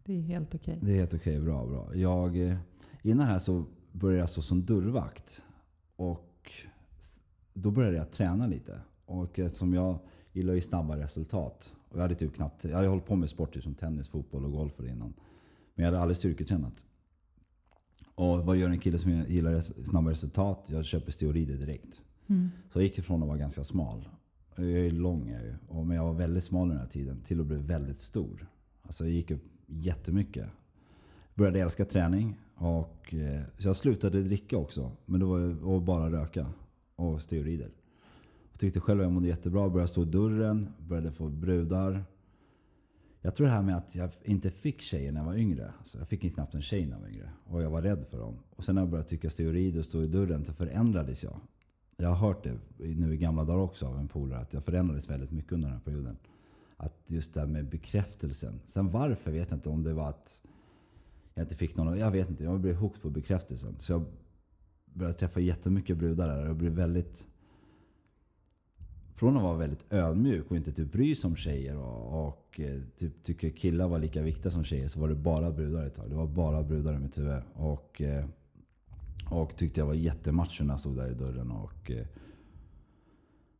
Det 0.04 0.13
är 0.13 0.22
helt 0.22 0.56
okej. 0.56 0.74
Okay. 0.78 0.88
Det 0.88 0.96
är 0.96 1.00
helt 1.00 1.13
okej. 1.13 1.38
Okay, 1.38 1.46
bra, 1.46 1.66
bra. 1.66 1.96
Jag, 1.96 2.38
eh, 2.48 2.58
innan 3.02 3.28
här 3.28 3.40
så 3.40 3.66
började 3.92 4.20
jag 4.20 4.30
stå 4.30 4.42
som 4.42 4.66
dörrvakt. 4.66 5.44
Och 5.96 6.52
då 7.54 7.72
började 7.72 7.98
jag 7.98 8.12
träna 8.12 8.48
lite. 8.48 8.80
Och 9.06 9.40
eftersom 9.40 9.74
jag 9.74 10.00
gillar 10.34 10.54
ju 10.54 10.62
snabba 10.62 10.98
resultat. 10.98 11.76
Och 11.90 11.98
jag 11.98 12.02
hade 12.02 12.16
typ 12.16 12.36
knappt... 12.36 12.63
Jag 12.63 12.76
hade 12.76 12.88
hållit 12.88 13.06
på 13.06 13.16
med 13.16 13.30
sport 13.30 13.63
som 13.63 13.76
tennis, 13.76 14.08
fotboll 14.08 14.46
och 14.46 14.52
golf 14.52 14.80
innan. 14.80 15.13
Men 15.76 15.86
jag 15.86 15.86
hade 15.86 16.00
aldrig 16.00 16.18
styrketränat. 16.18 16.74
Och 18.17 18.45
vad 18.45 18.58
gör 18.58 18.69
en 18.69 18.80
kille 18.80 18.97
som 18.97 19.12
gillar 19.12 19.62
snabba 19.62 20.12
resultat? 20.12 20.65
Jag 20.67 20.86
köper 20.86 21.12
steroider 21.12 21.58
direkt. 21.58 22.03
Mm. 22.27 22.49
Så 22.73 22.80
jag 22.80 22.84
gick 22.84 22.97
ifrån 22.97 23.21
att 23.21 23.27
vara 23.27 23.38
ganska 23.38 23.63
smal. 23.63 24.10
Jag 24.56 24.67
är 24.67 24.91
lång 24.91 25.30
jag 25.30 25.41
ju. 25.41 25.84
Men 25.86 25.97
jag 25.97 26.03
var 26.03 26.13
väldigt 26.13 26.43
smal 26.43 26.69
den 26.69 26.77
här 26.77 26.88
tiden. 26.88 27.21
Till 27.25 27.39
att 27.39 27.45
bli 27.45 27.58
väldigt 27.58 27.99
stor. 27.99 28.47
Alltså 28.82 29.03
jag 29.03 29.13
gick 29.13 29.32
upp 29.32 29.43
jättemycket. 29.65 30.45
Började 31.36 31.60
älska 31.60 31.86
träning. 31.86 32.38
Och, 32.56 33.13
eh, 33.13 33.41
så 33.58 33.67
jag 33.67 33.75
slutade 33.75 34.23
dricka 34.23 34.58
också. 34.58 34.91
Men 35.06 35.19
det 35.19 35.25
var 35.25 35.80
bara 35.80 36.12
röka. 36.12 36.45
Och 36.95 37.21
steroider. 37.21 37.71
Jag 38.51 38.60
tyckte 38.60 38.80
själv 38.80 38.99
att 38.99 39.06
jag 39.06 39.13
mådde 39.13 39.27
jättebra. 39.27 39.69
Började 39.69 39.88
stå 39.88 40.01
i 40.01 40.06
dörren. 40.06 40.73
Började 40.80 41.12
få 41.12 41.30
brudar. 41.30 42.03
Jag 43.28 43.36
tror 43.36 43.48
det 43.48 43.54
här 43.54 43.62
med 43.62 43.78
att 43.78 43.96
jag 43.96 44.10
inte 44.24 44.50
fick 44.50 44.82
tjejer 44.82 45.12
när 45.12 45.20
jag 45.20 45.26
var 45.26 45.36
yngre. 45.36 45.74
Så 45.84 45.98
jag 45.98 46.08
fick 46.08 46.34
knappt 46.34 46.54
en 46.54 46.62
tjej 46.62 46.86
när 46.86 46.96
jag 46.96 47.02
var 47.02 47.08
yngre. 47.08 47.30
Och 47.46 47.63
jag 47.63 47.70
var 47.70 47.82
rädd 47.82 48.06
för 48.10 48.20
dem. 48.20 48.40
Och 48.56 48.66
sen 48.66 48.76
när 48.76 48.82
jag 48.82 48.90
började 48.90 49.10
tycka 49.10 49.30
steroider 49.30 49.80
och 49.80 49.86
stå 49.86 50.04
i 50.04 50.08
dörren 50.08 50.46
så 50.46 50.54
förändrades 50.54 51.24
jag. 51.24 51.40
Jag 51.98 52.10
har 52.10 52.16
hört 52.16 52.44
det 52.44 52.58
nu 52.78 53.13
i 53.13 53.18
gamla 53.18 53.44
dagar 53.44 53.60
också 53.60 53.88
av 53.88 54.00
en 54.00 54.08
polare. 54.08 54.40
Att 54.40 54.54
jag 54.54 54.63
förändrades 54.63 55.10
väldigt 55.10 55.32
mycket 55.32 55.52
under 55.52 55.68
den 55.68 55.78
här 55.78 55.84
perioden. 55.84 56.18
Att 56.78 57.04
just 57.08 57.34
det 57.34 57.40
här 57.40 57.48
med 57.48 57.70
bekräftelsen. 57.70 58.60
Sen 58.66 58.92
varför 58.92 59.32
vet 59.32 59.50
jag 59.50 59.58
inte. 59.58 59.70
Om 59.70 59.84
det 59.84 59.94
var 59.94 60.10
att 60.10 60.42
jag 61.34 61.44
inte 61.44 61.56
fick 61.56 61.76
någon. 61.76 62.00
Jag 62.00 62.12
vet 62.12 62.30
inte. 62.30 62.44
Jag 62.44 62.60
blev 62.60 62.76
hooked 62.76 63.02
på 63.02 63.10
bekräftelsen. 63.10 63.80
Så 63.80 63.92
jag 63.92 64.06
började 64.86 65.18
träffa 65.18 65.40
jättemycket 65.40 65.98
brudar 65.98 66.28
där. 66.28 66.42
Och 66.42 66.50
jag 66.50 66.56
blev 66.56 66.72
väldigt 66.72 67.28
från 69.16 69.38
att 69.38 69.44
vara 69.44 69.58
väldigt 69.58 69.94
ödmjuk 69.94 70.52
och 70.52 70.58
inte 70.58 70.72
typ 70.72 70.92
bry 70.92 71.16
sig 71.16 71.28
om 71.28 71.36
tjejer 71.36 71.78
och, 71.78 72.28
och 72.28 72.46
eh, 72.60 72.82
typ 72.98 73.24
tycker 73.24 73.50
killar 73.50 73.88
var 73.88 74.00
lika 74.00 74.22
viktiga 74.22 74.52
som 74.52 74.63
tjejer 74.63 74.88
så 74.88 75.00
var 75.00 75.10
det 75.10 75.15
bara 75.15 75.52
brudar 75.52 75.86
ett 75.86 75.96
tag. 75.96 76.10
Det 76.10 76.15
var 76.15 76.28
bara 76.28 76.63
brudar 76.63 76.93
i 76.93 77.00
mitt 77.00 77.17
huvud. 77.17 77.41
Och, 77.54 78.02
eh, 78.02 78.26
och 79.30 79.56
tyckte 79.56 79.80
jag 79.80 79.88
var 79.88 79.93
jättemacho 79.93 80.63
när 80.63 80.74
jag 80.74 80.80
stod 80.80 80.96
där 80.96 81.12
i 81.12 81.13
dörren. 81.13 81.52
Och, 81.52 81.91
eh, 81.91 82.06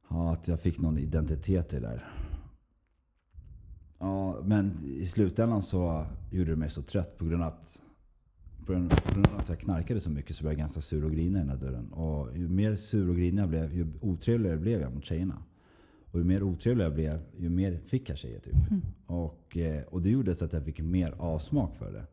ja, 0.10 0.32
att 0.34 0.48
jag 0.48 0.60
fick 0.60 0.80
någon 0.80 0.98
identitet 0.98 1.74
i 1.74 1.80
det 1.80 1.88
där. 1.88 2.06
Ja, 4.00 4.42
men 4.44 4.84
i 4.86 5.06
slutändan 5.06 5.62
så 5.62 6.06
gjorde 6.32 6.52
det 6.52 6.56
mig 6.56 6.70
så 6.70 6.82
trött 6.82 7.18
på 7.18 7.26
grund 7.26 7.44
av 7.44 7.48
att 7.48 7.82
på 8.66 8.74
grund 8.74 8.94
av 9.28 9.38
att 9.38 9.50
jag 9.50 9.60
knarkade 9.60 10.00
så 10.00 10.10
mycket 10.10 10.36
så 10.36 10.44
blev 10.44 10.52
jag 10.52 10.60
ganska 10.60 10.82
sur 10.82 11.06
och 11.06 11.12
grinig 11.12 11.42
i 11.42 11.46
den 11.46 11.48
där 11.48 11.58
dörren. 11.58 11.94
Och 11.94 12.38
ju 12.38 12.48
mer 12.48 12.76
sur 12.76 13.10
och 13.10 13.16
grinig 13.16 13.42
jag 13.42 13.50
blev, 13.50 13.74
ju 13.74 13.88
otrevligare 14.02 14.58
blev 14.58 14.82
jag 14.82 14.94
mot 14.94 15.06
tjejerna. 15.06 15.44
Och 16.12 16.20
ju 16.20 16.26
mer 16.26 16.44
otrevlig 16.44 16.86
jag 16.86 16.94
blev, 16.94 17.20
ju 17.38 17.50
mer 17.50 17.78
fick 17.78 18.10
jag 18.10 18.18
tjejer 18.18 18.40
typ. 18.40 18.54
Mm. 18.54 18.82
Och, 19.06 19.58
eh, 19.58 19.84
och 19.84 20.02
det 20.02 20.10
gjorde 20.10 20.36
så 20.36 20.46
att 20.46 20.54
jag 20.54 20.64
fick 20.64 20.80
mer 20.80 21.14
avsmak 21.18 21.76
för 21.76 21.92
det. 21.92 22.06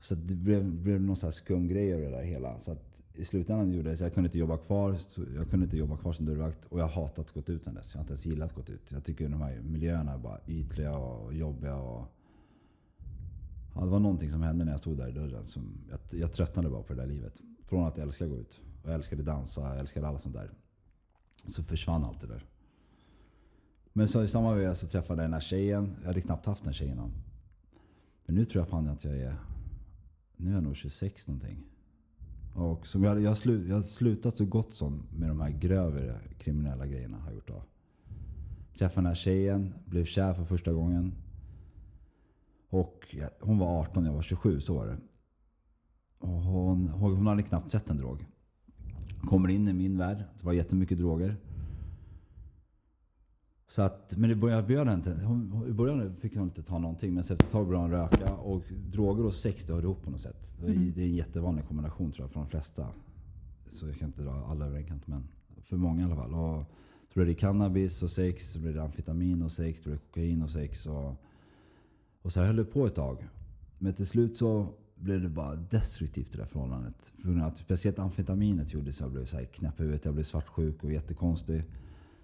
Så 0.00 0.14
det 0.14 0.34
blev, 0.34 0.64
blev 0.64 1.00
någon 1.00 1.16
sån 1.16 1.26
här 1.26 1.32
skum 1.32 1.68
grej 1.68 1.94
av 1.94 2.00
det 2.00 2.10
där 2.10 2.22
hela. 2.22 2.60
Så 2.60 2.72
att 2.72 3.02
i 3.14 3.24
slutändan 3.24 3.72
gjorde 3.72 3.90
det 3.90 3.96
så 3.96 4.04
jag 4.04 4.14
kunde 4.14 4.26
inte 4.26 4.38
jobba 4.38 4.56
kvar. 4.56 4.96
Jag 5.36 5.50
kunde 5.50 5.64
inte 5.64 5.76
jobba 5.76 5.96
kvar 5.96 6.12
som 6.12 6.26
dörrvakt. 6.26 6.64
Och 6.64 6.80
jag 6.80 6.84
har 6.84 7.02
hatat 7.02 7.18
att 7.18 7.46
gå 7.46 7.52
ut 7.52 7.64
sen 7.64 7.74
dess. 7.74 7.94
Jag 7.94 7.98
har 7.98 8.02
inte 8.02 8.10
ens 8.10 8.26
gillat 8.26 8.58
att 8.58 8.66
gå 8.66 8.72
ut. 8.72 8.92
Jag 8.92 9.04
tycker 9.04 9.28
de 9.28 9.40
här 9.40 9.60
miljöerna 9.60 10.12
är 10.12 10.18
bara 10.18 10.38
ytliga 10.46 10.96
och 10.96 11.34
jobbiga. 11.34 11.76
Och, 11.76 12.08
Ja, 13.74 13.80
det 13.80 13.86
var 13.90 14.00
någonting 14.00 14.30
som 14.30 14.42
hände 14.42 14.64
när 14.64 14.72
jag 14.72 14.80
stod 14.80 14.96
där 14.96 15.08
i 15.08 15.12
dörren. 15.12 15.44
Som, 15.44 15.78
jag, 15.90 16.20
jag 16.20 16.32
tröttnade 16.32 16.70
bara 16.70 16.82
på 16.82 16.92
det 16.92 17.00
där 17.00 17.06
livet. 17.06 17.34
Från 17.64 17.86
att 17.86 17.98
älska 17.98 18.24
att 18.24 18.30
gå 18.30 18.36
ut. 18.36 18.60
Och 18.82 18.88
jag 18.88 18.94
älskade 18.94 19.22
dansa, 19.22 19.60
jag 19.60 19.78
älskade 19.78 20.08
alla 20.08 20.18
sånt 20.18 20.34
där. 20.34 20.50
Så 21.46 21.62
försvann 21.62 22.04
allt 22.04 22.20
det 22.20 22.26
där. 22.26 22.44
Men 23.92 24.08
så 24.08 24.22
i 24.22 24.28
samma 24.28 24.54
veva 24.54 24.74
så 24.74 24.86
träffade 24.86 25.22
jag 25.22 25.30
den 25.30 25.34
här 25.34 25.40
tjejen. 25.40 25.96
Jag 26.00 26.06
hade 26.06 26.20
knappt 26.20 26.46
haft 26.46 26.64
den 26.64 26.72
tjejen 26.72 26.92
innan. 26.92 27.12
Men 28.26 28.34
nu 28.34 28.44
tror 28.44 28.60
jag 28.60 28.68
fan 28.68 28.88
att 28.88 29.04
jag 29.04 29.16
är... 29.16 29.36
Nu 30.36 30.50
är 30.50 30.54
jag 30.54 30.62
nog 30.62 30.76
26 30.76 31.28
någonting. 31.28 31.64
Och 32.54 32.86
som 32.86 33.04
jag, 33.04 33.20
jag, 33.20 33.36
slu, 33.36 33.68
jag 33.68 33.76
har 33.76 33.82
slutat 33.82 34.36
så 34.36 34.44
gott 34.44 34.74
som 34.74 35.06
med 35.12 35.28
de 35.28 35.40
här 35.40 35.50
grövre 35.50 36.20
kriminella 36.38 36.86
grejerna. 36.86 37.18
Har 37.18 37.26
jag 37.26 37.34
gjort 37.34 37.48
då. 37.48 37.62
Träffade 38.78 39.00
den 39.00 39.06
här 39.06 39.14
tjejen, 39.14 39.74
blev 39.84 40.04
kär 40.04 40.34
för 40.34 40.44
första 40.44 40.72
gången. 40.72 41.14
Och 42.68 43.16
hon 43.40 43.58
var 43.58 43.80
18, 43.80 44.04
jag 44.04 44.12
var 44.12 44.22
27, 44.22 44.60
så 44.60 44.74
var 44.74 44.86
det. 44.86 44.98
Och 46.18 46.28
hon, 46.28 46.88
hon 46.88 47.26
hade 47.26 47.42
knappt 47.42 47.70
sett 47.70 47.90
en 47.90 47.96
drog. 47.96 48.26
Kommer 49.22 49.48
in 49.48 49.68
i 49.68 49.72
min 49.72 49.98
värld. 49.98 50.24
Det 50.38 50.44
var 50.44 50.52
jättemycket 50.52 50.98
droger. 50.98 51.36
Så 53.68 53.82
att, 53.82 54.16
men 54.16 54.30
i 54.30 54.34
början, 54.34 54.66
början, 54.66 54.88
inte, 54.88 55.24
hon, 55.24 55.66
i 55.68 55.72
början 55.72 56.16
fick 56.16 56.36
hon 56.36 56.44
inte 56.44 56.62
ta 56.62 56.78
någonting. 56.78 57.14
Men 57.14 57.20
efter 57.20 57.34
ett 57.34 57.50
tag 57.50 57.66
började 57.66 57.84
hon 57.84 57.90
röka. 57.90 58.34
Och 58.34 58.62
droger 58.70 59.26
och 59.26 59.34
sex, 59.34 59.64
det 59.64 59.72
hör 59.72 59.82
ihop 59.82 60.02
på 60.02 60.10
något 60.10 60.20
sätt. 60.20 60.58
Mm. 60.60 60.92
Det 60.94 61.02
är 61.02 61.06
en 61.06 61.14
jättevanlig 61.14 61.64
kombination 61.64 62.12
tror 62.12 62.24
jag 62.24 62.32
för 62.32 62.40
de 62.40 62.48
flesta. 62.48 62.86
Så 63.70 63.86
jag 63.86 63.96
kan 63.96 64.08
inte 64.08 64.22
dra 64.22 64.46
alla 64.48 64.66
över 64.66 64.78
en 64.78 64.86
kant. 64.86 65.06
Men 65.06 65.28
för 65.62 65.76
många 65.76 66.02
i 66.02 66.04
alla 66.04 66.16
fall. 66.16 66.34
Och, 66.34 66.64
så 67.08 67.20
blir 67.20 67.26
det 67.26 67.34
cannabis 67.34 68.02
och 68.02 68.10
sex, 68.10 68.52
så 68.52 68.58
blir 68.58 68.72
det 68.72 68.82
amfetamin 68.82 69.42
och 69.42 69.52
sex, 69.52 69.82
så 69.82 69.88
blir 69.88 69.92
det 69.92 70.04
kokain 70.06 70.42
och 70.42 70.50
sex. 70.50 70.86
Och, 70.86 71.14
och 72.22 72.32
så 72.32 72.40
här 72.40 72.46
höll 72.46 72.56
det 72.56 72.64
på 72.64 72.86
ett 72.86 72.94
tag. 72.94 73.28
Men 73.78 73.94
till 73.94 74.06
slut 74.06 74.36
så 74.36 74.74
blev 75.02 75.22
det 75.22 75.28
bara 75.28 75.56
destruktivt 75.56 76.32
det 76.32 76.38
där 76.38 76.46
förhållandet. 76.46 77.12
För 77.22 77.40
att 77.40 77.58
speciellt 77.58 77.98
amfetaminet 77.98 78.74
gjorde 78.74 78.92
så 78.92 79.04
jag 79.04 79.10
blev 79.10 79.26
så 79.26 79.36
här 79.36 79.44
knäpp 79.44 79.80
i 79.80 79.82
huvudet. 79.82 80.04
Jag 80.04 80.14
blev 80.14 80.24
svartsjuk 80.24 80.84
och 80.84 80.92
jättekonstig. 80.92 81.64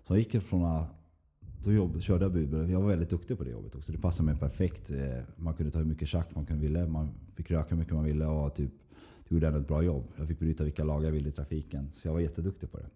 Så 0.07 0.15
jag 0.15 0.19
gick 0.19 0.43
från 0.43 0.65
att 0.65 0.89
då 1.65 1.73
jobb, 1.73 2.03
körde 2.03 2.25
jag 2.25 2.33
bud. 2.33 2.71
Jag 2.71 2.81
var 2.81 2.89
väldigt 2.89 3.11
duktig 3.11 3.39
på 3.39 3.45
det 3.45 3.51
jobbet 3.51 3.75
också. 3.75 3.93
Det 3.93 3.99
passade 3.99 4.23
mig 4.25 4.37
perfekt. 4.37 4.91
Eh, 4.91 4.99
man 5.37 5.55
kunde 5.55 5.73
ta 5.73 5.79
hur 5.79 5.87
mycket 5.87 6.09
tjack 6.09 6.35
man 6.35 6.47
kunde 6.47 6.63
ville. 6.63 6.87
Man 6.87 7.11
fick 7.35 7.51
röka 7.51 7.69
hur 7.71 7.77
mycket 7.77 7.95
man 7.95 8.05
ville 8.05 8.27
och 8.27 8.55
typ 8.55 8.73
gjorde 9.29 9.47
ändå 9.47 9.59
ett 9.59 9.69
bra 9.69 9.83
jobb. 9.83 10.05
Jag 10.17 10.29
fick 10.29 10.39
bryta 10.39 10.65
vilka 10.65 10.85
lagar 10.85 11.05
jag 11.05 11.13
ville 11.13 11.29
i 11.29 11.33
trafiken. 11.33 11.91
Så 11.95 12.09
jag 12.09 12.13
var 12.13 12.21
jätteduktig 12.21 12.73
på 12.73 12.79
det. 12.79 12.89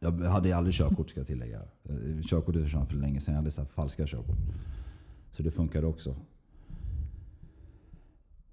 Jag 0.00 0.12
hade 0.12 0.56
aldrig 0.56 0.74
körkort 0.74 1.10
ska 1.10 1.20
jag 1.20 1.26
tillägga. 1.26 1.60
Eh, 1.84 2.22
Körkortet 2.22 2.62
försvann 2.62 2.86
för 2.86 2.96
länge 2.96 3.20
sedan. 3.20 3.34
Jag 3.34 3.40
hade 3.40 3.50
så 3.50 3.64
falska 3.64 4.06
körkort. 4.06 4.38
Så 5.30 5.42
det 5.42 5.50
funkade 5.50 5.86
också. 5.86 6.16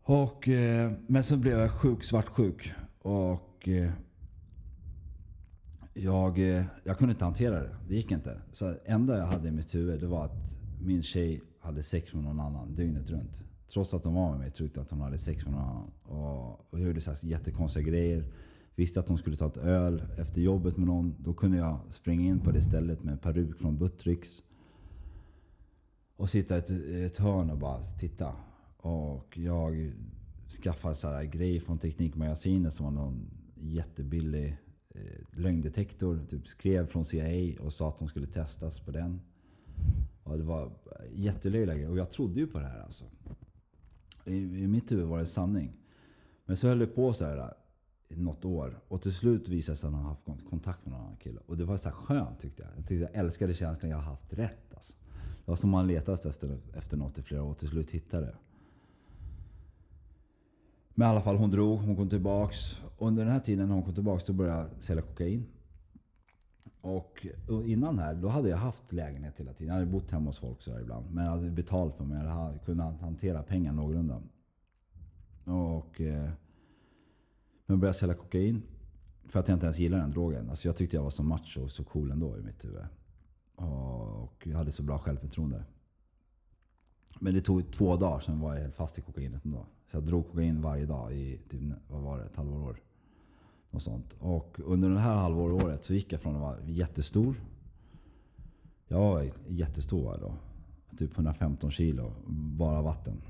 Och, 0.05 0.47
eh, 0.47 0.91
men 1.07 1.23
sen 1.23 1.41
blev 1.41 1.59
jag 1.59 1.71
sjuk, 1.71 2.03
svartsjuk. 2.03 2.73
Och 3.01 3.67
eh, 3.67 3.91
jag, 5.93 6.39
eh, 6.39 6.63
jag 6.83 6.97
kunde 6.97 7.11
inte 7.11 7.25
hantera 7.25 7.59
det. 7.59 7.75
Det 7.87 7.95
gick 7.95 8.11
inte. 8.11 8.41
Så 8.51 8.65
det 8.65 8.79
enda 8.85 9.17
jag 9.17 9.25
hade 9.25 9.47
i 9.47 9.51
mitt 9.51 9.75
huvud 9.75 9.99
det 9.99 10.07
var 10.07 10.25
att 10.25 10.57
min 10.81 11.03
tjej 11.03 11.41
hade 11.59 11.83
sex 11.83 12.13
med 12.13 12.23
någon 12.23 12.39
annan 12.39 12.75
dygnet 12.75 13.09
runt. 13.09 13.43
Trots 13.73 13.93
att 13.93 14.03
hon 14.03 14.13
var 14.13 14.29
med 14.29 14.39
mig 14.39 14.51
trodde 14.51 14.71
jag 14.75 14.83
att 14.83 14.91
hon 14.91 15.01
hade 15.01 15.17
sex 15.17 15.45
med 15.45 15.53
någon 15.53 15.61
annan. 15.61 15.91
Och, 16.03 16.73
och 16.73 16.79
jag 16.79 16.87
gjorde 16.87 17.01
så 17.01 17.11
här 17.11 17.19
jättekonstiga 17.21 17.87
grejer. 17.87 18.25
Visste 18.75 18.99
att 18.99 19.07
hon 19.07 19.17
skulle 19.17 19.35
ta 19.35 19.47
ett 19.47 19.57
öl 19.57 20.03
efter 20.17 20.41
jobbet 20.41 20.77
med 20.77 20.87
någon. 20.87 21.15
Då 21.19 21.33
kunde 21.33 21.57
jag 21.57 21.79
springa 21.89 22.21
in 22.21 22.39
på 22.39 22.51
det 22.51 22.61
stället 22.61 23.03
med 23.03 23.11
en 23.11 23.17
peruk 23.17 23.57
från 23.57 23.77
Buttricks. 23.77 24.41
Och 26.15 26.29
sitta 26.29 26.55
i 26.55 26.57
ett, 26.57 26.69
ett 27.11 27.17
hörn 27.17 27.49
och 27.49 27.57
bara 27.57 27.83
titta. 27.99 28.35
Och 28.83 29.37
jag 29.37 29.93
skaffade 30.63 30.95
så 30.95 31.07
här 31.07 31.23
grejer 31.23 31.59
från 31.59 31.77
Teknikmagasinet 31.77 32.73
som 32.73 32.85
var 32.85 32.91
någon 32.91 33.29
jättebillig 33.55 34.57
eh, 34.89 35.01
lögndetektor. 35.31 36.25
Typ 36.29 36.47
skrev 36.47 36.87
från 36.87 37.05
CIA 37.05 37.61
och 37.61 37.73
sa 37.73 37.89
att 37.89 37.99
de 37.99 38.07
skulle 38.07 38.27
testas 38.27 38.79
på 38.79 38.91
den. 38.91 39.21
Och 40.23 40.37
det 40.37 40.43
var 40.43 40.71
jättelöjliga 41.13 41.75
grejer. 41.75 41.89
Och 41.89 41.97
jag 41.97 42.11
trodde 42.11 42.39
ju 42.39 42.47
på 42.47 42.59
det 42.59 42.65
här 42.65 42.79
alltså. 42.79 43.05
I, 44.25 44.35
I 44.35 44.67
mitt 44.67 44.91
huvud 44.91 45.05
var 45.05 45.19
det 45.19 45.25
sanning. 45.25 45.73
Men 46.45 46.57
så 46.57 46.67
höll 46.67 46.79
det 46.79 46.87
på 46.87 47.13
så 47.13 47.25
här 47.25 47.53
i 48.09 48.15
något 48.15 48.45
år. 48.45 48.79
Och 48.87 49.01
till 49.01 49.13
slut 49.13 49.49
visade 49.49 49.73
det 49.73 49.79
sig 49.79 49.87
att 49.87 49.93
han 49.93 50.05
haft 50.05 50.49
kontakt 50.49 50.85
med 50.85 50.93
någon 50.93 51.01
annan 51.01 51.17
kille. 51.17 51.39
Och 51.45 51.57
det 51.57 51.65
var 51.65 51.77
så 51.77 51.83
här 51.83 51.95
skönt 51.95 52.39
tyckte 52.39 52.63
jag. 52.63 52.71
Jag, 52.77 52.87
tyckte 52.87 53.11
jag 53.11 53.25
älskade 53.25 53.53
känslan, 53.53 53.91
jag 53.91 53.97
har 53.97 54.03
haft 54.03 54.33
rätt. 54.33 54.73
Alltså. 54.73 54.97
Det 55.45 55.51
var 55.51 55.55
som 55.55 55.69
man 55.69 55.87
letade 55.87 56.29
efter, 56.29 56.59
efter 56.73 56.97
något 56.97 57.17
i 57.17 57.21
flera 57.21 57.43
år 57.43 57.49
och 57.49 57.57
till 57.57 57.69
slut 57.69 57.91
hittade 57.91 58.25
det. 58.25 58.35
Men 60.95 61.07
i 61.07 61.09
alla 61.09 61.21
fall, 61.21 61.35
hon 61.35 61.51
drog, 61.51 61.79
hon 61.79 61.95
kom 61.95 62.09
tillbaks. 62.09 62.81
Under 62.97 63.23
den 63.23 63.33
här 63.33 63.39
tiden 63.39 63.67
när 63.67 63.75
hon 63.75 63.83
kom 63.83 63.93
tillbaks 63.93 64.23
så 64.23 64.33
började 64.33 64.59
jag 64.59 64.83
sälja 64.83 65.01
kokain. 65.01 65.45
Och 66.81 67.25
innan 67.65 67.99
här, 67.99 68.15
då 68.15 68.27
hade 68.27 68.49
jag 68.49 68.57
haft 68.57 68.93
lägenhet 68.93 69.39
hela 69.39 69.53
tiden. 69.53 69.67
Jag 69.67 69.73
hade 69.73 69.91
bott 69.91 70.11
hemma 70.11 70.29
hos 70.29 70.39
folk 70.39 70.61
så 70.61 70.79
ibland. 70.79 71.05
Men 71.11 71.25
jag 71.25 71.31
hade 71.31 71.51
betalt 71.51 71.95
för 71.95 72.05
mig. 72.05 72.25
Jag 72.25 72.31
hade 72.31 72.57
kunnat 72.57 73.01
hantera 73.01 73.43
pengar 73.43 73.73
någorlunda. 73.73 74.21
Och, 75.45 76.01
eh, 76.01 76.29
men 77.65 77.79
började 77.79 77.97
sälja 77.97 78.15
kokain. 78.15 78.61
För 79.27 79.39
att 79.39 79.47
jag 79.47 79.55
inte 79.55 79.65
ens 79.65 79.79
gillade 79.79 80.03
den 80.03 80.11
drogen. 80.11 80.49
Alltså 80.49 80.67
jag 80.67 80.77
tyckte 80.77 80.95
jag 80.95 81.03
var 81.03 81.09
så 81.09 81.23
macho 81.23 81.61
och 81.61 81.71
så 81.71 81.83
cool 81.83 82.11
ändå 82.11 82.37
i 82.37 82.41
mitt 82.41 82.65
huvud. 82.65 82.85
Och 83.55 84.47
jag 84.47 84.57
hade 84.57 84.71
så 84.71 84.83
bra 84.83 84.99
självförtroende. 84.99 85.63
Men 87.19 87.33
det 87.33 87.41
tog 87.41 87.71
två 87.73 87.95
dagar, 87.95 88.19
sen 88.19 88.39
var 88.39 88.53
jag 88.53 88.61
helt 88.61 88.75
fast 88.75 88.97
i 88.97 89.01
kokainet 89.01 89.45
ändå. 89.45 89.65
Så 89.93 89.97
jag 89.97 90.03
drog 90.03 90.27
kokain 90.27 90.61
varje 90.61 90.85
dag 90.85 91.13
i 91.13 91.39
typ, 91.49 91.61
vad 91.87 92.01
var 92.01 92.17
det, 92.17 92.25
ett 92.25 92.35
halvår. 92.35 92.81
Och, 93.69 93.81
sånt. 93.81 94.13
och 94.19 94.59
under 94.65 94.89
det 94.89 94.99
här 94.99 95.15
halvåret 95.15 95.83
så 95.83 95.93
gick 95.93 96.13
jag 96.13 96.21
från 96.21 96.35
att 96.35 96.41
vara 96.41 96.57
jättestor. 96.65 97.35
Jag 98.87 98.99
var 98.99 99.31
jättestor 99.47 100.17
då. 100.21 100.35
Typ 100.97 101.13
115 101.15 101.71
kilo, 101.71 102.13
bara 102.57 102.81
vatten. 102.81 103.21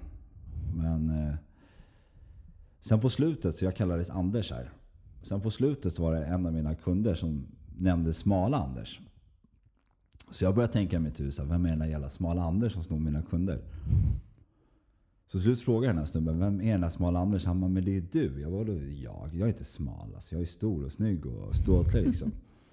Men 0.76 1.10
eh, 1.10 1.36
sen 2.80 3.00
på 3.00 3.10
slutet, 3.10 3.56
så 3.56 3.66
jag 3.66 3.76
kallades 3.76 4.10
Anders 4.10 4.52
här. 4.52 4.72
Sen 5.22 5.42
på 5.42 5.52
slutet 5.52 5.94
så 5.94 6.04
var 6.04 6.14
det 6.14 6.26
en 6.26 6.46
av 6.46 6.54
mina 6.54 6.76
kunder 6.76 7.16
som 7.16 7.48
nämnde 7.78 8.14
smala 8.14 8.58
Anders. 8.58 9.00
Så 10.32 10.46
jag 10.46 10.56
började 10.56 10.74
tänka 10.74 10.96
i 10.96 11.00
mitt 11.00 11.20
hus, 11.20 11.40
vem 11.40 11.66
är 11.66 11.70
den 11.70 11.80
där 11.80 11.86
jävla 11.86 12.10
smala 12.10 12.44
Anders 12.44 12.74
som 12.74 12.84
snor 12.84 13.00
mina 13.00 13.22
kunder? 13.22 13.62
Så 15.34 15.40
slut 15.40 15.62
frågade 15.62 15.86
jag 15.86 15.96
den 15.96 16.00
här 16.00 16.06
snubben, 16.06 16.40
vem 16.40 16.62
är 16.62 16.72
den 16.72 16.82
där 16.82 16.90
smala 16.90 17.20
Anders? 17.20 17.46
Han 17.46 17.62
bara, 17.62 17.68
men 17.68 17.86
det 17.86 17.92
är 17.92 17.94
ju 17.94 18.08
du. 18.12 18.42
Jag 18.42 18.52
bara, 18.52 18.74
jag? 18.74 19.30
Jag 19.34 19.42
är 19.42 19.48
inte 19.48 19.64
smal 19.64 20.16
alltså. 20.16 20.36
Jag 20.36 20.42
är 20.42 20.46
stor 20.46 20.86
och 20.86 20.92
snygg 20.92 21.26
och 21.26 21.56
ståtlig 21.56 22.08
liksom. 22.08 22.32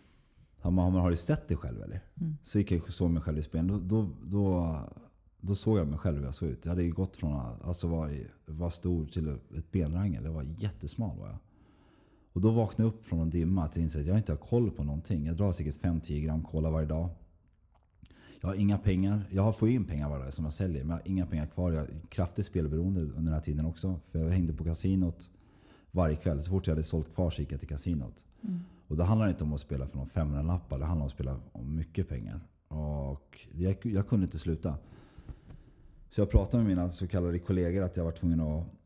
Han 0.61 0.77
bara, 0.77 0.87
har 0.87 1.11
du 1.11 1.17
sett 1.17 1.49
dig 1.49 1.57
själv 1.57 1.83
eller? 1.83 2.01
Mm. 2.21 2.37
Så 2.43 2.59
gick 2.59 2.73
jag 2.73 2.83
och 2.83 2.93
såg 2.93 3.11
mig 3.11 3.23
själv 3.23 3.39
i 3.39 3.43
spegeln. 3.43 3.69
Då, 3.69 3.79
då, 3.79 4.11
då, 4.25 4.79
då, 5.41 5.55
såg 5.55 5.79
jag 5.79 5.89
mig 5.89 5.99
själv 5.99 6.19
hur 6.19 6.25
jag 6.25 6.35
såg 6.35 6.49
ut. 6.49 6.65
Jag 6.65 6.71
hade 6.71 6.83
ju 6.83 6.93
gått 6.93 7.17
från 7.17 7.33
att 7.33 7.63
alltså, 7.65 7.89
vara, 7.89 8.11
vara 8.47 8.71
stor 8.71 9.07
till 9.07 9.29
ett 9.29 9.73
benrangel. 9.73 10.25
Jag 10.25 10.33
var 10.33 10.47
jättesmal 10.59 11.19
var 11.19 11.27
jag. 11.27 11.39
Och 12.33 12.41
då 12.41 12.51
vaknade 12.51 12.89
jag 12.89 12.95
upp 12.95 13.07
från 13.07 13.21
en 13.21 13.31
dimma 13.31 13.65
att 13.65 13.77
jag 13.77 13.83
insåg 13.83 14.01
att 14.01 14.09
jag 14.09 14.17
inte 14.17 14.33
har 14.33 14.39
koll 14.39 14.71
på 14.71 14.85
någonting. 14.85 15.27
Jag 15.27 15.37
drar 15.37 15.53
säkert 15.53 15.81
5-10 15.83 16.25
gram 16.25 16.43
cola 16.43 16.71
varje 16.71 16.87
dag. 16.87 17.09
Jag 18.41 18.49
har 18.49 18.55
inga 18.55 18.79
pengar. 18.79 19.25
Jag 19.31 19.57
får 19.57 19.69
in 19.69 19.85
pengar 19.85 20.09
varje 20.09 20.25
dag 20.25 20.33
som 20.33 20.45
jag 20.45 20.55
säljer. 20.55 20.85
Men 20.85 20.91
jag 20.91 20.97
har 20.97 21.09
inga 21.09 21.27
pengar 21.27 21.47
kvar. 21.47 21.73
Jag 21.73 21.85
är 21.85 22.01
kraftigt 22.09 22.47
spelberoende 22.47 23.01
under 23.01 23.15
den 23.15 23.33
här 23.33 23.41
tiden 23.41 23.67
också. 23.67 24.01
För 24.11 24.19
jag 24.19 24.31
hängde 24.31 24.53
på 24.53 24.65
kasinot 24.65 25.31
varje 25.91 26.17
kväll. 26.17 26.43
Så 26.43 26.51
fort 26.51 26.67
jag 26.67 26.75
hade 26.75 26.83
sålt 26.83 27.15
kvar 27.15 27.31
så 27.31 27.41
gick 27.41 27.53
jag 27.53 27.61
till 27.61 27.69
kasinot. 27.69 28.25
Mm. 28.43 28.61
Och 28.89 28.97
det 28.97 29.05
handlar 29.05 29.29
inte 29.29 29.45
om 29.45 29.53
att 29.53 29.61
spela 29.61 29.87
för 29.87 29.97
någon 29.97 30.09
500-lappar. 30.09 30.79
Det 30.79 30.85
handlar 30.85 31.05
om 31.05 31.07
att 31.07 31.13
spela 31.13 31.41
om 31.53 31.77
mycket 31.77 32.09
pengar. 32.09 32.41
Och 32.69 33.49
jag, 33.55 33.77
jag 33.83 34.09
kunde 34.09 34.25
inte 34.25 34.39
sluta. 34.39 34.79
Så 36.11 36.21
jag 36.21 36.31
pratade 36.31 36.63
med 36.63 36.77
mina 36.77 36.91
så 36.91 37.07
kallade 37.07 37.39
kollegor 37.39 37.83
att 37.83 37.97
jag 37.97 38.05
var 38.05 38.13
tvungen 38.13 38.41
att, 38.41 38.77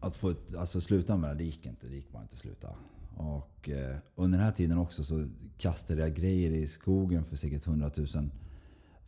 att 0.00 0.16
få 0.16 0.34
alltså 0.58 0.80
sluta 0.80 1.16
med 1.16 1.30
det. 1.30 1.34
Det 1.34 1.44
gick 1.44 1.66
inte. 1.66 1.86
Det 1.86 1.94
gick 1.94 2.12
bara 2.12 2.22
inte 2.22 2.34
att 2.34 2.40
sluta. 2.40 2.68
Och 3.14 3.68
eh, 3.68 3.96
under 4.14 4.38
den 4.38 4.44
här 4.44 4.52
tiden 4.52 4.78
också 4.78 5.04
så 5.04 5.28
kastade 5.58 6.00
jag 6.00 6.14
grejer 6.14 6.50
i 6.50 6.66
skogen 6.66 7.24
för 7.24 7.36
säkert 7.36 7.66
100 7.66 7.90
000. 7.96 8.30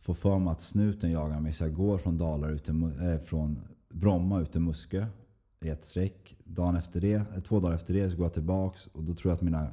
Får 0.01 0.13
för 0.13 0.39
mig 0.39 0.51
att 0.51 0.61
snuten 0.61 1.11
jagar 1.11 1.39
mig 1.39 1.53
så 1.53 1.63
jag 1.63 1.73
går 1.73 1.97
från, 1.97 2.17
Dalar 2.17 2.49
ut 2.49 2.63
till, 2.63 2.83
äh, 2.83 3.17
från 3.19 3.59
Bromma 3.89 4.41
ut 4.41 4.51
till 4.51 4.61
Muskö 4.61 5.05
i 5.61 5.69
ett 5.69 5.85
streck. 5.85 6.35
Dagen 6.43 6.75
efter 6.75 7.01
det, 7.01 7.13
eh, 7.13 7.41
två 7.47 7.59
dagar 7.59 7.75
efter 7.75 7.93
det 7.93 8.09
så 8.09 8.15
går 8.15 8.25
jag 8.25 8.33
tillbaks 8.33 8.87
och 8.87 9.03
då 9.03 9.13
tror 9.13 9.31
jag 9.31 9.35
att 9.35 9.41
mina 9.41 9.67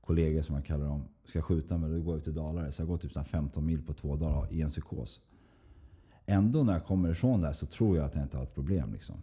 kollegor 0.00 0.42
som 0.42 0.54
jag 0.54 0.64
kallar 0.64 0.86
dem 0.86 1.04
ska 1.24 1.42
skjuta 1.42 1.78
mig. 1.78 1.90
Då 1.90 2.00
går 2.00 2.14
jag 2.14 2.18
ut 2.18 2.24
till 2.24 2.34
Dalarö. 2.34 2.72
Så 2.72 2.82
jag 2.82 2.88
går 2.88 2.98
typ 2.98 3.26
15 3.26 3.66
mil 3.66 3.82
på 3.82 3.92
två 3.92 4.16
dagar 4.16 4.52
i 4.52 4.62
en 4.62 4.70
psykos. 4.70 5.20
Ändå 6.26 6.64
när 6.64 6.72
jag 6.72 6.84
kommer 6.84 7.10
ifrån 7.10 7.40
där 7.40 7.52
så 7.52 7.66
tror 7.66 7.96
jag 7.96 8.06
att 8.06 8.14
jag 8.14 8.24
inte 8.24 8.36
har 8.36 8.44
ett 8.44 8.54
problem. 8.54 8.92
Liksom. 8.92 9.16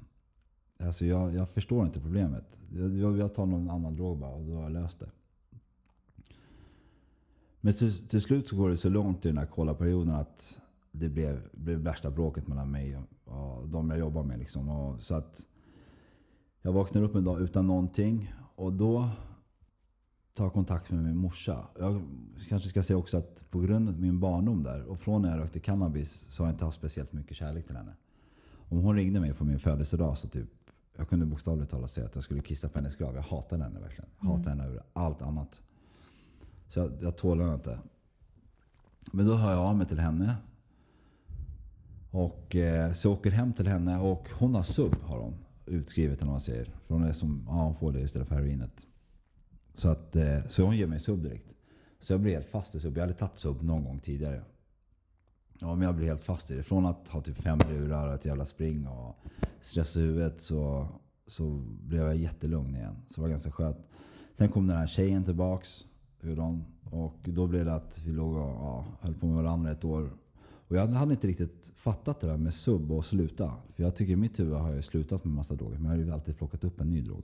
Alltså 0.79 1.05
jag, 1.05 1.35
jag 1.35 1.49
förstår 1.49 1.85
inte 1.85 1.99
problemet. 1.99 2.57
Jag, 2.73 3.17
jag 3.17 3.33
tar 3.33 3.45
någon 3.45 3.69
annan 3.69 3.95
drog 3.95 4.17
bara 4.17 4.31
och 4.31 4.45
då 4.45 4.55
har 4.55 4.63
jag 4.63 4.71
löst 4.71 4.99
det. 4.99 5.09
Men 7.61 7.73
till, 7.73 8.07
till 8.07 8.21
slut 8.21 8.47
så 8.47 8.55
går 8.55 8.69
det 8.69 8.77
så 8.77 8.89
långt 8.89 9.25
i 9.25 9.27
den 9.27 9.37
här 9.37 9.45
kollaperioden 9.45 10.15
att 10.15 10.59
det 10.91 11.09
blev, 11.09 11.49
blev 11.51 11.79
värsta 11.79 12.11
bråket 12.11 12.47
mellan 12.47 12.71
mig 12.71 12.97
och, 12.97 13.33
och 13.33 13.67
de 13.67 13.89
jag 13.89 13.99
jobbar 13.99 14.23
med. 14.23 14.39
Liksom. 14.39 14.69
Och, 14.69 15.01
så 15.01 15.15
att 15.15 15.45
jag 16.61 16.71
vaknar 16.71 17.01
upp 17.01 17.15
en 17.15 17.23
dag 17.23 17.41
utan 17.41 17.67
någonting 17.67 18.33
och 18.55 18.73
då 18.73 19.09
tar 20.33 20.45
jag 20.45 20.53
kontakt 20.53 20.91
med 20.91 21.03
min 21.03 21.17
morsa. 21.17 21.67
Jag 21.79 22.01
kanske 22.49 22.69
ska 22.69 22.83
säga 22.83 22.97
också 22.97 23.17
att 23.17 23.49
på 23.49 23.59
grund 23.59 23.89
av 23.89 23.99
min 23.99 24.19
barndom 24.19 24.63
där 24.63 24.83
och 24.83 24.99
från 24.99 25.21
när 25.21 25.29
jag 25.29 25.39
rökte 25.39 25.59
cannabis 25.59 26.25
så 26.29 26.43
har 26.43 26.47
jag 26.47 26.53
inte 26.53 26.65
haft 26.65 26.77
speciellt 26.77 27.13
mycket 27.13 27.37
kärlek 27.37 27.67
till 27.67 27.75
henne. 27.75 27.93
Om 28.69 28.77
hon 28.77 28.95
ringde 28.95 29.19
mig 29.19 29.33
på 29.33 29.45
min 29.45 29.59
födelsedag 29.59 30.17
så 30.17 30.27
typ 30.27 30.49
jag 30.97 31.09
kunde 31.09 31.25
bokstavligt 31.25 31.71
talat 31.71 31.91
säga 31.91 32.05
att 32.05 32.15
jag 32.15 32.23
skulle 32.23 32.41
kissa 32.41 32.69
på 32.69 32.79
hennes 32.79 32.95
grav. 32.95 33.15
Jag 33.15 33.21
hatade 33.21 33.63
henne 33.63 33.79
verkligen. 33.79 34.09
Jag 34.19 34.27
hatade 34.27 34.51
mm. 34.51 34.59
henne 34.59 34.71
över 34.71 34.83
allt 34.93 35.21
annat. 35.21 35.61
Så 36.67 36.79
jag, 36.79 36.91
jag 37.01 37.17
tål 37.17 37.41
henne 37.41 37.53
inte. 37.53 37.79
Men 39.11 39.25
då 39.25 39.35
hör 39.35 39.51
jag 39.51 39.59
av 39.59 39.77
mig 39.77 39.87
till 39.87 39.99
henne. 39.99 40.35
Och 42.11 42.55
eh, 42.55 42.93
så 42.93 43.07
jag 43.07 43.13
åker 43.13 43.31
hem 43.31 43.53
till 43.53 43.67
henne 43.67 43.99
och 43.99 44.27
hon 44.39 44.55
har 44.55 44.63
sub 44.63 44.95
har 45.01 45.19
hon 45.19 45.35
utskrivet 45.65 46.17
eller 46.17 46.25
vad 46.25 46.33
man 46.33 46.41
säger. 46.41 46.65
För 46.65 46.93
hon 46.93 47.03
är 47.03 47.11
som, 47.11 47.43
ja 47.47 47.53
hon 47.53 47.75
får 47.75 47.91
det 47.91 48.01
istället 48.01 48.27
för 48.27 48.35
heroinet. 48.35 48.87
Så, 49.73 49.89
att, 49.89 50.15
eh, 50.15 50.43
så 50.47 50.63
hon 50.63 50.77
ger 50.77 50.87
mig 50.87 50.99
sub 50.99 51.23
direkt. 51.23 51.53
Så 51.99 52.13
jag 52.13 52.19
blir 52.19 52.33
helt 52.33 52.49
fast 52.49 52.75
i 52.75 52.79
sub. 52.79 52.97
Jag 52.97 53.01
hade 53.01 53.13
tagit 53.13 53.39
sub 53.39 53.63
någon 53.63 53.83
gång 53.83 53.99
tidigare. 53.99 54.43
Ja, 55.59 55.75
men 55.75 55.85
jag 55.85 55.95
blev 55.95 56.07
helt 56.07 56.23
fast 56.23 56.51
i 56.51 56.55
det. 56.55 56.63
Från 56.63 56.85
att 56.85 57.07
ha 57.09 57.21
typ 57.21 57.37
fem 57.37 57.59
lurar 57.69 58.07
och 58.07 58.13
ett 58.13 58.25
jävla 58.25 58.45
spring 58.45 58.87
och 58.87 59.15
stress 59.61 59.97
i 59.97 60.01
huvudet 60.01 60.41
så, 60.41 60.87
så 61.27 61.61
blev 61.83 62.01
jag 62.01 62.15
jättelugn 62.15 62.75
igen. 62.75 62.95
Så 63.09 63.15
det 63.15 63.21
var 63.21 63.29
ganska 63.29 63.51
skönt. 63.51 63.77
Sen 64.37 64.49
kom 64.49 64.67
den 64.67 64.77
här 64.77 64.87
tjejen 64.87 65.23
tillbaks. 65.23 65.85
Och 66.91 67.19
då 67.23 67.47
blev 67.47 67.65
det 67.65 67.73
att 67.73 68.01
vi 68.05 68.11
låg 68.11 68.33
och 68.33 68.39
ja, 68.39 68.85
höll 69.01 69.13
på 69.13 69.25
med 69.25 69.35
varandra 69.35 69.71
ett 69.71 69.83
år. 69.83 70.09
Och 70.67 70.75
jag 70.75 70.87
hade 70.87 71.13
inte 71.13 71.27
riktigt 71.27 71.71
fattat 71.75 72.19
det 72.19 72.27
där 72.27 72.37
med 72.37 72.53
sub 72.53 72.91
och 72.91 73.05
sluta. 73.05 73.53
För 73.75 73.83
jag 73.83 73.95
tycker 73.95 74.13
i 74.13 74.15
mitt 74.15 74.39
huvud 74.39 74.53
har 74.53 74.73
jag 74.73 74.83
slutat 74.83 75.25
med 75.25 75.33
massa 75.33 75.55
droger. 75.55 75.77
Men 75.77 75.85
jag 75.85 75.97
har 75.97 76.05
ju 76.05 76.11
alltid 76.11 76.37
plockat 76.37 76.63
upp 76.63 76.81
en 76.81 76.89
ny 76.89 77.01
drog. 77.01 77.23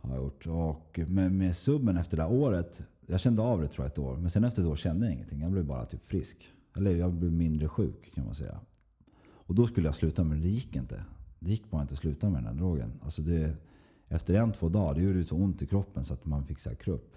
Har 0.00 0.14
jag 0.14 0.24
gjort. 0.24 0.46
Och 0.46 1.00
med, 1.06 1.32
med 1.32 1.56
subben 1.56 1.96
efter 1.96 2.16
det 2.16 2.22
här 2.22 2.32
året 2.32 2.86
jag 3.06 3.20
kände 3.20 3.42
av 3.42 3.60
det 3.60 3.68
tror 3.68 3.84
jag 3.84 3.92
ett 3.92 3.98
år. 3.98 4.16
Men 4.16 4.30
sen 4.30 4.44
efter 4.44 4.62
ett 4.62 4.68
år 4.68 4.76
kände 4.76 5.06
jag 5.06 5.14
ingenting. 5.14 5.40
Jag 5.40 5.52
blev 5.52 5.64
bara 5.64 5.86
typ 5.86 6.06
frisk. 6.06 6.52
Eller 6.76 6.94
jag 6.96 7.12
blev 7.12 7.32
mindre 7.32 7.68
sjuk 7.68 8.14
kan 8.14 8.24
man 8.24 8.34
säga. 8.34 8.60
Och 9.18 9.54
då 9.54 9.66
skulle 9.66 9.88
jag 9.88 9.94
sluta 9.94 10.24
men 10.24 10.40
det 10.40 10.48
gick 10.48 10.76
inte. 10.76 11.04
Det 11.38 11.50
gick 11.50 11.70
bara 11.70 11.82
inte 11.82 11.94
att 11.94 12.00
sluta 12.00 12.30
med 12.30 12.38
den 12.38 12.46
här 12.46 12.54
drogen. 12.54 13.00
Alltså 13.02 13.22
det, 13.22 13.56
efter 14.08 14.34
en, 14.34 14.52
två 14.52 14.68
dagar, 14.68 14.94
det 14.94 15.00
gjorde 15.00 15.24
så 15.24 15.36
ont 15.36 15.62
i 15.62 15.66
kroppen 15.66 16.04
så 16.04 16.14
att 16.14 16.24
man 16.24 16.44
fick 16.44 16.60
så 16.60 16.68
här 16.68 16.76
krupp. 16.76 17.16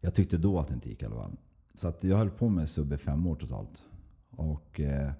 Jag 0.00 0.14
tyckte 0.14 0.38
då 0.38 0.58
att 0.58 0.68
det 0.68 0.74
inte 0.74 0.88
gick 0.88 1.02
i 1.02 1.06
alla 1.06 1.16
fall. 1.16 1.36
Så 1.74 1.88
att 1.88 2.04
jag 2.04 2.16
höll 2.16 2.30
på 2.30 2.48
med 2.48 2.68
sub 2.68 2.92
i 2.92 2.96
fem 2.96 3.26
år 3.26 3.34
totalt. 3.34 3.82
Och, 4.30 4.80
eh, 4.80 5.12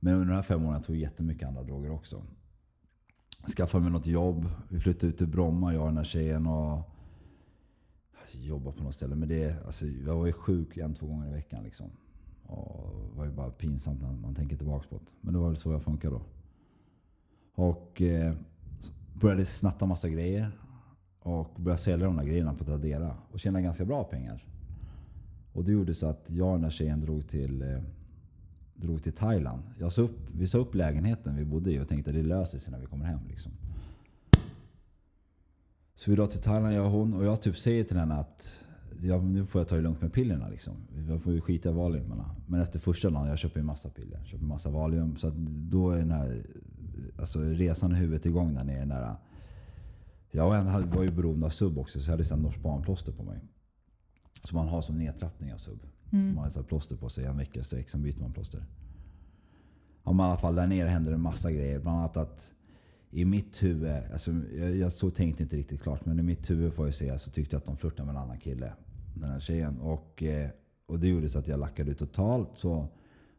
men 0.00 0.14
under 0.14 0.26
de 0.26 0.34
här 0.34 0.42
fem 0.42 0.64
åren 0.64 0.82
tog 0.82 0.96
jag 0.96 1.02
jättemycket 1.02 1.48
andra 1.48 1.62
droger 1.62 1.90
också. 1.90 2.22
Skaffade 3.56 3.82
mig 3.82 3.92
något 3.92 4.06
jobb. 4.06 4.48
Vi 4.68 4.80
flyttade 4.80 5.06
ut 5.06 5.18
till 5.18 5.26
Bromma, 5.26 5.74
jag 5.74 5.82
och 5.82 5.88
den 5.88 5.96
här 5.96 6.04
tjejen. 6.04 6.46
Och 6.46 6.90
jobba 8.46 8.72
på 8.72 8.84
något 8.84 8.94
ställe. 8.94 9.14
Men 9.14 9.28
det, 9.28 9.66
alltså, 9.66 9.86
jag 9.86 10.16
var 10.16 10.26
ju 10.26 10.32
sjuk 10.32 10.76
en, 10.76 10.94
två 10.94 11.06
gånger 11.06 11.28
i 11.28 11.32
veckan. 11.32 11.64
Liksom. 11.64 11.86
Och 12.46 13.10
det 13.10 13.18
var 13.18 13.24
ju 13.24 13.32
bara 13.32 13.50
pinsamt 13.50 14.02
när 14.02 14.12
man 14.12 14.34
tänker 14.34 14.56
tillbaka 14.56 14.88
på 14.88 14.94
det. 14.94 15.10
Men 15.20 15.34
det 15.34 15.40
var 15.40 15.48
väl 15.48 15.56
så 15.56 15.72
jag 15.72 15.82
funkade 15.82 16.14
då. 16.14 16.22
Och 17.54 18.02
eh, 18.02 18.34
började 19.14 19.46
snatta 19.46 19.86
massa 19.86 20.08
grejer. 20.08 20.50
Och 21.20 21.54
började 21.56 21.82
sälja 21.82 22.06
de 22.06 22.16
där 22.16 22.24
grejerna 22.24 22.54
på 22.54 22.64
Tradera. 22.64 23.16
Och 23.32 23.40
tjäna 23.40 23.60
ganska 23.60 23.84
bra 23.84 24.04
pengar. 24.04 24.44
Och 25.52 25.64
det 25.64 25.72
gjorde 25.72 25.94
så 25.94 26.06
att 26.06 26.24
jag 26.26 26.48
och 26.48 26.52
den 26.52 26.62
där 26.62 26.70
tjejen 26.70 27.00
drog 27.00 27.28
till, 27.28 27.62
eh, 27.62 27.82
drog 28.74 29.02
till 29.02 29.12
Thailand. 29.12 29.62
Jag 29.78 29.92
sa 29.92 30.02
upp, 30.02 30.30
vi 30.32 30.46
sa 30.46 30.58
upp 30.58 30.74
lägenheten 30.74 31.36
vi 31.36 31.44
bodde 31.44 31.72
i 31.72 31.80
och 31.80 31.88
tänkte 31.88 32.10
att 32.10 32.16
det 32.16 32.22
löser 32.22 32.58
sig 32.58 32.72
när 32.72 32.78
vi 32.78 32.86
kommer 32.86 33.04
hem. 33.04 33.20
Liksom. 33.28 33.52
Så 35.98 36.10
vi 36.10 36.16
drar 36.16 36.26
till 36.26 36.40
Thailand 36.40 36.74
jag 36.74 36.84
och 36.84 36.90
hon. 36.90 37.14
Och 37.14 37.24
jag 37.24 37.42
typ 37.42 37.58
säger 37.58 37.84
till 37.84 37.96
henne 37.96 38.14
att 38.14 38.60
ja, 39.02 39.20
nu 39.20 39.46
får 39.46 39.60
jag 39.60 39.68
ta 39.68 39.76
det 39.76 39.82
lugnt 39.82 40.00
med 40.00 40.12
pillerna. 40.12 40.48
Liksom. 40.48 40.74
Jag 41.08 41.22
får 41.22 41.32
ju 41.32 41.40
skita 41.40 41.68
i 41.70 41.72
valiumerna. 41.72 42.36
Men 42.46 42.60
efter 42.60 42.78
första 42.78 43.10
dagen, 43.10 43.28
jag 43.28 43.38
köper 43.38 43.60
ju 43.60 43.66
massa 43.66 43.88
piller. 43.90 44.24
Köper 44.24 44.44
massa 44.44 44.70
valium. 44.70 45.16
Så 45.16 45.32
då 45.70 45.90
är 45.90 45.96
den 45.98 46.10
här 46.10 46.46
alltså, 47.18 47.40
resan 47.40 47.92
i 47.92 47.94
huvudet 47.94 48.26
igång 48.26 48.54
där 48.54 48.64
nere. 48.64 48.84
Där 48.84 49.16
Jag 50.30 50.50
var- 50.86 51.02
ju 51.02 51.10
beroende 51.10 51.46
av 51.46 51.50
sub 51.50 51.78
också, 51.78 52.00
så 52.00 52.06
jag 52.06 52.10
hade 52.12 52.24
sen 52.24 52.38
Norsbanplåster 52.42 53.12
på 53.12 53.22
mig. 53.22 53.40
Som 54.44 54.56
man 54.56 54.68
har 54.68 54.82
som 54.82 54.98
nedtrappning 54.98 55.54
av 55.54 55.58
sub. 55.58 55.78
Mm. 56.12 56.34
Man 56.34 56.44
har 56.52 56.60
ett 56.60 56.66
plåster 56.68 56.96
på 56.96 57.08
sig 57.08 57.24
en 57.24 57.36
vecka 57.36 57.60
i 57.60 57.64
sen 57.64 58.02
byter 58.02 58.20
man 58.20 58.32
plåster. 58.32 58.64
Ja, 60.04 60.12
men 60.12 60.26
i 60.26 60.28
alla 60.28 60.38
fall 60.38 60.54
där 60.54 60.66
nere 60.66 60.88
hände 60.88 61.10
det 61.10 61.14
en 61.14 61.22
massa 61.22 61.52
grejer. 61.52 61.80
Bland 61.80 61.98
annat 61.98 62.16
att 62.16 62.52
i 63.10 63.24
mitt 63.24 63.62
huvud, 63.62 63.90
alltså, 64.12 64.30
jag, 64.58 64.76
jag 64.76 64.92
så 64.92 65.10
tänkte 65.10 65.42
inte 65.42 65.56
riktigt 65.56 65.82
klart, 65.82 66.06
men 66.06 66.18
i 66.18 66.22
mitt 66.22 66.50
huvud 66.50 66.72
får 66.72 66.86
jag 66.86 66.94
säga 66.94 67.18
så 67.18 67.30
tyckte 67.30 67.54
jag 67.54 67.60
att 67.60 67.66
de 67.66 67.76
flörtade 67.76 68.06
med 68.06 68.16
en 68.16 68.22
annan 68.22 68.38
kille. 68.38 68.72
Den 69.14 69.30
här 69.30 69.40
tjejen. 69.40 69.78
Och, 69.78 70.22
eh, 70.22 70.50
och 70.86 71.00
det 71.00 71.08
gjorde 71.08 71.28
så 71.28 71.38
att 71.38 71.48
jag 71.48 71.60
lackade 71.60 71.90
ut 71.90 71.98
totalt. 71.98 72.50
Så, 72.54 72.88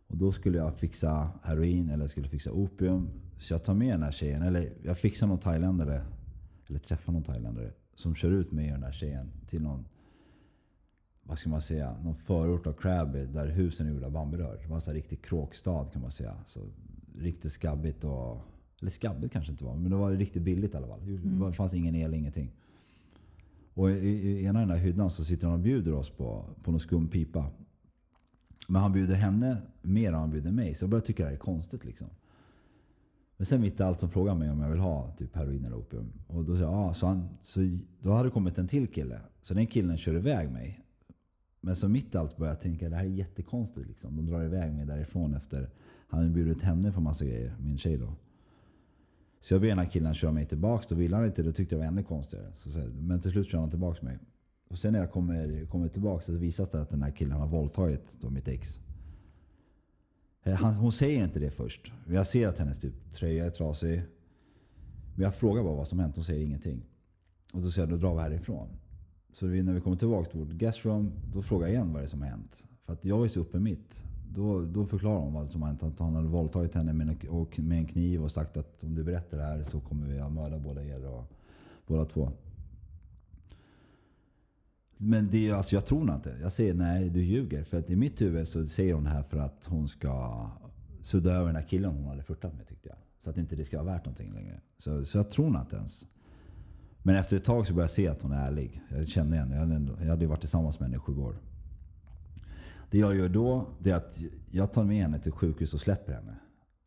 och 0.08 0.18
då 0.18 0.32
skulle 0.32 0.58
jag 0.58 0.76
fixa 0.76 1.32
heroin 1.44 1.90
eller 1.90 2.08
skulle 2.08 2.28
fixa 2.28 2.52
opium. 2.52 3.10
Så 3.38 3.54
jag 3.54 3.64
tar 3.64 3.74
med 3.74 3.94
den 3.94 4.04
här 4.04 4.12
tjejen, 4.12 4.42
eller 4.42 4.74
jag 4.84 4.98
fixar 4.98 5.28
någon 5.28 5.40
thailändare, 5.40 6.06
eller 6.68 6.80
träffar 6.80 7.14
någon 7.14 7.24
thailändare, 7.24 7.72
som 7.96 8.16
kör 8.16 8.32
ut 8.32 8.52
mig 8.52 8.66
och 8.66 8.72
den 8.72 8.84
här 8.84 8.92
tjejen 8.92 9.32
till 9.48 9.62
någon 9.62 9.86
vad 11.30 11.40
ska 11.40 11.50
man 11.50 11.62
säga, 11.62 11.98
någon 12.04 12.16
förort 12.16 12.68
av 12.68 12.74
Crabby 12.74 13.26
där 13.26 13.48
husen 13.48 13.88
är 13.88 13.92
gjorda 13.92 14.06
av 14.06 14.12
bamburör. 14.12 14.60
Det 14.62 14.68
var 14.68 14.76
en 14.76 14.82
sån 14.82 14.92
här 14.92 14.96
riktig 14.96 15.22
kråkstad 15.22 15.86
kan 15.94 16.02
man 16.02 16.12
säga. 16.12 16.38
Så 16.46 16.60
riktigt 17.16 17.52
skabbigt 17.52 18.04
och... 18.04 18.42
Eller 18.82 18.92
skabbigt 18.92 19.34
kanske 19.34 19.52
inte 19.52 19.64
var, 19.64 19.76
men 19.76 19.92
det 19.92 19.98
var 19.98 20.12
riktigt 20.12 20.42
billigt 20.42 20.74
i 20.74 20.78
alla 20.78 20.88
fall. 20.88 21.02
Mm. 21.02 21.40
Det 21.40 21.54
fanns 21.54 21.74
ingen 21.74 21.96
el, 21.96 22.14
ingenting. 22.14 22.52
Och 23.74 23.90
i, 23.90 23.94
i 23.94 24.46
ena 24.46 24.60
den 24.60 24.68
där 24.68 24.78
hyddan 24.78 25.10
så 25.10 25.24
sitter 25.24 25.48
han 25.48 25.54
och 25.54 25.60
bjuder 25.64 25.94
oss 25.94 26.10
på, 26.10 26.46
på 26.64 26.72
någon 26.72 26.80
skum 26.80 27.08
pipa. 27.08 27.46
Men 28.68 28.82
han 28.82 28.94
bjuder 28.94 29.16
henne 29.16 29.58
mer 29.82 30.08
än 30.08 30.14
han 30.14 30.32
bjuder 30.32 30.52
mig. 30.52 30.76
Så 30.76 30.84
jag 30.84 30.90
börjar 30.90 31.02
tycka 31.02 31.24
det 31.24 31.30
här 31.30 31.36
är 31.36 31.40
konstigt 31.40 31.86
liksom. 31.86 32.08
Men 33.38 33.46
sen 33.46 33.62
mitt 33.62 33.80
i 33.80 33.84
allt 33.84 34.00
som 34.00 34.10
frågar 34.10 34.36
mig 34.36 34.50
om 34.50 34.62
jag 34.62 34.70
vill 34.70 34.80
ha 34.80 35.12
typ 35.18 35.36
heroin 35.36 35.66
eller 35.66 35.78
opium. 35.78 36.14
Och 36.28 36.46
då 36.46 36.56
sa 36.56 36.62
jag 36.62 36.74
ja. 36.74 36.94
Så, 36.94 37.08
han, 37.08 37.30
så 37.44 37.78
då 38.00 38.12
hade 38.12 38.28
det 38.28 38.32
kommit 38.32 38.58
en 38.58 38.68
till 38.68 38.88
kille. 38.88 39.20
Så 39.42 39.54
den 39.54 39.68
killen 39.68 39.98
kör 39.98 40.16
iväg 40.16 40.52
mig. 40.52 40.82
Men 41.62 41.76
så 41.76 41.88
mitt 41.88 42.16
i 42.16 42.18
allt 42.18 42.38
börjar 42.38 42.54
jag 42.54 42.62
tänka 42.62 42.90
det 42.90 42.96
här 42.96 43.06
är 43.06 43.10
jättekonstigt. 43.10 43.88
Liksom. 43.88 44.16
De 44.16 44.26
drar 44.26 44.44
iväg 44.44 44.74
mig 44.74 44.86
därifrån 44.86 45.34
efter 45.34 45.70
han 46.08 46.20
hade 46.20 46.32
bjudit 46.32 46.62
henne 46.62 46.92
på 46.92 47.02
massa 47.02 47.26
grejer, 47.26 47.56
min 47.60 47.78
tjej 47.78 47.98
då. 47.98 48.14
Så 49.42 49.54
jag 49.54 49.62
ber 49.62 49.68
den 49.68 49.80
här 49.80 49.86
killen 49.86 50.16
köra 50.16 50.32
mig 50.32 50.46
tillbaks. 50.46 50.88
Då 50.88 50.96
ville 50.96 51.16
han 51.16 51.26
inte, 51.26 51.44
då 51.44 51.52
tyckte 51.52 51.76
jag 51.76 51.82
det 51.82 51.86
var 51.86 51.92
ännu 51.92 52.04
konstigare. 52.04 52.52
Så, 52.56 52.72
så, 52.72 52.80
men 53.00 53.22
till 53.22 53.32
slut 53.32 53.48
kör 53.48 53.58
han 53.60 53.70
tillbaks 53.70 54.02
mig. 54.02 54.18
Och 54.68 54.80
sen 54.80 54.94
när 54.94 55.00
jag 55.00 55.12
kommer, 55.12 55.66
kommer 55.66 55.88
tillbaks 55.88 56.26
så 56.26 56.32
visas 56.32 56.70
det 56.70 56.82
att 56.82 56.90
den 56.90 57.04
här 57.04 57.12
killen 57.12 57.38
har 57.38 57.48
våldtagit 57.48 58.18
då 58.22 58.30
mitt 58.30 58.48
ex. 58.48 58.80
Eh, 60.44 60.54
han, 60.54 60.74
hon 60.74 60.92
säger 60.92 61.24
inte 61.24 61.40
det 61.40 61.52
först. 61.52 61.92
Jag 62.08 62.28
ser 62.28 62.48
att 62.48 62.60
hennes 62.60 62.80
typ, 62.80 63.14
tröja 63.14 63.46
är 63.46 63.50
trasig. 63.50 64.02
Men 65.16 65.24
jag 65.24 65.36
frågar 65.36 65.64
bara 65.64 65.76
vad 65.76 65.88
som 65.88 66.00
hänt. 66.00 66.16
Hon 66.16 66.26
säger 66.26 66.46
ingenting. 66.46 66.82
Och 67.54 67.62
då 67.62 67.72
säger 67.72 67.88
jag, 67.88 68.00
då 68.00 68.08
drar 68.08 68.16
vi 68.16 68.22
härifrån. 68.22 68.68
Så 69.34 69.48
vi, 69.48 69.64
när 69.64 69.74
vi 69.74 69.82
kommer 69.82 69.98
tillbaka 69.98 70.30
till 70.30 70.40
vårt 70.40 70.50
guestroom, 70.50 71.12
då 71.34 71.42
frågar 71.42 71.68
jag 71.68 71.74
igen 71.74 71.94
vad 71.94 72.02
det 72.02 72.06
är 72.06 72.10
som 72.10 72.22
har 72.22 72.30
hänt. 72.30 72.68
För 72.86 72.94
att 72.94 73.06
jag 73.06 73.26
är 73.26 73.28
så 73.28 73.40
uppe 73.40 73.60
mitt. 73.60 74.04
Då, 74.36 74.62
då 74.62 74.86
förklarar 74.86 75.20
hon 75.20 75.34
vad 75.34 75.52
som 75.52 75.62
hänt. 75.62 75.84
Att 75.84 76.00
han 76.00 76.16
hade 76.16 76.28
våldtagit 76.28 76.76
henne 76.76 76.94
med 76.94 77.10
en, 77.10 77.30
och 77.30 77.60
med 77.60 77.78
en 77.78 77.86
kniv 77.86 78.24
och 78.24 78.32
sagt 78.32 78.58
att 78.58 78.84
om 78.84 78.96
du 78.96 79.04
berättar 79.04 79.38
det 79.38 79.44
här 79.44 79.64
så 79.64 79.80
kommer 79.80 80.08
vi 80.08 80.20
att 80.20 80.32
mörda 80.32 80.60
båda 80.60 80.84
er 80.84 81.06
och 81.06 81.32
båda 81.88 82.06
två. 82.06 82.32
Men 84.98 85.30
det, 85.32 85.52
alltså 85.52 85.76
jag 85.76 85.86
tror 85.86 86.14
inte. 86.16 86.38
Jag 86.42 86.52
säger 86.52 86.74
nej, 86.74 87.10
du 87.10 87.24
ljuger. 87.24 87.64
För 87.64 87.80
att 87.80 87.90
i 87.90 87.96
mitt 87.96 88.22
huvud 88.22 88.48
så 88.48 88.68
säger 88.68 88.94
hon 88.94 89.04
det 89.04 89.10
här 89.10 89.24
för 89.24 89.38
att 89.38 89.66
hon 89.66 89.88
ska 89.88 90.46
sudda 91.02 91.32
över 91.32 91.46
den 91.46 91.56
här 91.56 91.68
killen 91.70 91.92
hon 91.92 92.06
hade 92.06 92.24
flörtat 92.24 92.58
med 92.58 92.68
tyckte 92.68 92.90
jag. 92.90 92.98
Så 93.24 93.30
att 93.30 93.38
inte 93.38 93.56
det 93.56 93.66
ska 93.66 93.84
vara 93.84 93.94
värt 93.94 94.06
någonting 94.06 94.34
längre. 94.34 94.62
Så, 94.78 95.06
så 95.06 95.18
jag 95.18 95.32
tror 95.32 95.60
inte 95.60 95.76
ens. 95.76 96.06
Men 97.04 97.16
efter 97.16 97.38
ett 97.38 97.44
tag 97.44 97.68
så 97.68 97.74
började 97.74 97.84
jag 97.84 97.96
se 97.96 98.08
att 98.08 98.22
hon 98.22 98.32
är 98.32 98.48
ärlig. 98.48 98.82
Jag 98.90 99.08
kände 99.08 99.36
igen 99.36 99.52
jag 100.00 100.08
hade 100.08 100.22
ju 100.22 100.30
varit 100.30 100.40
tillsammans 100.40 100.80
med 100.80 100.90
henne 100.90 100.98
i 100.98 101.00
sju 101.00 101.18
år. 101.18 101.36
Det 102.92 102.98
jag 102.98 103.16
gör 103.16 103.30
då, 103.30 103.66
det 103.80 103.92
är 103.92 103.96
att 103.96 104.20
jag 104.52 104.74
tar 104.74 104.84
med 104.84 104.98
henne 105.02 105.20
till 105.20 105.32
sjukhus 105.32 105.74
och 105.74 105.80
släpper 105.80 106.14
henne. 106.14 106.36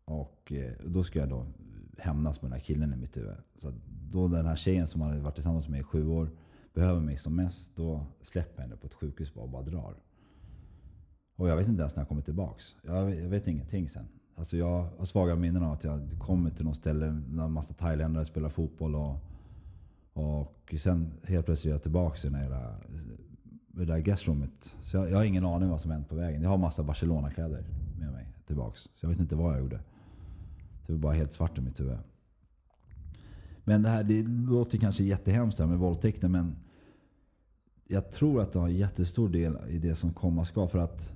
Och 0.05 0.53
eh, 0.53 0.73
då 0.87 1.05
ska 1.05 1.19
jag 1.19 1.29
då 1.29 1.47
hämnas 1.99 2.38
på 2.38 2.47
den 2.47 2.53
här 2.53 2.61
killen 2.61 2.93
i 2.93 2.97
mitt 2.97 3.17
huvud. 3.17 3.35
Så 3.59 3.69
att 3.69 3.75
då 4.11 4.29
den 4.29 4.47
här 4.47 4.57
tjejen 4.57 4.87
som 4.87 5.01
hade 5.01 5.21
varit 5.21 5.35
tillsammans 5.35 5.65
med 5.65 5.71
mig 5.71 5.81
i 5.81 5.85
sju 5.85 6.07
år 6.09 6.31
behöver 6.75 7.01
mig 7.01 7.17
som 7.17 7.37
mest, 7.37 7.77
då 7.77 8.07
släpper 8.23 8.55
jag 8.57 8.62
henne 8.62 8.77
på 8.77 8.87
ett 8.87 8.95
sjukhus 8.95 9.31
och 9.35 9.49
bara 9.49 9.62
drar. 9.62 9.95
Och 11.37 11.49
jag 11.49 11.57
vet 11.57 11.69
inte 11.69 11.81
ens 11.81 11.97
när 11.97 12.01
jag 12.01 12.09
kommer 12.09 12.23
tillbaks. 12.23 12.77
Jag, 12.83 13.05
vet- 13.07 13.19
jag 13.23 13.29
vet 13.29 13.47
ingenting 13.49 13.88
sen. 13.88 14.09
Alltså 14.37 14.57
jag 14.57 14.88
har 14.99 15.05
svaga 15.05 15.37
minnen 15.37 15.62
av 15.62 15.73
att 15.73 15.85
jag 15.85 16.01
kommer 16.21 16.51
till 16.51 16.65
något 16.65 16.77
ställe 16.77 17.07
där 17.07 17.45
en 17.45 17.53
massa 17.53 17.75
thailändare 17.75 18.25
spelar 18.25 18.49
fotboll 18.49 18.95
och 18.95 19.17
och 20.15 20.75
sen 20.79 21.12
helt 21.25 21.47
plötsligt 21.47 21.71
är 21.71 21.75
jag 21.75 21.83
tillbaka 21.83 22.19
i 22.19 22.31
den 22.31 22.35
här, 22.35 22.43
jävla- 22.43 22.77
det 23.73 23.85
där 23.85 23.99
guestroomet. 23.99 24.75
Så 24.83 24.97
jag, 24.97 25.11
jag 25.11 25.17
har 25.17 25.25
ingen 25.25 25.45
aning 25.45 25.69
vad 25.69 25.81
som 25.81 25.91
hänt 25.91 26.09
på 26.09 26.15
vägen. 26.15 26.43
Jag 26.43 26.51
har 26.51 26.59
massa 26.59 26.83
Barcelona-kläder 26.83 27.65
med 27.99 28.13
mig 28.13 28.27
tillbaks. 28.47 28.81
Så 28.81 29.07
jag 29.07 29.09
vet 29.09 29.21
inte 29.21 29.37
vad 29.37 29.55
jag 29.55 29.61
gjorde. 29.61 29.81
Det 30.87 30.93
var 30.93 30.99
bara 30.99 31.13
helt 31.13 31.33
svart 31.33 31.59
i 31.59 31.61
mitt 31.61 31.81
huvud. 31.81 31.99
Men 33.65 33.83
det 33.83 33.89
här 33.89 34.05
det 34.05 34.23
låter 34.23 34.79
kanske 34.79 35.05
jättehemskt 35.05 35.59
här 35.59 35.67
med 35.67 35.79
våldtäkter 35.79 36.29
men 36.29 36.57
jag 37.87 38.11
tror 38.11 38.41
att 38.41 38.53
det 38.53 38.59
har 38.59 38.69
en 38.69 38.77
jättestor 38.77 39.29
del 39.29 39.57
i 39.69 39.79
det 39.79 39.95
som 39.95 40.13
komma 40.13 40.45
ska. 40.45 40.69
För 40.69 40.79
att 40.79 41.13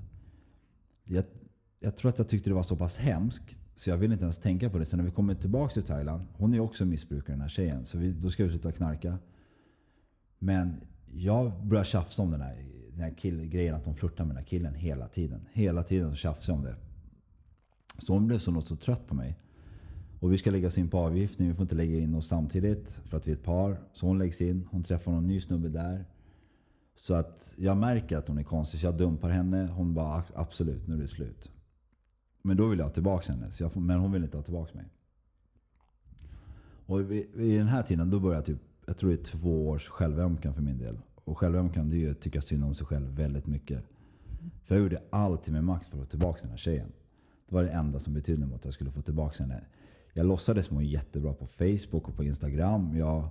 jag, 1.04 1.24
jag 1.80 1.96
tror 1.96 2.08
att 2.08 2.18
jag 2.18 2.28
tyckte 2.28 2.50
det 2.50 2.54
var 2.54 2.62
så 2.62 2.76
pass 2.76 2.96
hemskt 2.96 3.56
så 3.74 3.90
jag 3.90 3.96
vill 3.96 4.12
inte 4.12 4.24
ens 4.24 4.38
tänka 4.38 4.70
på 4.70 4.78
det. 4.78 4.84
Sen 4.84 4.96
när 4.96 5.04
vi 5.04 5.10
kommer 5.10 5.34
tillbaka 5.34 5.72
till 5.72 5.82
Thailand, 5.82 6.26
hon 6.32 6.54
är 6.54 6.60
också 6.60 6.84
missbrukare 6.84 7.34
den 7.34 7.40
här 7.40 7.48
tjejen. 7.48 7.86
Så 7.86 7.98
vi, 7.98 8.12
då 8.12 8.30
ska 8.30 8.44
vi 8.44 8.50
sluta 8.50 8.72
knarka. 8.72 9.18
Men 10.38 10.80
jag 11.18 11.52
börjar 11.66 11.84
tjafsa 11.84 12.22
om 12.22 12.30
den 12.30 12.40
här, 12.40 12.56
den 12.90 13.00
här 13.00 13.14
kill, 13.14 13.46
grejen 13.46 13.74
att 13.74 13.84
hon 13.84 13.96
flörtar 13.96 14.24
med 14.24 14.36
den 14.36 14.42
här 14.42 14.48
killen 14.48 14.74
hela 14.74 15.08
tiden. 15.08 15.48
Hela 15.52 15.82
tiden 15.82 16.10
så 16.10 16.16
tjafsar 16.16 16.52
jag 16.52 16.58
om 16.58 16.64
det. 16.64 16.76
Så 17.98 18.12
hon 18.12 18.26
blev 18.26 18.38
så, 18.38 18.50
något 18.50 18.66
så 18.66 18.76
trött 18.76 19.06
på 19.06 19.14
mig. 19.14 19.36
Och 20.20 20.32
vi 20.32 20.38
ska 20.38 20.50
lägga 20.50 20.66
oss 20.66 20.78
in 20.78 20.88
på 20.88 20.98
avgiftning. 20.98 21.48
Vi 21.48 21.54
får 21.54 21.62
inte 21.62 21.74
lägga 21.74 21.98
in 21.98 22.14
oss 22.14 22.26
samtidigt 22.26 22.90
för 22.90 23.16
att 23.16 23.26
vi 23.26 23.32
är 23.32 23.36
ett 23.36 23.42
par. 23.42 23.76
Så 23.92 24.06
hon 24.06 24.18
läggs 24.18 24.40
in. 24.40 24.68
Hon 24.70 24.84
träffar 24.84 25.12
någon 25.12 25.26
ny 25.26 25.40
snubbe 25.40 25.68
där. 25.68 26.04
Så 26.96 27.14
att 27.14 27.54
jag 27.56 27.76
märker 27.76 28.16
att 28.16 28.28
hon 28.28 28.38
är 28.38 28.42
konstig. 28.42 28.80
Så 28.80 28.86
jag 28.86 28.96
dumpar 28.96 29.28
henne. 29.28 29.66
Hon 29.66 29.94
bara 29.94 30.22
absolut, 30.34 30.86
nu 30.86 30.94
är 30.94 30.98
det 30.98 31.08
slut. 31.08 31.50
Men 32.42 32.56
då 32.56 32.66
vill 32.66 32.78
jag 32.78 32.86
ha 32.86 32.92
tillbaka 32.92 33.32
henne. 33.32 33.50
Så 33.50 33.62
jag 33.62 33.72
får, 33.72 33.80
men 33.80 33.98
hon 33.98 34.12
vill 34.12 34.24
inte 34.24 34.36
ha 34.36 34.44
tillbaka 34.44 34.74
mig. 34.74 34.84
Och 36.86 37.10
vid, 37.10 37.26
vid 37.34 37.58
den 37.58 37.68
här 37.68 37.82
tiden 37.82 38.10
då 38.10 38.20
börjar 38.20 38.36
jag 38.36 38.44
typ, 38.44 38.58
jag 38.86 38.96
tror 38.98 39.10
det 39.10 39.16
är 39.16 39.24
två 39.24 39.68
års 39.68 39.88
självömkan 39.88 40.54
för 40.54 40.62
min 40.62 40.78
del. 40.78 40.98
Och 41.26 41.38
självömkan 41.38 41.90
det 41.90 41.96
är 41.96 41.98
ju 41.98 42.10
att 42.10 42.20
tycka 42.20 42.40
synd 42.40 42.64
om 42.64 42.74
sig 42.74 42.86
själv 42.86 43.16
väldigt 43.16 43.46
mycket. 43.46 43.84
För 44.64 44.74
jag 44.74 44.82
gjorde 44.82 45.02
allt 45.10 45.48
i 45.48 45.50
min 45.50 45.64
makt 45.64 45.86
för 45.86 45.98
att 45.98 46.04
få 46.04 46.10
tillbaka 46.10 46.40
den 46.42 46.50
här 46.50 46.56
tjejen. 46.56 46.92
Det 47.48 47.54
var 47.54 47.62
det 47.62 47.70
enda 47.70 48.00
som 48.00 48.14
betydde 48.14 48.46
något, 48.46 48.54
att 48.54 48.64
jag 48.64 48.74
skulle 48.74 48.90
få 48.90 49.02
tillbaka 49.02 49.42
henne. 49.42 49.64
Jag 50.12 50.26
låtsades 50.26 50.70
må 50.70 50.82
jättebra 50.82 51.32
på 51.32 51.46
Facebook 51.46 52.08
och 52.08 52.16
på 52.16 52.24
Instagram. 52.24 52.96
Jag 52.96 53.28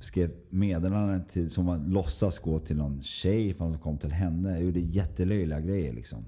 skrev 0.00 0.30
meddelanden 0.50 1.24
till, 1.24 1.50
som 1.50 1.64
man 1.64 1.84
låtsas 1.84 2.38
gå 2.38 2.58
till 2.58 2.76
någon 2.76 3.02
tjej 3.02 3.54
för 3.54 3.74
att 3.74 3.80
kom 3.80 3.98
till 3.98 4.12
henne. 4.12 4.50
Jag 4.50 4.62
gjorde 4.62 4.80
jättelöjliga 4.80 5.60
grejer 5.60 5.92
liksom. 5.92 6.24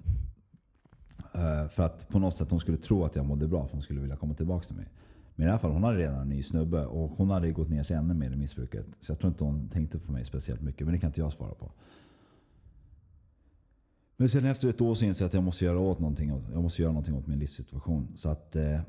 Eh, 1.34 1.68
för 1.68 1.82
att 1.82 2.08
på 2.08 2.18
något 2.18 2.36
sätt 2.36 2.50
hon 2.50 2.60
skulle 2.60 2.78
tro 2.78 3.04
att 3.04 3.16
jag 3.16 3.26
mådde 3.26 3.48
bra 3.48 3.66
för 3.66 3.72
hon 3.72 3.82
skulle 3.82 4.00
vilja 4.00 4.16
komma 4.16 4.34
tillbaka 4.34 4.66
till 4.66 4.76
mig. 4.76 4.88
Men 5.36 5.46
i 5.46 5.50
alla 5.50 5.58
fall, 5.58 5.70
hon 5.70 5.84
hade 5.84 5.98
redan 5.98 6.20
en 6.20 6.28
ny 6.28 6.42
snubbe 6.42 6.86
och 6.86 7.10
hon 7.10 7.30
hade 7.30 7.52
gått 7.52 7.70
ner 7.70 7.82
sig 7.84 7.96
ännu 7.96 8.14
mer 8.14 8.30
i 8.30 8.36
missbruket. 8.36 8.86
Så 9.00 9.12
jag 9.12 9.18
tror 9.18 9.28
inte 9.32 9.44
hon 9.44 9.68
tänkte 9.68 9.98
på 9.98 10.12
mig 10.12 10.24
speciellt 10.24 10.62
mycket. 10.62 10.86
Men 10.86 10.92
det 10.94 10.98
kan 11.00 11.08
inte 11.10 11.20
jag 11.20 11.32
svara 11.32 11.54
på. 11.54 11.72
Men 14.16 14.28
sen 14.28 14.44
efter 14.44 14.68
ett 14.68 14.80
år 14.80 14.94
så 14.94 15.04
insåg 15.04 15.24
jag 15.24 15.28
att 15.28 15.34
jag 15.34 15.42
måste 15.42 15.64
göra, 15.64 15.78
åt 15.78 15.98
någonting, 15.98 16.28
jag 16.52 16.62
måste 16.62 16.82
göra 16.82 16.92
någonting 16.92 17.14
åt 17.14 17.26
min 17.26 17.38
livssituation. 17.38 18.08
Så 18.16 18.28
att 18.28 18.56
eh, 18.56 18.80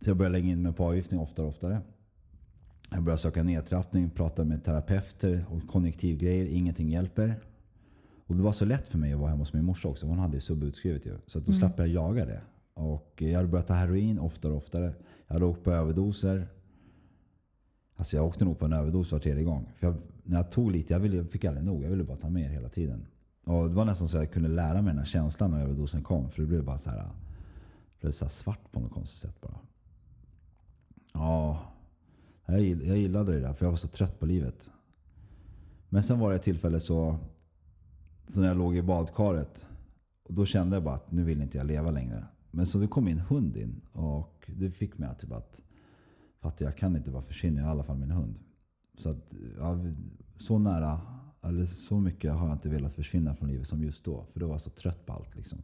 så 0.00 0.10
jag 0.10 0.16
började 0.16 0.32
lägga 0.38 0.48
in 0.48 0.62
mig 0.62 0.72
på 0.72 0.84
avgiftning 0.84 1.20
oftare 1.20 1.46
och 1.46 1.52
oftare. 1.52 1.80
Jag 2.90 3.02
började 3.02 3.22
söka 3.22 3.42
nedtrappning, 3.42 4.10
prata 4.10 4.44
med 4.44 4.64
terapeuter 4.64 5.44
och 5.50 5.66
konjunktivgrejer. 5.68 6.46
Ingenting 6.46 6.88
hjälper. 6.90 7.34
Och 8.26 8.36
det 8.36 8.42
var 8.42 8.52
så 8.52 8.64
lätt 8.64 8.88
för 8.88 8.98
mig 8.98 9.12
att 9.12 9.18
vara 9.18 9.30
hemma 9.30 9.40
hos 9.42 9.52
min 9.52 9.64
morsa 9.64 9.88
också. 9.88 10.06
Hon 10.06 10.18
hade 10.18 10.34
ju 10.34 10.40
subutskrivet 10.40 11.06
ju. 11.06 11.18
Så 11.26 11.38
att 11.38 11.46
då 11.46 11.52
Mm. 11.52 11.60
slapp 11.60 11.78
jag 11.78 11.88
jaga 11.88 12.26
det. 12.26 12.40
Och 12.74 13.22
jag 13.22 13.36
hade 13.36 13.48
börjat 13.48 13.66
ta 13.66 13.74
heroin 13.74 14.18
oftare 14.18 14.52
och 14.52 14.58
oftare. 14.58 14.94
Jag 15.26 15.34
hade 15.34 15.44
åkt 15.44 15.64
på 15.64 15.72
överdoser. 15.72 16.48
Alltså 17.96 18.16
jag 18.16 18.26
åkte 18.26 18.44
nog 18.44 18.58
på 18.58 18.64
en 18.64 18.72
överdos 18.72 19.12
var 19.12 19.18
tredje 19.18 19.44
gång. 19.44 19.72
För 19.74 19.86
jag, 19.86 19.96
när 20.22 20.36
jag 20.36 20.50
tog 20.50 20.72
lite, 20.72 20.92
jag, 20.92 21.00
ville, 21.00 21.16
jag 21.16 21.30
fick 21.30 21.44
aldrig 21.44 21.66
nog. 21.66 21.84
Jag 21.84 21.90
ville 21.90 22.04
bara 22.04 22.16
ta 22.16 22.28
mer 22.28 22.48
hela 22.48 22.68
tiden. 22.68 23.06
Och 23.44 23.68
det 23.68 23.74
var 23.74 23.84
nästan 23.84 24.08
så 24.08 24.16
att 24.16 24.22
jag 24.22 24.32
kunde 24.32 24.48
lära 24.48 24.82
mig 24.82 24.90
den 24.90 24.98
här 24.98 25.04
känslan 25.04 25.50
när 25.50 25.62
överdosen 25.62 26.02
kom. 26.02 26.30
För 26.30 26.42
det 26.42 26.48
blev 26.48 26.64
bara 26.64 26.78
så 26.78 26.90
här, 26.90 27.10
blev 28.00 28.12
så 28.12 28.24
här 28.24 28.30
svart 28.30 28.72
på 28.72 28.80
något 28.80 28.92
konstigt 28.92 29.20
sätt 29.20 29.40
bara. 29.40 29.58
Ja, 31.12 31.58
jag, 32.46 32.60
jag 32.60 32.96
gillade 32.98 33.32
det 33.32 33.40
där 33.40 33.52
för 33.52 33.66
jag 33.66 33.70
var 33.70 33.76
så 33.76 33.88
trött 33.88 34.20
på 34.20 34.26
livet. 34.26 34.70
Men 35.88 36.02
sen 36.02 36.18
var 36.18 36.30
det 36.30 36.36
ett 36.36 36.42
tillfälle 36.42 36.80
så, 36.80 37.18
så 38.28 38.40
när 38.40 38.48
jag 38.48 38.56
låg 38.56 38.76
i 38.76 38.82
badkaret. 38.82 39.66
Och 40.22 40.34
då 40.34 40.46
kände 40.46 40.76
jag 40.76 40.82
bara 40.82 40.94
att 40.94 41.10
nu 41.10 41.24
vill 41.24 41.42
inte 41.42 41.58
jag 41.58 41.66
leva 41.66 41.90
längre. 41.90 42.24
Men 42.54 42.66
så 42.66 42.78
det 42.78 42.86
kom 42.86 43.04
min 43.04 43.18
hund 43.18 43.56
in 43.56 43.80
och 43.92 44.50
det 44.56 44.70
fick 44.70 44.98
mig 44.98 45.08
att 45.08 45.18
typ 45.20 45.32
att 45.32 45.62
Fattar 46.42 46.64
jag 46.64 46.76
kan 46.76 46.96
inte 46.96 47.10
bara 47.10 47.22
försvinna, 47.22 47.60
i 47.60 47.64
alla 47.64 47.84
fall 47.84 47.96
min 47.96 48.10
hund. 48.10 48.34
Så, 48.98 49.10
att, 49.10 49.32
ja, 49.58 49.78
så 50.36 50.58
nära, 50.58 51.00
eller 51.42 51.66
så 51.66 52.00
mycket 52.00 52.32
har 52.32 52.46
jag 52.46 52.56
inte 52.56 52.68
velat 52.68 52.92
försvinna 52.92 53.34
från 53.34 53.48
livet 53.48 53.68
som 53.68 53.84
just 53.84 54.04
då. 54.04 54.26
För 54.32 54.40
då 54.40 54.46
var 54.46 54.54
jag 54.54 54.60
så 54.60 54.70
trött 54.70 55.06
på 55.06 55.12
allt. 55.12 55.36
Liksom. 55.36 55.58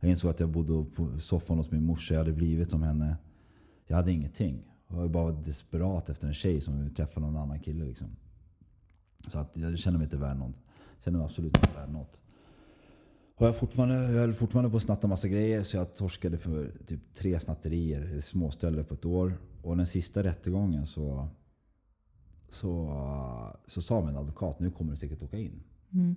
Jag 0.00 0.10
insåg 0.10 0.30
att 0.30 0.40
jag 0.40 0.48
bodde 0.48 0.90
på 0.90 1.18
soffan 1.18 1.56
hos 1.56 1.70
min 1.70 1.84
morsa, 1.84 2.14
jag 2.14 2.20
hade 2.20 2.32
blivit 2.32 2.70
som 2.70 2.82
henne. 2.82 3.16
Jag 3.86 3.96
hade 3.96 4.12
ingenting. 4.12 4.64
Jag 4.88 4.96
var 4.96 5.08
bara 5.08 5.32
desperat 5.32 6.08
efter 6.08 6.28
en 6.28 6.34
tjej 6.34 6.60
som 6.60 6.94
träffade 6.94 7.26
någon 7.26 7.36
annan 7.36 7.60
kille. 7.60 7.84
Liksom. 7.84 8.08
Så 9.28 9.38
att 9.38 9.56
jag 9.56 9.78
kände 9.78 9.98
mig 9.98 10.04
inte 10.04 10.16
värd 10.16 10.36
något. 10.36 10.56
Jag 10.96 11.04
kände 11.04 11.18
mig 11.18 11.24
absolut 11.24 11.56
inte 11.56 11.78
värd 11.78 11.90
något. 11.90 12.22
Och 13.38 13.46
jag, 13.46 13.56
fortfarande, 13.56 13.94
jag 13.94 14.20
höll 14.20 14.34
fortfarande 14.34 14.70
på 14.70 14.76
att 14.76 14.82
snatta 14.82 15.06
massa 15.06 15.28
grejer 15.28 15.62
så 15.62 15.76
jag 15.76 15.94
torskade 15.94 16.38
för 16.38 16.72
typ 16.86 17.14
tre 17.14 17.40
snatterier, 17.40 18.20
småstölder 18.20 18.82
på 18.82 18.94
ett 18.94 19.04
år. 19.04 19.38
Och 19.62 19.76
den 19.76 19.86
sista 19.86 20.22
rättegången 20.22 20.86
så, 20.86 21.28
så, 22.48 23.02
så 23.66 23.82
sa 23.82 24.04
min 24.04 24.16
advokat 24.16 24.60
nu 24.60 24.70
kommer 24.70 24.90
du 24.90 24.96
säkert 24.96 25.22
åka 25.22 25.38
in. 25.38 25.62
Mm. 25.92 26.14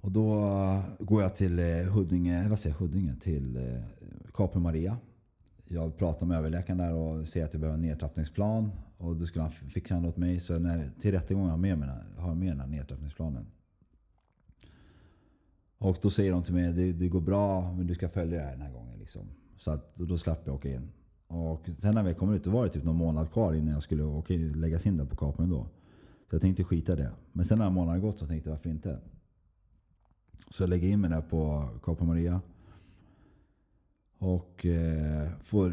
Och 0.00 0.12
då 0.12 0.50
går 0.98 1.22
jag 1.22 1.36
till 1.36 1.58
eh, 1.58 1.92
Huddinge, 1.92 2.48
vad 2.48 2.58
säger 2.58 2.74
jag, 2.74 2.80
Huddinge, 2.80 3.14
till 3.20 3.56
eh, 3.56 3.82
Capri 4.34 4.60
Maria. 4.60 4.98
Jag 5.64 5.96
pratar 5.96 6.26
med 6.26 6.38
överläkaren 6.38 6.78
där 6.78 6.92
och 6.94 7.26
säger 7.26 7.46
att 7.46 7.54
jag 7.54 7.60
behöver 7.60 7.78
en 7.78 7.82
nedtrappningsplan. 7.82 8.70
Och 8.98 9.16
då 9.16 9.26
skulle 9.26 9.42
han, 9.42 9.52
fick 9.52 9.90
han 9.90 10.04
åt 10.04 10.16
mig, 10.16 10.40
så 10.40 10.58
när, 10.58 10.90
till 11.00 11.12
rättegången 11.12 11.50
har 11.50 11.52
jag 11.52 11.60
med, 11.60 11.78
mig, 11.78 11.88
har 12.16 12.28
jag 12.28 12.36
med 12.36 12.48
den 12.48 12.60
här 12.60 12.66
nedtrappningsplanen. 12.66 13.46
Och 15.78 15.98
då 16.02 16.10
säger 16.10 16.32
de 16.32 16.42
till 16.42 16.54
mig, 16.54 16.72
det, 16.72 16.92
det 16.92 17.08
går 17.08 17.20
bra 17.20 17.72
men 17.72 17.86
du 17.86 17.94
ska 17.94 18.08
följa 18.08 18.38
det 18.38 18.44
här 18.44 18.52
den 18.52 18.62
här 18.62 18.72
gången. 18.72 18.98
Liksom. 18.98 19.22
Så 19.56 19.70
att, 19.70 19.96
då 19.96 20.18
slapp 20.18 20.42
jag 20.44 20.54
åka 20.54 20.68
in. 20.68 20.88
Och 21.26 21.68
sen 21.78 21.94
när 21.94 22.02
vi 22.02 22.14
kommer 22.14 22.34
ut, 22.34 22.44
då 22.44 22.50
var 22.50 22.64
det 22.64 22.70
typ 22.70 22.84
någon 22.84 22.96
månad 22.96 23.32
kvar 23.32 23.54
innan 23.54 23.74
jag 23.74 23.82
skulle 23.82 24.02
åka, 24.02 24.34
läggas 24.34 24.86
in 24.86 24.96
där 24.96 25.04
på 25.04 25.16
Capri 25.16 25.46
då. 25.46 25.66
Så 26.28 26.34
jag 26.34 26.42
tänkte 26.42 26.64
skita 26.64 26.92
i 26.92 26.96
det. 26.96 27.12
Men 27.32 27.44
sen 27.44 27.58
när 27.58 27.70
månaden 27.70 28.02
gått 28.02 28.18
så 28.18 28.26
tänkte 28.26 28.48
jag 28.48 28.56
varför 28.56 28.70
inte? 28.70 28.98
Så 30.48 30.62
jag 30.62 30.70
lägger 30.70 30.88
in 30.88 31.00
mig 31.00 31.10
där 31.10 31.20
på 31.20 31.68
Capri 31.82 32.06
Maria. 32.06 32.40
Och 34.18 34.66
eh, 34.66 35.28
får, 35.42 35.72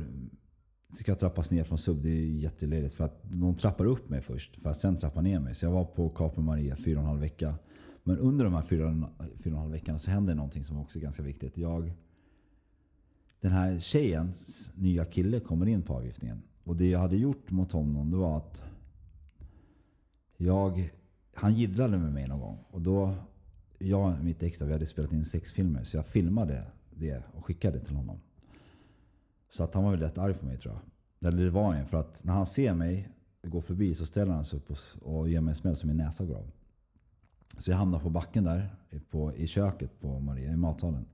ska 0.99 1.15
trappas 1.15 1.51
ner 1.51 1.63
från 1.63 1.77
sub. 1.77 2.03
Det 2.03 2.09
är 2.09 2.25
jätteledigt. 2.25 2.95
För 2.95 3.03
att 3.03 3.21
de 3.23 3.55
trappar 3.55 3.85
upp 3.85 4.09
mig 4.09 4.21
först. 4.21 4.61
För 4.61 4.69
att 4.69 4.81
sen 4.81 4.97
trappa 4.97 5.21
ner 5.21 5.39
mig. 5.39 5.55
Så 5.55 5.65
jag 5.65 5.71
var 5.71 5.85
på 5.85 6.09
Capri 6.09 6.41
Maria 6.41 6.75
fyra 6.75 6.97
och 6.97 7.03
en 7.03 7.07
halv 7.09 7.21
vecka. 7.21 7.55
Men 8.03 8.17
under 8.17 8.45
de 8.45 8.53
här 8.53 8.61
fyra, 8.61 9.09
fyra 9.19 9.33
och 9.39 9.45
en 9.45 9.53
halv 9.53 9.71
veckorna 9.71 9.99
så 9.99 10.11
händer 10.11 10.35
någonting 10.35 10.65
som 10.65 10.77
också 10.77 10.99
är 10.99 11.03
ganska 11.03 11.23
viktigt. 11.23 11.57
Jag, 11.57 11.93
den 13.41 13.51
här 13.51 13.79
tjejens 13.79 14.71
nya 14.75 15.05
kille 15.05 15.39
kommer 15.39 15.65
in 15.65 15.81
på 15.81 15.93
avgiftningen. 15.93 16.41
Och 16.63 16.75
det 16.75 16.89
jag 16.89 16.99
hade 16.99 17.17
gjort 17.17 17.51
mot 17.51 17.71
honom 17.71 18.11
det 18.11 18.17
var 18.17 18.37
att 18.37 18.63
jag, 20.37 20.89
han 21.33 21.53
giddrade 21.53 21.97
med 21.97 22.13
mig 22.13 22.27
någon 22.27 22.39
gång. 22.39 22.57
Och 22.69 22.81
då, 22.81 23.13
jag 23.79 24.17
och 24.17 24.23
mitt 24.23 24.43
extra, 24.43 24.67
vi 24.67 24.73
hade 24.73 24.85
spelat 24.85 25.11
in 25.11 25.25
sex 25.25 25.51
filmer. 25.51 25.83
Så 25.83 25.97
jag 25.97 26.05
filmade 26.05 26.63
det 26.89 27.23
och 27.33 27.45
skickade 27.45 27.79
till 27.79 27.95
honom. 27.95 28.19
Så 29.49 29.63
att 29.63 29.73
han 29.73 29.83
var 29.83 29.91
väl 29.91 29.99
rätt 29.99 30.17
arg 30.17 30.33
på 30.33 30.45
mig 30.45 30.57
tror 30.57 30.73
jag. 30.73 31.27
Eller 31.27 31.43
det 31.43 31.49
var 31.49 31.73
han 31.73 31.87
för 31.87 31.97
att 31.97 32.23
när 32.23 32.33
han 32.33 32.45
ser 32.45 32.73
mig 32.73 33.09
gå 33.43 33.61
förbi 33.61 33.95
så 33.95 34.05
ställer 34.05 34.33
han 34.33 34.45
sig 34.45 34.59
upp 34.59 34.71
och, 34.71 34.77
och 35.01 35.29
ger 35.29 35.41
mig 35.41 35.51
en 35.51 35.55
smäll 35.55 35.75
som 35.75 35.87
min 35.87 35.97
näsa 35.97 36.25
går 36.25 36.35
av. 36.35 36.51
Så 37.57 37.71
jag 37.71 37.77
hamnade 37.77 38.03
på 38.03 38.09
backen 38.09 38.43
där 38.43 38.75
på, 39.09 39.33
i 39.33 39.47
köket 39.47 39.99
på 39.99 40.19
Maria, 40.19 40.51
i 40.51 40.57
matsalen. 40.57 41.05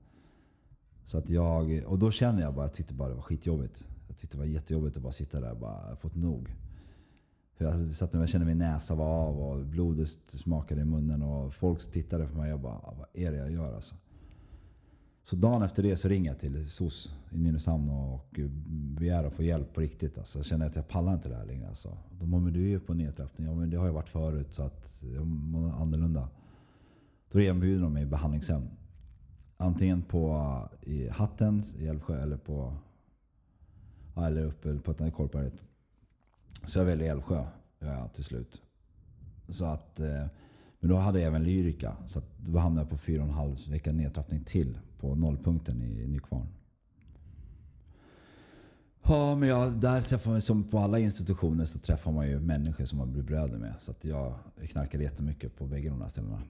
Så 1.04 1.18
att 1.18 1.28
jag, 1.28 1.84
och 1.86 1.98
då 1.98 2.10
känner 2.10 2.42
jag 2.42 2.54
bara, 2.54 2.64
jag 2.64 2.74
tyckte 2.74 2.94
bara 2.94 3.08
det 3.08 3.14
var 3.14 3.22
skitjobbigt. 3.22 3.86
Jag 4.08 4.18
tyckte 4.18 4.36
det 4.36 4.38
var 4.38 4.46
jättejobbigt 4.46 4.96
att 4.96 5.02
bara 5.02 5.12
sitta 5.12 5.40
där 5.40 5.50
och 5.50 5.58
bara 5.58 5.96
fått 5.96 6.14
nog. 6.14 6.56
För 7.54 7.64
jag 7.64 7.94
satt 7.94 8.14
och 8.14 8.28
kände 8.28 8.46
min 8.46 8.58
näsa 8.58 8.94
var 8.94 9.06
av 9.06 9.40
och 9.40 9.66
blodet 9.66 10.08
smakade 10.28 10.80
i 10.80 10.84
munnen 10.84 11.22
och 11.22 11.54
folk 11.54 11.92
tittade 11.92 12.26
på 12.26 12.36
mig 12.36 12.44
och 12.44 12.50
jag 12.52 12.60
bara, 12.60 12.74
ah, 12.74 12.94
vad 12.98 13.06
är 13.12 13.32
det 13.32 13.38
jag 13.38 13.50
gör 13.50 13.74
alltså? 13.74 13.94
Så 15.24 15.36
dagen 15.36 15.62
efter 15.62 15.82
det 15.82 15.96
så 15.96 16.08
ringer 16.08 16.30
jag 16.30 16.40
till 16.40 16.70
SOS 16.70 17.14
i 17.30 17.38
Nynäshamn 17.38 17.88
och 17.88 18.40
begär 18.98 19.24
att 19.24 19.32
få 19.32 19.42
hjälp 19.42 19.74
på 19.74 19.80
riktigt. 19.80 20.18
Alltså, 20.18 20.38
jag 20.38 20.46
känner 20.46 20.66
att 20.66 20.76
jag 20.76 20.88
pallar 20.88 21.14
inte 21.14 21.28
det 21.28 21.36
här 21.36 21.44
längre. 21.44 21.68
Alltså. 21.68 21.98
De 22.18 22.30
bara, 22.30 22.40
men 22.40 22.52
du 22.52 22.64
är 22.64 22.68
ju 22.68 22.80
på 22.80 22.94
nedtrappning. 22.94 23.46
Ja, 23.46 23.54
men 23.54 23.70
det 23.70 23.76
har 23.76 23.86
jag 23.86 23.92
varit 23.92 24.08
förut 24.08 24.48
så 24.50 24.62
att 24.62 25.02
jag 25.14 25.26
mår 25.26 25.70
annorlunda. 25.70 26.28
Då 27.32 27.40
erbjuder 27.40 27.82
de 27.82 27.92
mig 27.92 28.06
behandlingshem. 28.06 28.68
Antingen 29.56 30.02
på 30.02 30.68
i 30.82 31.08
Hattens 31.08 31.74
i 31.74 31.86
Älvsjö 31.88 32.22
eller 32.22 32.36
på 32.36 32.76
eller 34.16 34.44
uppe 34.44 34.74
på 34.74 35.10
Korpberget. 35.10 35.62
Så 36.66 36.78
jag 36.78 36.84
väljer 36.84 37.10
Älvsjö 37.10 37.44
ja, 37.78 38.08
till 38.08 38.24
slut. 38.24 38.62
Så 39.48 39.64
att, 39.64 40.00
eh, 40.00 40.26
men 40.80 40.90
då 40.90 40.96
hade 40.96 41.18
jag 41.18 41.26
även 41.26 41.44
Lyrica. 41.44 41.96
Så 42.06 42.18
att 42.18 42.38
då 42.38 42.58
hamnade 42.58 42.84
jag 42.84 42.90
på 42.90 42.98
fyra 42.98 43.22
och 43.22 43.28
en 43.28 43.34
halv 43.34 43.68
vecka 43.68 43.92
nedtrappning 43.92 44.44
till 44.44 44.78
på 45.00 45.14
nollpunkten 45.14 45.82
i 45.82 46.06
Nykvarn. 46.06 46.46
Ja, 49.02 49.36
men 49.36 49.48
jag, 49.48 49.72
där 49.72 50.02
träffar 50.02 50.30
man, 50.30 50.40
som 50.40 50.64
på 50.64 50.78
alla 50.78 50.98
institutioner 50.98 51.64
så 51.64 51.78
träffar 51.78 52.12
man 52.12 52.28
ju 52.28 52.40
människor 52.40 52.84
som 52.84 52.98
man 52.98 53.12
blir 53.12 53.22
bröder 53.22 53.58
med. 53.58 53.74
Så 53.80 53.90
att 53.90 54.04
jag 54.04 54.34
knarkade 54.68 55.04
jättemycket 55.04 55.56
på 55.56 55.66
bägge 55.66 55.88
de 55.88 55.98
där 55.98 56.08
ställena. 56.08 56.42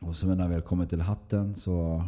Och 0.00 0.16
så 0.16 0.26
när 0.26 0.42
jag 0.42 0.48
väl 0.48 0.62
kommer 0.62 0.86
till 0.86 1.00
hatten 1.00 1.54
så... 1.54 2.04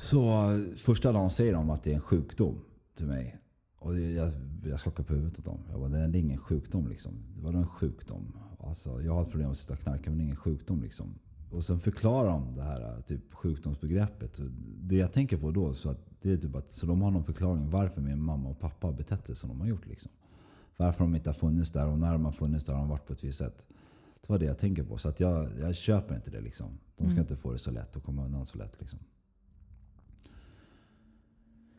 Så 0.00 0.50
första 0.76 1.12
dagen 1.12 1.30
säger 1.30 1.52
de 1.52 1.70
att 1.70 1.82
det 1.82 1.90
är 1.90 1.94
en 1.94 2.00
sjukdom 2.00 2.60
till 2.96 3.06
mig. 3.06 3.36
Och 3.78 4.00
jag, 4.00 4.32
jag 4.64 4.80
skakar 4.80 5.04
på 5.04 5.12
huvudet 5.12 5.38
åt 5.38 5.44
dem. 5.44 5.60
Jag 5.70 5.80
bara, 5.80 5.88
det 5.88 5.98
är 5.98 6.16
ingen 6.16 6.38
sjukdom 6.38 6.88
liksom. 6.88 7.12
Vadå 7.36 7.58
en 7.58 7.66
sjukdom. 7.66 8.36
Alltså, 8.58 9.02
jag 9.02 9.14
har 9.14 9.22
ett 9.22 9.30
problem 9.30 9.46
med 9.46 9.52
att 9.52 9.58
sitta 9.58 9.72
och 9.72 9.78
knarka 9.78 10.10
men 10.10 10.18
det 10.18 10.22
är 10.22 10.24
ingen 10.24 10.36
sjukdom 10.36 10.82
liksom. 10.82 11.18
Och 11.50 11.64
sen 11.64 11.80
förklarar 11.80 12.30
de 12.30 12.54
det 12.54 12.62
här 12.62 13.02
typ 13.06 13.34
sjukdomsbegreppet. 13.34 14.40
Det 14.80 14.96
jag 14.96 15.12
tänker 15.12 15.36
på 15.36 15.50
då, 15.50 15.74
så, 15.74 15.90
att 15.90 15.98
det 16.22 16.32
är 16.32 16.36
typ 16.36 16.54
att, 16.54 16.74
så 16.74 16.86
de 16.86 17.02
har 17.02 17.10
någon 17.10 17.24
förklaring 17.24 17.70
varför 17.70 18.00
min 18.00 18.22
mamma 18.22 18.48
och 18.48 18.60
pappa 18.60 18.86
har 18.86 18.94
betett 18.94 19.26
sig 19.26 19.36
som 19.36 19.48
de 19.48 19.60
har 19.60 19.66
gjort. 19.66 19.86
Liksom. 19.86 20.10
Varför 20.76 21.04
de 21.04 21.14
inte 21.14 21.28
har 21.28 21.34
funnits 21.34 21.70
där 21.70 21.86
och 21.86 21.98
när 21.98 22.12
de 22.12 22.24
har 22.24 22.32
funnits 22.32 22.64
där 22.64 22.72
har 22.72 22.80
de 22.80 22.88
varit 22.88 23.06
på 23.06 23.12
ett 23.12 23.24
visst 23.24 23.38
sätt. 23.38 23.62
Det 24.20 24.30
var 24.30 24.38
det 24.38 24.44
jag 24.44 24.58
tänker 24.58 24.82
på. 24.82 24.98
Så 24.98 25.08
att 25.08 25.20
jag, 25.20 25.48
jag 25.60 25.76
köper 25.76 26.14
inte 26.14 26.30
det. 26.30 26.40
Liksom. 26.40 26.66
De 26.96 27.04
ska 27.04 27.12
mm. 27.12 27.18
inte 27.18 27.36
få 27.36 27.52
det 27.52 27.58
så 27.58 27.70
lätt 27.70 27.96
och 27.96 28.04
komma 28.04 28.24
undan 28.24 28.46
så 28.46 28.58
lätt. 28.58 28.80
Liksom. 28.80 28.98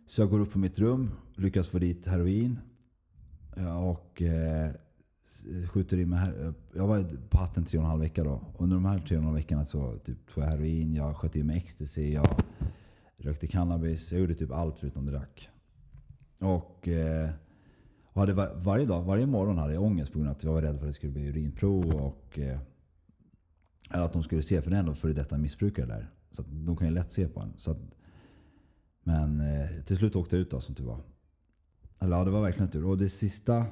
Så 0.08 0.22
jag 0.22 0.30
går 0.30 0.40
upp 0.40 0.52
på 0.52 0.60
mitt 0.60 0.80
rum, 0.80 1.12
lyckas 1.36 1.68
få 1.68 1.80
dit 1.80 2.08
heroin. 2.08 2.60
Och 3.80 4.22
eh, 4.22 4.72
skjuter 5.70 5.98
i 5.98 6.06
mig 6.06 6.20
här. 6.20 6.46
Eh, 6.46 6.54
jag 6.74 6.88
var 6.88 7.06
på 7.30 7.38
hatten 7.38 7.66
tre 7.66 7.80
och 7.80 7.84
en 7.84 7.90
halv 7.90 8.02
vecka 8.02 8.24
då. 8.24 8.42
Under 8.58 8.76
de 8.76 8.86
här 8.86 9.00
tre 9.00 9.18
och 9.18 9.22
en 9.22 9.26
halv 9.26 9.36
veckorna 9.36 9.66
så 9.66 9.98
typ, 10.06 10.34
tog 10.34 10.44
jag 10.44 10.50
heroin, 10.50 10.94
jag 10.94 11.18
sköt 11.18 11.36
i 11.36 11.44
mig 11.44 11.58
ecstasy, 11.58 12.14
jag 12.14 12.28
rökte 13.18 13.48
cannabis. 13.48 14.12
Jag 14.12 14.22
gjorde 14.22 14.36
typ 14.36 14.52
allt 14.52 14.80
förutom 14.80 15.06
drack. 15.06 15.50
Och, 16.40 16.88
eh, 16.88 17.30
och 18.04 18.22
hade 18.22 18.34
var, 18.34 18.54
varje 18.56 18.86
dag, 18.86 19.04
varje 19.04 19.26
morgon 19.26 19.58
hade 19.58 19.74
jag 19.74 19.84
ångest 19.84 20.12
på 20.12 20.20
grund 20.20 20.30
av 20.30 20.36
att 20.36 20.44
jag 20.44 20.54
var 20.54 20.62
rädd 20.62 20.80
för 20.80 20.86
att 20.86 20.90
det 20.90 20.94
skulle 20.94 21.14
bli 21.14 21.28
urinprov. 21.28 21.96
Och, 21.96 22.40
eh, 22.40 22.60
eller 23.90 24.04
att 24.04 24.14
de 24.14 24.24
skulle 24.24 24.42
se, 24.42 24.62
för 24.62 24.70
det 24.70 24.76
är 24.76 24.80
ändå 24.80 24.96
före 24.96 25.14
detta 25.14 25.38
missbrukare 25.38 25.86
där. 25.86 26.10
Så 26.32 26.44
de 26.48 26.78
kan 26.78 26.88
ju 26.88 26.94
lätt 26.94 27.12
se 27.12 27.28
på 27.28 27.40
en. 27.40 27.54
Så 27.58 27.72
att, 27.72 27.78
men 29.04 29.40
eh, 29.40 29.84
till 29.86 29.98
slut 29.98 30.16
åkte 30.16 30.36
jag 30.36 30.42
ut 30.42 30.52
då 30.52 30.62
som 30.62 30.76
tur 30.76 30.86
var. 30.86 31.02
Eller 32.00 32.18
ja, 32.18 32.24
det 32.24 32.32
var 32.32 32.42
verkligen 32.42 32.72
tur. 32.72 32.86
Och 32.86 32.98
det 32.98 33.10
sista 33.10 33.66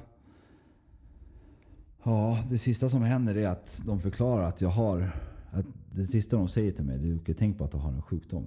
Ja, 2.04 2.44
det 2.50 2.58
sista 2.58 2.88
som 2.88 3.02
händer 3.02 3.36
är 3.36 3.48
att 3.48 3.82
de 3.86 4.00
förklarar 4.00 4.44
att 4.44 4.60
jag 4.60 4.68
har... 4.68 5.12
Att 5.50 5.66
det 5.92 6.06
sista 6.06 6.36
de 6.36 6.48
säger 6.48 6.72
till 6.72 6.84
mig 6.84 7.10
är 7.10 7.30
att 7.30 7.38
tänk 7.38 7.58
på 7.58 7.64
att 7.64 7.70
du 7.70 7.78
har 7.78 7.92
en 7.92 8.02
sjukdom. 8.02 8.46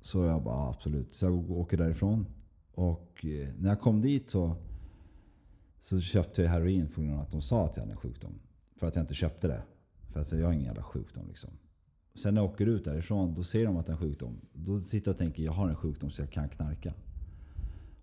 Så 0.00 0.24
jag 0.24 0.42
bara 0.42 0.70
absolut. 0.70 1.14
Så 1.14 1.24
jag 1.24 1.50
åker 1.50 1.76
därifrån. 1.76 2.26
Och 2.74 3.24
eh, 3.24 3.48
när 3.58 3.68
jag 3.68 3.80
kom 3.80 4.00
dit 4.00 4.30
så, 4.30 4.56
så 5.80 6.00
köpte 6.00 6.42
jag 6.42 6.50
heroin 6.50 6.88
på 6.88 7.00
grund 7.00 7.14
av 7.14 7.20
att 7.20 7.30
de 7.30 7.42
sa 7.42 7.64
att 7.64 7.76
jag 7.76 7.82
hade 7.82 7.92
en 7.92 7.98
sjukdom. 7.98 8.38
För 8.76 8.86
att 8.86 8.96
jag 8.96 9.02
inte 9.02 9.14
köpte 9.14 9.48
det. 9.48 9.62
För 10.12 10.20
att 10.20 10.32
jag 10.32 10.46
har 10.46 10.52
ingen 10.52 10.64
jävla 10.64 10.82
sjukdom 10.82 11.28
liksom. 11.28 11.50
Sen 12.14 12.34
när 12.34 12.42
jag 12.42 12.50
åker 12.50 12.66
ut 12.66 12.84
därifrån, 12.84 13.34
då 13.34 13.44
säger 13.44 13.66
de 13.66 13.76
att 13.76 13.86
det 13.86 13.90
är 13.90 13.94
en 13.94 14.00
sjukdom. 14.00 14.40
Då 14.52 14.80
sitter 14.80 15.08
jag 15.08 15.14
och 15.14 15.18
tänker, 15.18 15.42
jag 15.42 15.52
har 15.52 15.68
en 15.68 15.76
sjukdom 15.76 16.10
så 16.10 16.22
jag 16.22 16.30
kan 16.30 16.48
knarka. 16.48 16.94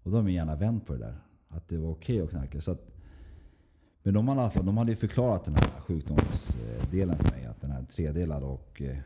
Och 0.03 0.11
då 0.11 0.17
har 0.17 0.23
min 0.23 0.33
hjärna 0.33 0.55
vänt 0.55 0.85
på 0.85 0.93
det 0.93 0.99
där. 0.99 1.21
Att 1.47 1.67
det 1.67 1.77
var 1.77 1.89
okej 1.89 2.15
okay 2.15 2.25
att 2.25 2.29
knarka. 2.29 2.61
Så 2.61 2.71
att 2.71 2.92
men 4.03 4.13
de, 4.13 4.27
hade, 4.27 4.61
de 4.63 4.77
hade 4.77 4.91
ju 4.91 4.97
förklarat 4.97 5.45
den 5.45 5.55
här 5.55 5.79
sjukdomsdelen 5.79 7.17
för 7.17 7.31
mig. 7.31 7.45
Att 7.45 7.61
den 7.61 7.71
här 7.71 7.83
tredelad 7.83 8.43
och... 8.43 8.81
Eh, 8.81 8.97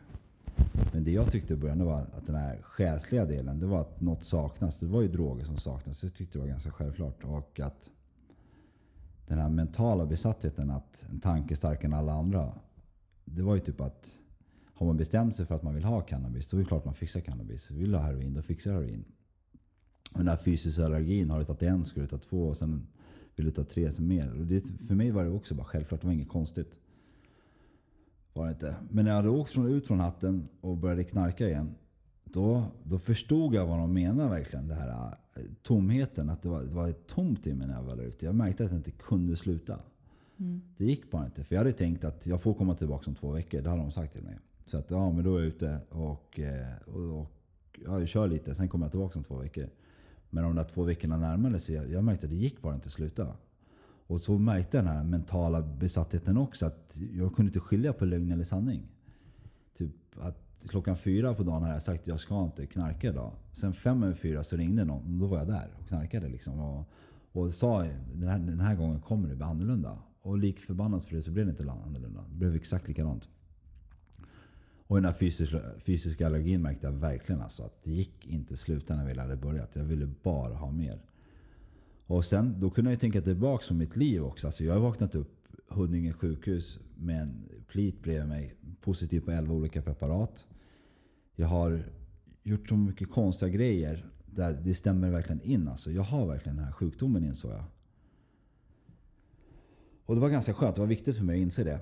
men 0.93 1.03
det 1.03 1.11
jag 1.11 1.31
tyckte 1.31 1.53
i 1.53 1.57
början 1.57 1.85
var 1.85 1.99
att 1.99 2.25
den 2.25 2.35
här 2.35 2.61
själsliga 2.61 3.25
delen, 3.25 3.59
det 3.59 3.65
var 3.65 3.81
att 3.81 4.01
något 4.01 4.23
saknas. 4.23 4.79
Det 4.79 4.85
var 4.85 5.01
ju 5.01 5.07
droger 5.07 5.45
som 5.45 5.57
saknas. 5.57 6.01
Det 6.01 6.09
tyckte 6.09 6.37
jag 6.37 6.43
var 6.43 6.49
ganska 6.49 6.71
självklart. 6.71 7.23
Och 7.23 7.59
att 7.59 7.89
den 9.27 9.37
här 9.37 9.49
mentala 9.49 10.05
besattheten, 10.05 10.71
att 10.71 11.05
en 11.09 11.19
tanke 11.19 11.53
är 11.53 11.55
starkare 11.55 11.85
än 11.85 11.93
alla 11.93 12.13
andra. 12.13 12.53
Det 13.25 13.41
var 13.41 13.55
ju 13.55 13.61
typ 13.61 13.81
att 13.81 14.19
har 14.73 14.85
man 14.85 14.97
bestämt 14.97 15.35
sig 15.35 15.45
för 15.45 15.55
att 15.55 15.63
man 15.63 15.75
vill 15.75 15.83
ha 15.83 16.01
cannabis, 16.01 16.47
då 16.47 16.57
är 16.57 16.61
det 16.61 16.67
klart 16.67 16.85
man 16.85 16.93
fixar 16.93 17.19
cannabis. 17.19 17.71
Vill 17.71 17.91
du 17.91 17.97
ha 17.97 18.03
heroin, 18.03 18.33
då 18.33 18.41
fixar 18.41 18.71
heroin. 18.71 19.05
Och 20.11 20.19
den 20.19 20.27
här 20.27 20.37
fysiska 20.37 20.85
allergin, 20.85 21.29
har 21.29 21.39
du 21.39 21.45
tagit 21.45 21.61
en 21.61 21.85
ska 21.85 22.01
du 22.01 22.07
ta 22.07 22.17
två 22.17 22.47
och 22.47 22.57
sen 22.57 22.87
vill 23.37 23.45
du 23.45 23.51
ta 23.51 23.63
tre 23.63 23.91
som 23.91 24.07
mer. 24.07 24.33
Och 24.39 24.45
det, 24.45 24.63
för 24.87 24.95
mig 24.95 25.11
var 25.11 25.23
det 25.23 25.29
också 25.29 25.55
bara 25.55 25.65
självklart, 25.65 26.01
det 26.01 26.07
var 26.07 26.13
inget 26.13 26.29
konstigt. 26.29 26.79
Var 28.33 28.45
det 28.45 28.51
inte. 28.51 28.75
Men 28.89 29.05
när 29.05 29.11
jag 29.11 29.15
hade 29.15 29.29
åkt 29.29 29.51
från, 29.51 29.67
ut 29.67 29.87
från 29.87 29.99
hatten 29.99 30.47
och 30.61 30.77
började 30.77 31.03
knarka 31.03 31.47
igen. 31.47 31.75
Då, 32.23 32.63
då 32.83 32.99
förstod 32.99 33.53
jag 33.53 33.65
vad 33.65 33.79
de 33.79 33.93
menar 33.93 34.29
verkligen. 34.29 34.67
Det 34.67 34.75
här 34.75 35.17
eh, 35.35 35.43
tomheten. 35.63 36.29
Att 36.29 36.41
det 36.41 36.49
var, 36.49 36.63
det 36.63 36.75
var 36.75 36.91
tomt 36.91 37.47
i 37.47 37.53
mig 37.53 37.67
när 37.67 37.75
jag 37.75 37.83
var 37.83 37.95
där 37.95 38.03
ute. 38.03 38.25
Jag 38.25 38.35
märkte 38.35 38.65
att 38.65 38.71
jag 38.71 38.79
inte 38.79 38.91
kunde 38.91 39.35
sluta. 39.35 39.79
Mm. 40.37 40.61
Det 40.77 40.85
gick 40.85 41.11
bara 41.11 41.25
inte. 41.25 41.43
För 41.43 41.55
jag 41.55 41.59
hade 41.59 41.73
tänkt 41.73 42.03
att 42.03 42.27
jag 42.27 42.41
får 42.41 42.53
komma 42.53 42.75
tillbaka 42.75 43.09
om 43.09 43.15
två 43.15 43.31
veckor. 43.31 43.61
Det 43.61 43.69
hade 43.69 43.81
de 43.81 43.91
sagt 43.91 44.13
till 44.13 44.23
mig. 44.23 44.39
Så 44.65 44.77
att 44.77 44.91
ja, 44.91 45.11
men 45.11 45.23
då 45.23 45.35
är 45.35 45.39
jag 45.39 45.47
ute 45.47 45.79
och, 45.89 46.39
eh, 46.39 46.77
och, 46.85 47.21
och 47.21 47.31
ja, 47.85 47.99
jag 47.99 48.07
kör 48.07 48.27
lite. 48.27 48.55
Sen 48.55 48.67
kommer 48.67 48.85
jag 48.85 48.91
tillbaka 48.91 49.19
om 49.19 49.23
två 49.23 49.37
veckor. 49.37 49.69
Men 50.29 50.43
de 50.43 50.55
där 50.55 50.63
två 50.63 50.83
veckorna 50.83 51.17
närmade 51.17 51.59
sig. 51.59 51.75
Jag, 51.75 51.91
jag 51.91 52.03
märkte 52.03 52.25
att 52.25 52.31
det 52.31 52.37
gick 52.37 52.61
bara 52.61 52.75
inte 52.75 52.87
att 52.87 52.91
sluta. 52.91 53.27
Och 54.07 54.21
så 54.21 54.37
märkte 54.37 54.77
jag 54.77 54.85
den 54.85 54.93
här 54.93 55.03
mentala 55.03 55.61
besattheten 55.61 56.37
också. 56.37 56.65
Att 56.65 56.97
jag 57.13 57.35
kunde 57.35 57.49
inte 57.49 57.59
skilja 57.59 57.93
på 57.93 58.05
lögn 58.05 58.31
eller 58.31 58.43
sanning. 58.43 58.87
Typ 59.77 59.91
att 60.19 60.43
klockan 60.67 60.97
fyra 60.97 61.33
på 61.33 61.43
dagen 61.43 61.61
hade 61.61 61.73
jag 61.73 61.83
sagt 61.83 62.01
att 62.01 62.07
jag 62.07 62.19
ska 62.19 62.43
inte 62.43 62.65
knarka 62.65 63.07
idag. 63.07 63.31
Sen 63.51 63.73
fem 63.73 64.03
över 64.03 64.15
fyra 64.15 64.43
så 64.43 64.55
ringde 64.57 64.85
någon. 64.85 65.13
och 65.13 65.19
Då 65.19 65.27
var 65.27 65.37
jag 65.37 65.47
där 65.47 65.69
och 65.79 65.87
knarkade. 65.87 66.27
Liksom. 66.27 66.59
Och, 66.59 66.89
och 67.31 67.53
sa 67.53 67.83
den 68.13 68.29
här, 68.29 68.39
den 68.39 68.59
här 68.59 68.75
gången 68.75 69.01
kommer 69.01 69.29
det 69.29 69.35
bli 69.35 69.45
annorlunda. 69.45 69.97
Och 70.21 70.37
lik 70.37 70.59
förbannat 70.59 71.05
för 71.05 71.15
det 71.15 71.21
så 71.21 71.31
blev 71.31 71.45
det 71.45 71.49
inte 71.49 71.71
annorlunda. 71.71 72.25
Det 72.29 72.35
blev 72.35 72.55
exakt 72.55 72.87
likadant. 72.87 73.27
Och 74.87 74.95
den 74.95 75.05
här 75.05 75.13
fysiska, 75.13 75.61
fysiska 75.85 76.25
allergin 76.25 76.61
märkte 76.61 76.87
jag 76.87 76.91
verkligen 76.91 77.41
alltså 77.41 77.63
att 77.63 77.83
det 77.83 77.91
gick 77.91 78.27
inte 78.27 78.57
sluta 78.57 78.95
när 78.95 79.05
vi 79.05 79.19
hade 79.19 79.35
börjat. 79.35 79.75
Jag 79.75 79.83
ville 79.83 80.09
bara 80.23 80.53
ha 80.53 80.71
mer. 80.71 81.01
Och 82.05 82.25
sen, 82.25 82.59
då 82.59 82.69
kunde 82.69 82.91
jag 82.91 82.95
ju 82.95 82.99
tänka 82.99 83.21
tillbaka 83.21 83.65
på 83.67 83.73
mitt 83.73 83.95
liv 83.95 84.23
också. 84.23 84.47
Alltså 84.47 84.63
jag 84.63 84.73
har 84.73 84.79
vaknat 84.79 85.15
upp 85.15 85.47
Huddinge 85.67 86.13
sjukhus 86.13 86.79
med 86.95 87.21
en 87.21 87.49
plit 87.67 88.03
bredvid 88.03 88.27
mig. 88.27 88.55
Positiv 88.81 89.19
på 89.19 89.31
11 89.31 89.53
olika 89.53 89.81
preparat. 89.81 90.47
Jag 91.35 91.47
har 91.47 91.83
gjort 92.43 92.69
så 92.69 92.75
mycket 92.75 93.11
konstiga 93.11 93.49
grejer 93.49 94.05
där 94.25 94.53
det 94.63 94.75
stämmer 94.75 95.09
verkligen 95.09 95.41
in. 95.41 95.67
Alltså 95.67 95.91
jag 95.91 96.03
har 96.03 96.27
verkligen 96.27 96.55
den 96.55 96.65
här 96.65 96.71
sjukdomen 96.71 97.23
insåg 97.23 97.51
jag. 97.51 97.63
Och 100.05 100.15
det 100.15 100.21
var 100.21 100.29
ganska 100.29 100.53
skönt. 100.53 100.75
Det 100.75 100.81
var 100.81 100.87
viktigt 100.87 101.17
för 101.17 101.23
mig 101.23 101.35
att 101.35 101.41
inse 101.41 101.63
det. 101.63 101.79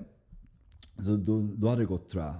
Så 1.04 1.16
då, 1.16 1.42
då 1.56 1.68
hade 1.68 1.82
det 1.82 1.86
gått, 1.86 2.08
tror 2.08 2.24
jag, 2.24 2.34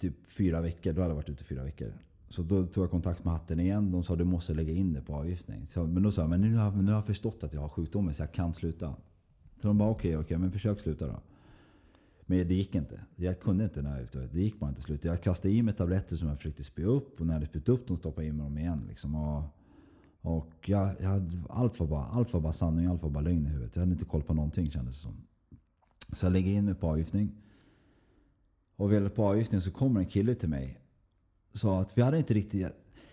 typ 0.00 0.26
fyra 0.26 0.60
veckor. 0.60 0.92
Då 0.92 1.00
hade 1.00 1.10
jag 1.10 1.16
varit 1.16 1.28
ute 1.28 1.44
fyra 1.44 1.62
veckor. 1.62 1.92
Så 2.28 2.42
då 2.42 2.66
tog 2.66 2.84
jag 2.84 2.90
kontakt 2.90 3.24
med 3.24 3.32
hatten 3.32 3.60
igen. 3.60 3.92
De 3.92 4.04
sa 4.04 4.16
du 4.16 4.24
måste 4.24 4.54
lägga 4.54 4.72
in 4.72 4.92
det 4.92 5.00
på 5.00 5.14
avgiftning. 5.14 5.66
Så, 5.66 5.86
men 5.86 6.02
då 6.02 6.10
sa 6.10 6.20
jag, 6.20 6.30
men 6.30 6.40
nu 6.40 6.56
har, 6.56 6.70
nu 6.72 6.86
har 6.86 6.98
jag 6.98 7.06
förstått 7.06 7.44
att 7.44 7.52
jag 7.52 7.60
har 7.60 7.68
sjukdomen 7.68 8.14
så 8.14 8.22
jag 8.22 8.32
kan 8.32 8.54
sluta. 8.54 8.94
Så 9.60 9.68
de 9.68 9.78
bara 9.78 9.90
okej, 9.90 10.08
okay, 10.08 10.16
okej, 10.16 10.24
okay, 10.24 10.38
men 10.38 10.52
försök 10.52 10.80
sluta 10.80 11.06
då. 11.06 11.20
Men 12.26 12.48
det 12.48 12.54
gick 12.54 12.74
inte. 12.74 13.00
Jag 13.16 13.40
kunde 13.40 13.64
inte 13.64 13.82
när 13.82 13.90
jag 13.90 14.02
ute. 14.02 14.28
Det 14.32 14.40
gick 14.40 14.58
bara 14.58 14.70
inte 14.70 14.82
sluta. 14.82 15.08
Jag 15.08 15.22
kastade 15.22 15.54
i 15.54 15.62
mig 15.62 15.74
tabletter 15.74 16.16
som 16.16 16.28
jag 16.28 16.36
försökte 16.36 16.64
spy 16.64 16.84
upp. 16.84 17.20
Och 17.20 17.26
när 17.26 17.34
jag 17.34 17.40
hade 17.40 17.46
spytt 17.46 17.68
upp 17.68 17.88
dem 17.88 17.96
stoppade 17.96 18.26
jag 18.26 18.34
i 18.34 18.36
mig 18.36 18.44
dem 18.44 18.58
igen. 18.58 18.84
Liksom. 18.88 19.14
Och, 19.14 19.44
och 20.20 20.52
jag, 20.66 20.94
jag, 21.00 21.30
allt, 21.48 21.80
var 21.80 21.86
bara, 21.86 22.04
allt 22.04 22.32
var 22.32 22.40
bara 22.40 22.52
sanning, 22.52 22.86
allt 22.86 23.02
var 23.02 23.10
bara 23.10 23.24
lögn 23.24 23.46
i 23.46 23.48
huvudet. 23.48 23.76
Jag 23.76 23.80
hade 23.82 23.92
inte 23.92 24.04
koll 24.04 24.22
på 24.22 24.34
någonting 24.34 24.70
kändes 24.70 24.94
det 24.94 25.02
som. 25.02 25.16
Så 26.12 26.26
jag 26.26 26.32
lägger 26.32 26.50
in 26.50 26.64
mig 26.64 26.74
på 26.74 26.88
avgiftning. 26.88 27.30
Och 28.80 28.92
väl 28.92 29.10
på 29.10 29.24
avgiftning 29.24 29.60
så 29.60 29.70
kommer 29.70 30.00
en 30.00 30.06
kille 30.06 30.34
till 30.34 30.48
mig. 30.48 30.80
Sa 31.52 31.80
att 31.80 31.98
vi 31.98 32.02
hade 32.02 32.18
inte 32.18 32.34
riktigt... 32.34 32.66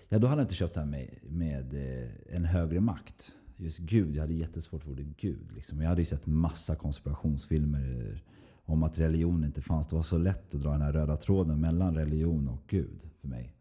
Ja, 0.10 0.20
då 0.20 0.28
hade 0.28 0.42
jag 0.42 0.46
inte 0.46 0.56
köpt 0.56 0.74
det 0.74 0.80
här 0.80 0.88
med, 0.88 1.10
med 1.24 1.74
eh, 1.74 2.36
en 2.36 2.46
högre 2.46 2.80
makt. 2.80 3.32
Just 3.58 3.80
Gud, 3.80 4.16
jag 4.16 4.22
hade 4.22 4.34
jättesvårt 4.34 4.84
för 4.84 4.92
ordet 4.92 5.06
Gud. 5.18 5.52
Liksom. 5.56 5.82
Jag 5.82 5.90
hade 5.90 6.02
ju 6.02 6.06
sett 6.06 6.26
massa 6.26 6.76
konspirationsfilmer 6.76 8.12
eh, 8.12 8.20
om 8.66 8.84
att 8.84 9.00
religion 9.00 9.44
inte 9.44 9.62
fanns. 9.62 9.88
Det 9.88 9.96
var 9.96 10.04
så 10.04 10.18
lätt 10.18 10.56
att 10.56 10.62
dra 10.62 10.72
den 10.72 10.82
här 10.82 10.94
röda 10.94 11.18
tråden 11.18 11.60
mellan 11.60 11.96
religion 11.96 12.48
och 12.48 12.62
Gud 12.68 13.10
för 13.22 13.28
mig. 13.28 13.54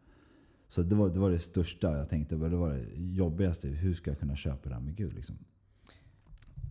Så 0.69 0.83
det 0.83 0.95
var 0.95 1.11
det, 1.11 1.19
var 1.19 1.31
det 1.31 1.39
största 1.39 1.97
jag 1.97 2.09
tänkte. 2.09 2.35
Det 2.35 2.57
var 2.57 2.73
det 2.73 2.85
jobbigaste. 2.97 3.69
Hur 3.69 3.95
ska 3.95 4.11
jag 4.11 4.19
kunna 4.19 4.37
köpa 4.37 4.69
det 4.69 4.75
här 4.75 4.83
med 4.83 4.97
Gud? 4.97 5.15
Liksom. 5.15 5.39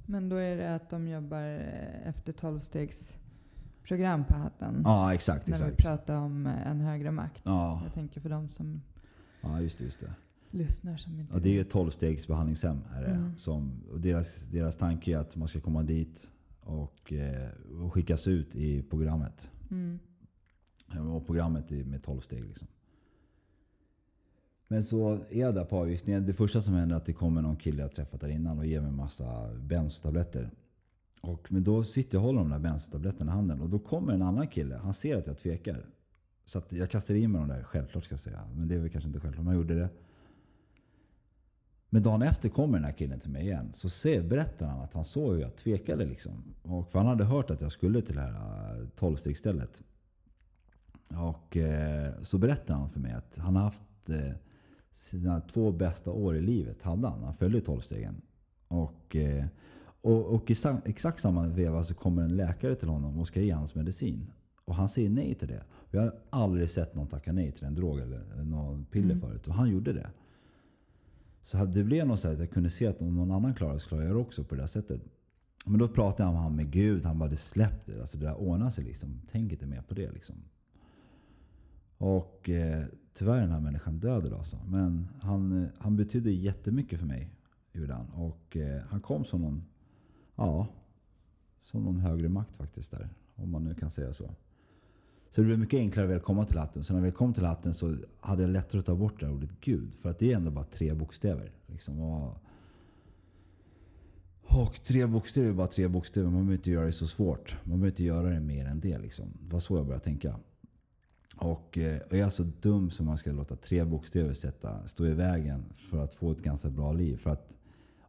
Men 0.05 0.29
då 0.29 0.35
är 0.35 0.57
det 0.57 0.75
att 0.75 0.89
de 0.89 1.07
jobbar 1.07 1.41
eh, 1.41 2.07
efter 2.07 2.33
tolvstegs 2.33 3.17
tolvstegsprogram 3.85 4.25
på 4.25 4.33
hatten? 4.33 4.81
Ja, 4.85 5.13
exakt. 5.13 5.47
När 5.47 5.55
exakt. 5.55 5.71
vi 5.79 5.83
pratar 5.83 6.15
om 6.15 6.47
eh, 6.47 6.67
en 6.67 6.81
högre 6.81 7.11
makt. 7.11 7.41
Ja. 7.45 7.81
Jag 7.83 7.93
tänker 7.93 8.21
för 8.21 8.29
de 8.29 8.49
som 8.49 8.81
ja, 9.41 9.61
just 9.61 9.77
det. 9.77 9.85
Just 9.85 9.99
det. 9.99 10.13
lyssnar 10.51 10.97
som 10.97 11.19
inte 11.19 11.33
Ja, 11.33 11.39
det 11.39 11.57
är 11.57 11.61
ett 11.61 11.69
tolvstegsbehandlingshem. 11.69 12.81
Är 12.95 13.01
det, 13.01 13.07
Mm. 13.11 13.37
som, 13.37 13.83
och 13.91 13.99
deras, 13.99 14.45
deras 14.51 14.75
tanke 14.77 15.11
är 15.11 15.17
att 15.17 15.35
man 15.35 15.47
ska 15.47 15.59
komma 15.59 15.83
dit 15.83 16.31
och, 16.61 17.13
eh, 17.13 17.49
och 17.81 17.93
skickas 17.93 18.27
ut 18.27 18.55
i 18.55 18.83
programmet. 18.83 19.51
Mm. 19.71 19.99
Och 21.15 21.25
programmet 21.25 21.71
är 21.71 21.83
med 21.83 22.03
12 22.03 22.19
steg. 22.21 22.43
Liksom. 22.45 22.67
Men 24.67 24.83
så 24.83 25.13
är 25.29 25.39
jag 25.39 25.55
där 25.55 25.65
på 25.65 25.77
avgiftningen. 25.77 26.25
Det 26.25 26.33
första 26.33 26.61
som 26.61 26.73
händer 26.73 26.95
är 26.95 26.97
att 26.97 27.05
det 27.05 27.13
kommer 27.13 27.41
någon 27.41 27.55
kille 27.55 27.81
jag 27.81 27.95
träffat 27.95 28.21
där 28.21 28.27
innan 28.29 28.59
och 28.59 28.65
ger 28.65 28.81
mig 28.81 28.91
massa 28.91 29.53
benzotabletter. 29.53 30.49
Och, 31.25 31.51
men 31.51 31.63
då 31.63 31.83
sitter 31.83 32.15
jag 32.15 32.21
och 32.21 32.25
håller 32.25 32.39
de 32.39 32.49
där 32.49 32.59
bensotabletterna 32.59 33.31
i 33.31 33.35
handen. 33.35 33.61
Och 33.61 33.69
då 33.69 33.79
kommer 33.79 34.13
en 34.13 34.21
annan 34.21 34.47
kille. 34.47 34.75
Han 34.75 34.93
ser 34.93 35.17
att 35.17 35.27
jag 35.27 35.37
tvekar. 35.37 35.85
Så 36.45 36.57
att 36.57 36.71
jag 36.71 36.89
kastar 36.89 37.15
i 37.15 37.27
mig 37.27 37.41
de 37.41 37.47
där, 37.47 37.63
självklart 37.63 38.03
ska 38.03 38.13
jag 38.13 38.19
säga. 38.19 38.47
Men 38.55 38.67
det 38.67 38.75
är 38.75 38.79
väl 38.79 38.89
kanske 38.89 39.07
inte 39.07 39.19
självklart, 39.19 39.45
men 39.45 39.53
jag 39.53 39.61
gjorde 39.61 39.75
det. 39.75 39.89
Men 41.89 42.03
dagen 42.03 42.21
efter 42.21 42.49
kommer 42.49 42.77
den 42.77 42.85
här 42.85 42.91
killen 42.91 43.19
till 43.19 43.29
mig 43.29 43.41
igen. 43.41 43.73
Så 43.73 43.89
ser, 43.89 44.23
berättar 44.23 44.67
han 44.67 44.81
att 44.81 44.93
han 44.93 45.05
såg 45.05 45.33
hur 45.33 45.41
jag 45.41 45.55
tvekade. 45.55 46.05
Liksom. 46.05 46.43
Och 46.61 46.91
för 46.91 46.99
han 46.99 47.07
hade 47.07 47.23
hört 47.23 47.49
att 47.49 47.61
jag 47.61 47.71
skulle 47.71 48.01
till 48.01 48.15
det 48.15 48.21
här 48.21 48.81
äh, 48.81 48.87
tolvstegsstället. 48.87 49.83
Och 51.07 51.57
eh, 51.57 52.13
så 52.21 52.37
berättar 52.37 52.73
han 52.73 52.89
för 52.89 52.99
mig 52.99 53.13
att 53.13 53.37
han 53.37 53.55
har 53.55 53.63
haft 53.63 54.09
eh, 54.09 54.31
sina 54.93 55.41
två 55.41 55.71
bästa 55.71 56.11
år 56.11 56.35
i 56.37 56.41
livet. 56.41 56.83
Hade 56.83 57.07
han. 57.07 57.23
Han 57.23 57.33
följde 57.33 57.61
tolvstegen. 57.61 58.21
Och, 58.67 59.15
eh, 59.15 59.45
och, 60.05 60.25
och 60.35 60.51
i 60.51 60.55
exakt 60.85 61.19
samma 61.19 61.47
veva 61.47 61.83
så 61.83 61.93
kommer 61.93 62.23
en 62.23 62.35
läkare 62.35 62.75
till 62.75 62.87
honom 62.89 63.19
och 63.19 63.27
ska 63.27 63.41
ge 63.41 63.51
hans 63.51 63.75
medicin. 63.75 64.31
Och 64.65 64.75
han 64.75 64.89
säger 64.89 65.09
nej 65.09 65.35
till 65.35 65.47
det. 65.47 65.63
Jag 65.91 66.01
har 66.01 66.13
aldrig 66.29 66.69
sett 66.69 66.95
någon 66.95 67.07
tacka 67.07 67.33
nej 67.33 67.51
till 67.51 67.65
en 67.65 67.75
drog 67.75 67.99
eller 67.99 68.43
någon 68.43 68.85
piller 68.85 69.15
Mm. 69.15 69.21
förut. 69.21 69.47
Och 69.47 69.53
han 69.53 69.69
gjorde 69.69 69.93
det. 69.93 70.09
Så 71.43 71.65
det 71.65 71.83
blev 71.83 72.07
nog 72.07 72.19
så 72.19 72.27
att 72.31 72.39
jag 72.39 72.51
kunde 72.51 72.69
se 72.69 72.87
att 72.87 73.01
om 73.01 73.15
någon 73.15 73.31
annan 73.31 73.53
klarar 73.55 73.73
det 73.73 73.79
så 73.79 73.87
klarar 73.87 74.03
jag 74.03 74.17
också 74.17 74.43
på 74.43 74.55
det 74.55 74.61
där 74.61 74.67
sättet. 74.67 75.01
Men 75.65 75.79
då 75.79 75.87
pratade 75.87 76.31
med, 76.31 76.41
han 76.41 76.55
med 76.55 76.71
Gud. 76.71 77.05
Han 77.05 77.19
bara, 77.19 77.29
det 77.29 77.35
släpp 77.37 77.85
det. 77.85 78.01
Alltså 78.01 78.17
det 78.17 78.25
där 78.25 78.35
ordnar 78.35 78.69
sig 78.69 78.83
liksom. 78.83 79.21
Tänk 79.31 79.51
inte 79.51 79.65
mer 79.67 79.81
på 79.81 79.93
det 79.93 80.11
liksom. 80.11 80.35
Och 81.97 82.49
eh, 82.49 82.85
tyvärr 83.13 83.35
är 83.37 83.41
den 83.41 83.51
här 83.51 83.59
människan 83.59 83.99
död 83.99 84.25
idag. 84.25 84.45
Så. 84.45 84.57
Men 84.67 85.07
han, 85.21 85.63
eh, 85.63 85.69
han 85.77 85.95
betydde 85.95 86.31
jättemycket 86.31 86.99
för 86.99 87.05
mig. 87.05 87.29
Gjorde 87.73 87.93
han. 87.93 88.09
Och 88.09 88.57
eh, 88.57 88.81
han 88.89 89.01
kom 89.01 89.25
som 89.25 89.41
någon, 89.41 89.63
ja, 90.35 90.67
som 91.61 91.83
någon 91.83 91.99
högre 91.99 92.29
makt 92.29 92.57
faktiskt 92.57 92.91
där. 92.91 93.09
Om 93.35 93.51
man 93.51 93.63
nu 93.63 93.73
kan 93.73 93.91
säga 93.91 94.13
så. 94.13 94.29
Så 95.35 95.41
det 95.41 95.45
blev 95.45 95.59
mycket 95.59 95.77
enklare 95.77 96.05
att 96.05 96.11
väl 96.11 96.19
komma 96.19 96.45
till 96.45 96.57
hatten. 96.57 96.83
Så 96.83 96.93
när 96.93 97.01
vi 97.01 97.11
kom 97.11 97.33
till 97.33 97.45
hatten 97.45 97.73
så 97.73 97.97
hade 98.19 98.41
jag 98.41 98.49
lättare 98.49 98.79
att 98.79 98.85
ta 98.85 98.95
bort 98.95 99.19
det 99.19 99.25
här 99.25 99.33
ordet 99.33 99.49
Gud. 99.61 99.93
För 99.95 100.09
att 100.09 100.19
det 100.19 100.31
är 100.31 100.35
ändå 100.35 100.51
bara 100.51 100.65
tre 100.65 100.93
bokstäver. 100.93 101.51
Liksom. 101.67 101.99
Och, 101.99 102.37
och 104.41 104.83
tre 104.83 105.05
bokstäver 105.05 105.49
är 105.49 105.53
bara 105.53 105.67
tre 105.67 105.87
bokstäver. 105.87 106.25
Man 106.25 106.33
behöver 106.33 106.53
inte 106.53 106.71
göra 106.71 106.85
det 106.85 106.91
så 106.91 107.07
svårt. 107.07 107.55
Man 107.63 107.79
behöver 107.79 107.87
inte 107.87 108.03
göra 108.03 108.29
det 108.29 108.39
mer 108.39 108.65
än 108.65 108.79
det. 108.79 108.97
Liksom. 108.97 109.25
Det 109.41 109.53
var 109.53 109.59
så 109.59 109.77
jag 109.77 109.85
började 109.85 110.03
tänka. 110.03 110.39
Och 111.35 111.77
eh, 111.77 111.99
och 111.99 112.17
jag 112.17 112.27
är 112.27 112.29
så 112.29 112.43
dum 112.43 112.91
som 112.91 113.05
man 113.05 113.17
ska 113.17 113.31
låta 113.31 113.55
tre 113.55 113.83
bokstäver 113.83 114.33
sätta, 114.33 114.87
stå 114.87 115.05
i 115.05 115.13
vägen 115.13 115.65
för 115.89 116.03
att 116.03 116.13
få 116.13 116.31
ett 116.31 116.41
ganska 116.41 116.69
bra 116.69 116.91
liv. 116.93 117.17
För 117.17 117.29
att 117.29 117.49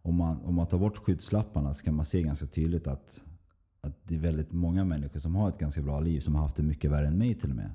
om 0.07 0.15
man, 0.15 0.41
om 0.45 0.55
man 0.55 0.67
tar 0.67 0.79
bort 0.79 0.99
skyddslapparna 0.99 1.75
så 1.75 1.85
kan 1.85 1.95
man 1.95 2.07
se 2.07 2.23
ganska 2.23 2.47
tydligt 2.47 2.87
att, 2.87 3.23
att 3.81 3.97
det 4.05 4.15
är 4.15 4.19
väldigt 4.19 4.53
många 4.53 4.85
människor 4.85 5.21
som 5.21 5.35
har 5.35 5.49
ett 5.49 5.59
ganska 5.59 5.83
bra 5.83 6.01
liv. 6.01 6.21
Som 6.21 6.35
har 6.35 6.43
haft 6.43 6.57
det 6.57 6.63
mycket 6.63 6.91
värre 6.91 7.07
än 7.07 7.19
mig 7.19 7.35
till 7.35 7.51
och 7.51 7.57
med. 7.57 7.71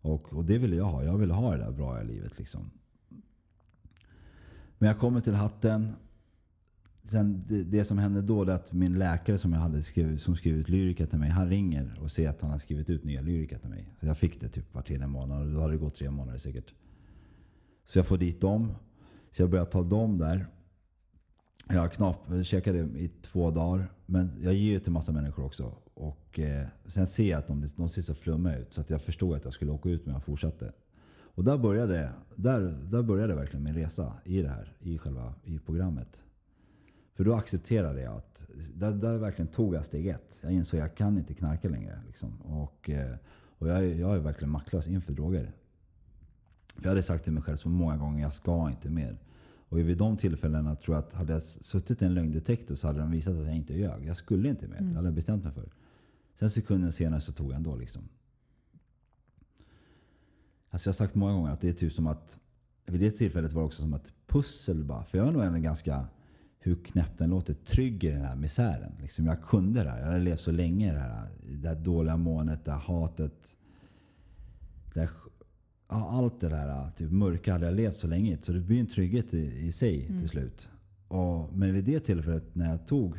Och, 0.00 0.32
och 0.32 0.44
det 0.44 0.58
ville 0.58 0.76
jag 0.76 0.84
ha. 0.84 1.04
Jag 1.04 1.18
ville 1.18 1.34
ha 1.34 1.50
det 1.50 1.64
där 1.64 1.72
bra 1.72 2.02
livet. 2.02 2.38
Liksom. 2.38 2.70
Men 4.78 4.88
jag 4.88 4.98
kommer 4.98 5.20
till 5.20 5.34
hatten. 5.34 5.92
Sen 7.04 7.44
det, 7.48 7.62
det 7.62 7.84
som 7.84 7.98
hände 7.98 8.22
då 8.22 8.42
är 8.42 8.50
att 8.50 8.72
min 8.72 8.98
läkare 8.98 9.38
som 9.38 9.52
jag 9.52 9.60
hade 9.60 9.82
skrivit, 9.82 10.22
som 10.22 10.36
skrivit 10.36 10.68
lyrika 10.68 11.06
till 11.06 11.18
mig. 11.18 11.30
Han 11.30 11.48
ringer 11.48 11.98
och 12.02 12.10
säger 12.10 12.30
att 12.30 12.40
han 12.40 12.50
har 12.50 12.58
skrivit 12.58 12.90
ut 12.90 13.04
nya 13.04 13.20
lyrika 13.20 13.58
till 13.58 13.70
mig. 13.70 13.94
Så 14.00 14.06
jag 14.06 14.18
fick 14.18 14.40
det 14.40 14.48
typ 14.48 14.74
var 14.74 14.82
tredje 14.82 15.06
månad. 15.06 15.46
Och 15.46 15.52
då 15.52 15.60
hade 15.60 15.72
det 15.72 15.78
gått 15.78 15.94
tre 15.94 16.10
månader 16.10 16.38
säkert. 16.38 16.74
Så 17.84 17.98
jag 17.98 18.06
får 18.06 18.18
dit 18.18 18.40
dem. 18.40 18.72
Så 19.32 19.42
jag 19.42 19.50
börjar 19.50 19.64
ta 19.64 19.82
dem 19.82 20.18
där. 20.18 20.46
Jag 21.68 21.92
knap, 21.92 22.16
käkade 22.42 22.78
i 22.78 23.10
två 23.22 23.50
dagar. 23.50 23.92
Men 24.06 24.30
jag 24.42 24.54
ger 24.54 24.72
ju 24.72 24.78
till 24.78 24.92
massa 24.92 25.12
människor 25.12 25.44
också. 25.44 25.74
Och 25.94 26.38
eh, 26.38 26.66
sen 26.86 27.06
ser 27.06 27.30
jag 27.30 27.38
att 27.38 27.46
de, 27.46 27.66
de 27.76 27.88
ser 27.88 28.02
så 28.02 28.14
flummiga 28.14 28.58
ut. 28.58 28.72
Så 28.72 28.80
att 28.80 28.90
jag 28.90 29.02
förstod 29.02 29.36
att 29.36 29.44
jag 29.44 29.54
skulle 29.54 29.70
åka 29.70 29.88
ut 29.88 30.06
men 30.06 30.14
jag 30.14 30.22
fortsatte. 30.24 30.72
Och 31.34 31.44
där 31.44 31.58
började, 31.58 32.12
där, 32.36 32.60
där 32.90 33.02
började 33.02 33.34
verkligen 33.34 33.64
min 33.64 33.74
resa 33.74 34.12
i 34.24 34.42
det 34.42 34.48
här, 34.48 34.76
i 34.80 34.98
själva 34.98 35.34
i 35.44 35.58
programmet. 35.58 36.08
För 37.14 37.24
då 37.24 37.34
accepterade 37.34 38.00
jag 38.02 38.16
att, 38.16 38.46
där, 38.74 38.92
där 38.92 39.16
verkligen 39.18 39.48
tog 39.48 39.74
jag 39.74 39.86
steg 39.86 40.06
ett. 40.06 40.38
Jag 40.40 40.52
insåg 40.52 40.80
att 40.80 40.86
jag 40.88 40.96
kan 40.96 41.18
inte 41.18 41.34
knarka 41.34 41.68
längre. 41.68 42.00
Liksom. 42.06 42.40
Och, 42.42 42.90
eh, 42.90 43.14
och 43.58 43.68
jag, 43.68 43.76
är- 43.78 43.94
jag 44.00 44.14
är 44.14 44.18
verkligen 44.18 44.50
maktlös 44.50 44.88
inför 44.88 45.12
droger. 45.12 45.52
För 46.76 46.82
jag 46.82 46.88
hade 46.88 47.02
sagt 47.02 47.24
till 47.24 47.32
mig 47.32 47.42
själv 47.42 47.56
så 47.56 47.68
många 47.68 47.96
gånger, 47.96 48.22
jag 48.22 48.32
ska 48.32 48.70
inte 48.70 48.90
mer. 48.90 49.18
Och 49.72 49.78
vid 49.78 49.98
de 49.98 50.16
tillfällena 50.16 50.76
tror 50.76 50.96
jag 50.96 51.04
att 51.04 51.14
hade 51.14 51.32
jag 51.32 51.42
suttit 51.42 52.02
i 52.02 52.04
en 52.04 52.14
lögndetektor 52.14 52.74
så 52.74 52.86
hade 52.86 52.98
de 52.98 53.10
visat 53.10 53.36
att 53.36 53.46
jag 53.46 53.56
inte 53.56 53.74
ljög. 53.74 54.06
Jag 54.06 54.16
skulle 54.16 54.48
inte 54.48 54.68
mer. 54.68 54.80
Det 54.80 54.94
hade 54.94 55.06
jag 55.06 55.14
bestämt 55.14 55.44
mig 55.44 55.52
för. 55.52 55.72
Sen 56.34 56.50
sekunden 56.50 56.92
senare 56.92 57.20
så 57.20 57.32
tog 57.32 57.50
jag 57.50 57.56
ändå 57.56 57.76
liksom. 57.76 58.02
Alltså 60.70 60.88
jag 60.88 60.92
har 60.92 60.96
sagt 60.96 61.14
många 61.14 61.32
gånger 61.32 61.52
att 61.52 61.60
det 61.60 61.68
är 61.68 61.72
typ 61.72 61.92
som 61.92 62.06
att, 62.06 62.38
vid 62.86 63.00
det 63.00 63.10
tillfället 63.10 63.52
var 63.52 63.62
det 63.62 63.66
också 63.66 63.82
som 63.82 63.94
ett 63.94 64.12
pussel 64.26 64.84
bara. 64.84 65.04
För 65.04 65.18
jag 65.18 65.24
var 65.24 65.32
nog 65.32 65.42
ändå 65.42 65.58
ganska, 65.58 66.06
hur 66.58 66.74
knäppt 66.74 67.18
den 67.18 67.30
låter, 67.30 67.54
trygg 67.54 68.04
i 68.04 68.10
den 68.10 68.24
här 68.24 68.36
misären. 68.36 68.92
Liksom 69.00 69.26
jag 69.26 69.42
kunde 69.42 69.84
det 69.84 69.90
här. 69.90 69.98
Jag 69.98 70.06
hade 70.06 70.18
levt 70.18 70.40
så 70.40 70.52
länge 70.52 70.90
i 70.90 70.94
det 70.94 71.00
här, 71.00 71.28
det 71.42 71.68
här 71.68 71.76
dåliga 71.76 72.16
måendet, 72.16 72.64
det 72.64 72.72
här 72.72 72.78
hatet. 72.78 73.56
Det 74.94 75.00
här, 75.00 75.10
ja, 75.92 76.10
allt 76.10 76.40
det 76.40 76.48
där 76.48 76.90
typ 76.96 77.10
mörka 77.10 77.52
hade 77.52 77.66
jag 77.66 77.74
levt 77.74 78.00
så 78.00 78.06
länge. 78.06 78.38
Så 78.42 78.52
det 78.52 78.60
blir 78.60 78.80
en 78.80 78.86
trygghet 78.86 79.34
i, 79.34 79.66
i 79.66 79.72
sig 79.72 80.06
till 80.06 80.28
slut. 80.28 80.68
Och, 81.08 81.56
men 81.56 81.74
vid 81.74 81.84
det 81.84 82.00
tillfället 82.00 82.54
när 82.54 82.70
jag 82.70 82.86
tog 82.86 83.16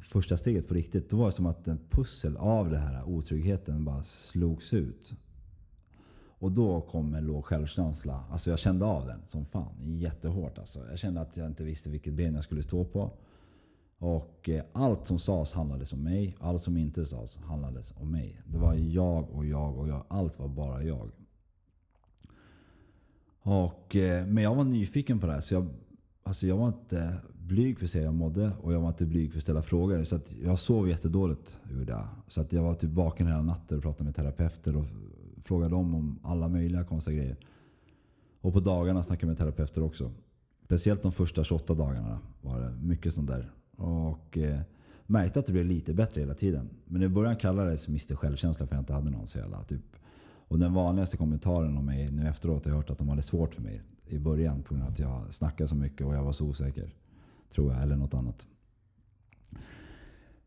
första 0.00 0.36
steget 0.36 0.68
på 0.68 0.74
riktigt, 0.74 1.10
då 1.10 1.16
var 1.16 1.26
det 1.26 1.32
som 1.32 1.46
att 1.46 1.68
en 1.68 1.78
pussel 1.90 2.36
av 2.36 2.70
den 2.70 2.80
här 2.80 3.04
otryggheten 3.04 3.84
bara 3.84 4.02
slogs 4.02 4.72
ut. 4.72 5.14
Och 6.42 6.52
då 6.52 6.80
kom 6.80 7.14
en 7.14 7.24
låg 7.24 7.44
självkänsla. 7.44 8.24
Alltså 8.30 8.50
jag 8.50 8.58
kände 8.58 8.84
av 8.84 9.06
den 9.06 9.20
som 9.26 9.46
fan. 9.46 9.98
Jättehårt 9.98 10.58
alltså. 10.58 10.80
Jag 10.90 10.98
kände 10.98 11.20
att 11.20 11.36
jag 11.36 11.46
inte 11.46 11.64
visste 11.64 11.90
vilket 11.90 12.14
ben 12.14 12.34
jag 12.34 12.44
skulle 12.44 12.62
stå 12.62 12.84
på. 12.84 13.10
Och 13.98 14.48
eh, 14.48 14.64
allt 14.72 15.06
som 15.06 15.18
sades 15.18 15.52
handlade 15.52 15.84
om 15.92 16.02
mig. 16.02 16.36
Allt 16.40 16.62
som 16.62 16.76
inte 16.76 17.06
sades 17.06 17.36
handlade 17.36 17.82
om 17.94 18.10
mig. 18.10 18.40
Det 18.46 18.58
var 18.58 18.74
jag 18.74 19.30
och 19.30 19.46
jag 19.46 19.78
och 19.78 19.88
jag. 19.88 20.04
Allt 20.08 20.38
var 20.38 20.48
bara 20.48 20.82
jag. 20.84 21.10
Och, 23.42 23.96
eh, 23.96 24.26
men 24.26 24.44
jag 24.44 24.54
var 24.54 24.64
nyfiken 24.64 25.20
på 25.20 25.26
det 25.26 25.32
här. 25.32 25.40
Så 25.40 25.54
jag, 25.54 25.68
alltså 26.22 26.46
jag 26.46 26.56
var 26.56 26.68
inte 26.68 27.16
blyg 27.34 27.78
för 27.78 27.84
att 27.84 27.90
säga 27.90 28.02
hur 28.02 28.06
jag 28.06 28.14
mådde. 28.14 28.52
Och 28.62 28.72
jag 28.72 28.80
var 28.80 28.88
inte 28.88 29.06
blyg 29.06 29.30
för 29.30 29.38
att 29.38 29.42
ställa 29.42 29.62
frågor. 29.62 30.04
Så 30.04 30.16
att 30.16 30.36
jag 30.42 30.58
sov 30.58 30.88
jättedåligt 30.88 31.58
ur. 31.70 31.96
Så 32.28 32.40
att 32.40 32.52
jag 32.52 32.62
var 32.62 32.74
typ 32.74 32.90
vaken 32.90 33.26
hela 33.26 33.42
natten 33.42 33.76
och 33.76 33.82
pratade 33.82 34.04
med 34.04 34.16
terapeuter. 34.16 34.76
Och 34.76 34.84
frågade 35.44 35.74
dem 35.74 35.94
om 35.94 36.18
alla 36.22 36.48
möjliga 36.48 36.84
konstiga 36.84 37.16
grejer. 37.16 37.36
Och 38.40 38.52
på 38.52 38.60
dagarna 38.60 39.02
snackade 39.02 39.26
jag 39.26 39.28
med 39.28 39.38
terapeuter 39.38 39.82
också. 39.82 40.12
Speciellt 40.64 41.02
de 41.02 41.12
första 41.12 41.44
28 41.44 41.74
dagarna 41.74 42.18
var 42.40 42.60
det 42.60 42.70
mycket 42.82 43.14
sånt 43.14 43.28
där. 43.28 43.50
Och 43.76 44.38
eh, 44.38 44.60
märkte 45.06 45.38
att 45.38 45.46
det 45.46 45.52
blev 45.52 45.64
lite 45.64 45.94
bättre 45.94 46.20
hela 46.20 46.34
tiden. 46.34 46.70
Men 46.84 47.02
i 47.02 47.08
början 47.08 47.36
kallades 47.36 47.86
det 47.86 47.90
Mr 47.90 48.16
Självkänsla 48.16 48.58
för 48.58 48.64
att 48.64 48.70
jag 48.70 48.80
inte 48.80 48.92
hade 48.92 49.10
någon 49.10 49.26
så 49.26 49.38
jävla 49.38 49.64
typ. 49.64 49.96
Och 50.52 50.58
den 50.58 50.74
vanligaste 50.74 51.16
kommentaren 51.16 51.76
om 51.76 51.86
mig 51.86 52.10
nu 52.10 52.28
efteråt 52.28 52.64
har 52.64 52.70
jag 52.70 52.76
hört 52.76 52.90
att 52.90 52.98
de 52.98 53.08
hade 53.08 53.22
svårt 53.22 53.54
för 53.54 53.62
mig 53.62 53.82
i 54.06 54.18
början 54.18 54.62
på 54.62 54.74
grund 54.74 54.86
av 54.86 54.92
att 54.92 54.98
jag 54.98 55.34
snackade 55.34 55.68
så 55.68 55.74
mycket 55.74 56.06
och 56.06 56.14
jag 56.14 56.24
var 56.24 56.32
så 56.32 56.46
osäker. 56.46 56.94
Tror 57.54 57.72
jag, 57.72 57.82
eller 57.82 57.96
något 57.96 58.14
annat. 58.14 58.46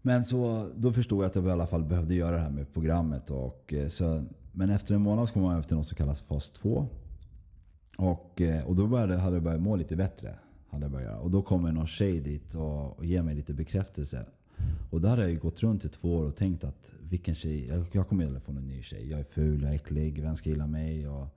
Men 0.02 0.26
så, 0.26 0.70
då 0.76 0.92
förstod 0.94 1.24
jag 1.24 1.30
att 1.30 1.36
jag 1.36 1.46
i 1.46 1.52
alla 1.52 1.68
fall 1.68 1.84
behövde 1.84 2.16
göra 2.16 2.36
det 2.36 2.42
här 2.42 2.50
med 2.50 2.74
programmet. 2.74 3.32
Och, 3.32 3.74
eh, 3.74 3.88
så, 3.88 4.24
men 4.52 4.70
efter 4.70 4.96
en 4.96 5.02
månad 5.02 5.28
så 5.28 5.34
kom 5.34 5.44
jag 5.44 5.60
efter 5.60 5.76
något 5.76 5.88
som 5.88 5.96
kallas 5.96 6.22
fas 6.22 6.52
2. 6.52 6.88
Och, 7.98 8.42
eh, 8.42 8.68
och 8.68 8.76
då 8.76 8.88
började, 8.88 9.18
hade 9.18 9.36
jag 9.36 9.44
börjat 9.44 9.62
må 9.62 9.76
lite 9.76 9.96
bättre. 9.96 10.36
Hade 10.70 10.84
jag 10.84 10.92
börjat. 10.92 11.22
Och 11.22 11.32
då 11.32 11.42
kommer 11.42 11.72
någon 11.72 11.88
tjej 11.88 12.20
dit 12.20 12.56
och, 12.56 12.98
och 12.98 13.06
ger 13.06 13.22
mig 13.22 13.36
lite 13.36 13.54
bekräftelse. 13.54 14.26
Och 14.90 15.02
då 15.02 15.08
hade 15.08 15.22
jag 15.22 15.32
ju 15.32 15.40
gått 15.40 15.64
runt 15.64 15.86
i 15.86 15.90
två 15.90 16.16
år 16.16 16.24
och 16.24 16.36
tänkt 16.36 16.64
att 16.64 16.92
vilken 17.00 17.36
tjej, 17.36 17.68
jag, 17.68 17.86
jag 17.92 18.08
kommer 18.08 18.26
aldrig 18.26 18.44
få 18.44 18.52
en 18.52 18.68
ny 18.68 18.82
tjej. 18.82 19.10
Jag 19.10 19.20
är 19.20 19.24
ful, 19.24 19.62
jag 19.62 19.72
är 19.72 19.76
äcklig, 19.76 20.22
vem 20.22 20.36
ska 20.36 20.50
gilla 20.50 20.68
mig? 20.68 21.08
Och, 21.08 21.28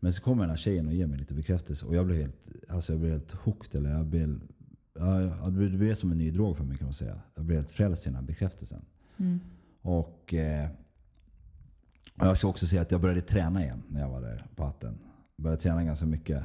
men 0.00 0.12
så 0.12 0.22
kommer 0.22 0.42
den 0.42 0.50
här 0.50 0.56
tjejen 0.56 0.86
och 0.86 0.94
ger 0.94 1.06
mig 1.06 1.18
lite 1.18 1.34
bekräftelse. 1.34 1.86
Och 1.86 1.94
jag 1.94 2.06
blev 2.06 2.18
helt, 2.18 2.36
alltså 2.68 2.92
jag 2.92 3.00
blev 3.00 3.12
helt 3.12 3.32
hooked. 3.32 3.74
Eller 3.74 3.90
jag 3.90 4.06
blev, 4.06 4.40
ja, 4.94 5.18
det 5.50 5.68
blev- 5.68 5.94
som 5.94 6.12
en 6.12 6.18
ny 6.18 6.30
drog 6.30 6.56
för 6.56 6.64
mig 6.64 6.76
kan 6.76 6.86
man 6.86 6.94
säga. 6.94 7.20
Jag 7.34 7.44
blev 7.44 7.58
helt 7.58 7.70
frälst 7.70 8.06
i 8.06 8.08
den 8.08 8.16
här 8.16 8.22
bekräftelsen. 8.22 8.84
Mm. 9.16 9.40
Och 9.82 10.34
eh, 10.34 10.68
och 12.18 12.26
jag 12.26 12.38
ska 12.38 12.48
också 12.48 12.66
säga 12.66 12.82
att 12.82 12.90
jag 12.90 13.00
började 13.00 13.20
träna 13.20 13.64
igen 13.64 13.82
när 13.88 14.00
jag 14.00 14.08
var 14.08 14.20
där 14.20 14.46
på 14.56 14.64
hatten. 14.64 14.98
Jag 15.36 15.42
började 15.42 15.62
träna 15.62 15.84
ganska 15.84 16.06
mycket. 16.06 16.42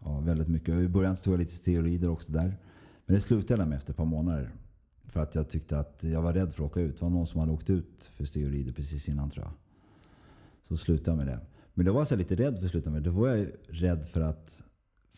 Ja, 0.00 0.20
väldigt 0.20 0.48
mycket. 0.48 0.74
Och 0.74 0.82
I 0.82 0.88
början 0.88 1.16
tog 1.16 1.32
jag 1.32 1.38
lite 1.38 1.52
steroider 1.52 2.08
också 2.08 2.32
där. 2.32 2.56
Men 3.06 3.14
det 3.14 3.20
slutade 3.20 3.62
jag 3.62 3.68
med 3.68 3.76
efter 3.76 3.92
ett 3.92 3.96
par 3.96 4.04
månader. 4.04 4.50
För 5.10 5.20
att 5.20 5.34
jag 5.34 5.48
tyckte 5.48 5.78
att 5.78 5.98
jag 6.00 6.22
var 6.22 6.32
rädd 6.32 6.54
för 6.54 6.64
att 6.64 6.70
åka 6.70 6.80
ut. 6.80 6.96
Det 6.96 7.02
var 7.02 7.10
någon 7.10 7.26
som 7.26 7.40
hade 7.40 7.52
åkt 7.52 7.70
ut 7.70 8.10
för 8.16 8.24
steroider 8.24 8.72
precis 8.72 9.08
innan 9.08 9.30
tror 9.30 9.44
jag. 9.44 9.52
Så 10.68 10.76
slutade 10.76 11.10
jag 11.10 11.16
med 11.16 11.26
det. 11.26 11.40
Men 11.74 11.86
då 11.86 11.92
var 11.92 12.06
jag 12.10 12.18
lite 12.18 12.34
rädd 12.34 12.58
för 12.58 12.64
att 12.64 12.70
sluta 12.70 12.90
med 12.90 13.02
det. 13.02 13.10
Då 13.10 13.16
var 13.16 13.28
jag 13.28 13.48
rädd 13.68 14.06
för 14.06 14.20
att 14.20 14.62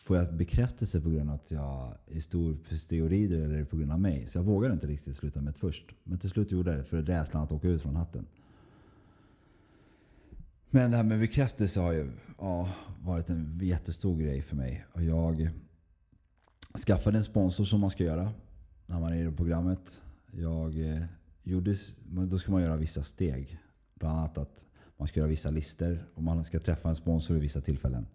Får 0.03 0.17
jag 0.17 0.33
bekräftelse 0.33 1.01
på 1.01 1.09
grund 1.09 1.29
av 1.29 1.35
att 1.35 1.51
jag 1.51 1.97
är 2.07 2.19
stor 2.19 2.57
för 2.63 2.75
steroider 2.75 3.37
eller 3.37 3.55
är 3.55 3.59
det 3.59 3.65
på 3.65 3.77
grund 3.77 3.91
av 3.91 3.99
mig? 3.99 4.27
Så 4.27 4.37
jag 4.37 4.43
vågade 4.43 4.73
inte 4.73 4.87
riktigt 4.87 5.15
sluta 5.15 5.41
med 5.41 5.53
det 5.53 5.59
först. 5.59 5.85
Men 6.03 6.19
till 6.19 6.29
slut 6.29 6.51
gjorde 6.51 6.71
jag 6.71 6.79
det 6.79 6.83
för 6.83 7.01
rädslan 7.01 7.43
att 7.43 7.51
åka 7.51 7.67
ut 7.67 7.81
från 7.81 7.95
hatten. 7.95 8.25
Men 10.69 10.91
det 10.91 10.97
här 10.97 11.03
med 11.03 11.19
bekräftelse 11.19 11.79
har 11.79 11.91
ju 11.91 12.11
ja, 12.37 12.69
varit 13.01 13.29
en 13.29 13.59
jättestor 13.63 14.17
grej 14.17 14.41
för 14.41 14.55
mig. 14.55 14.85
Och 14.93 15.03
jag 15.03 15.49
skaffade 16.87 17.17
en 17.17 17.23
sponsor 17.23 17.65
som 17.65 17.79
man 17.79 17.89
ska 17.89 18.03
göra 18.03 18.31
när 18.93 18.99
man 18.99 19.13
är 19.13 19.27
i 19.27 19.31
programmet. 19.31 20.01
Jag 20.31 20.79
eh, 20.79 21.03
gjorde, 21.43 21.75
då 22.05 22.37
ska 22.37 22.51
man 22.51 22.61
göra 22.61 22.75
vissa 22.75 23.03
steg. 23.03 23.59
Bland 23.95 24.19
annat 24.19 24.37
att 24.37 24.65
man 24.97 25.07
ska 25.07 25.19
göra 25.19 25.29
vissa 25.29 25.49
listor 25.49 26.05
och 26.15 26.23
man 26.23 26.43
ska 26.43 26.59
träffa 26.59 26.89
en 26.89 26.95
sponsor 26.95 27.37
i 27.37 27.39
vissa 27.39 27.61
tillfällen. 27.61 28.07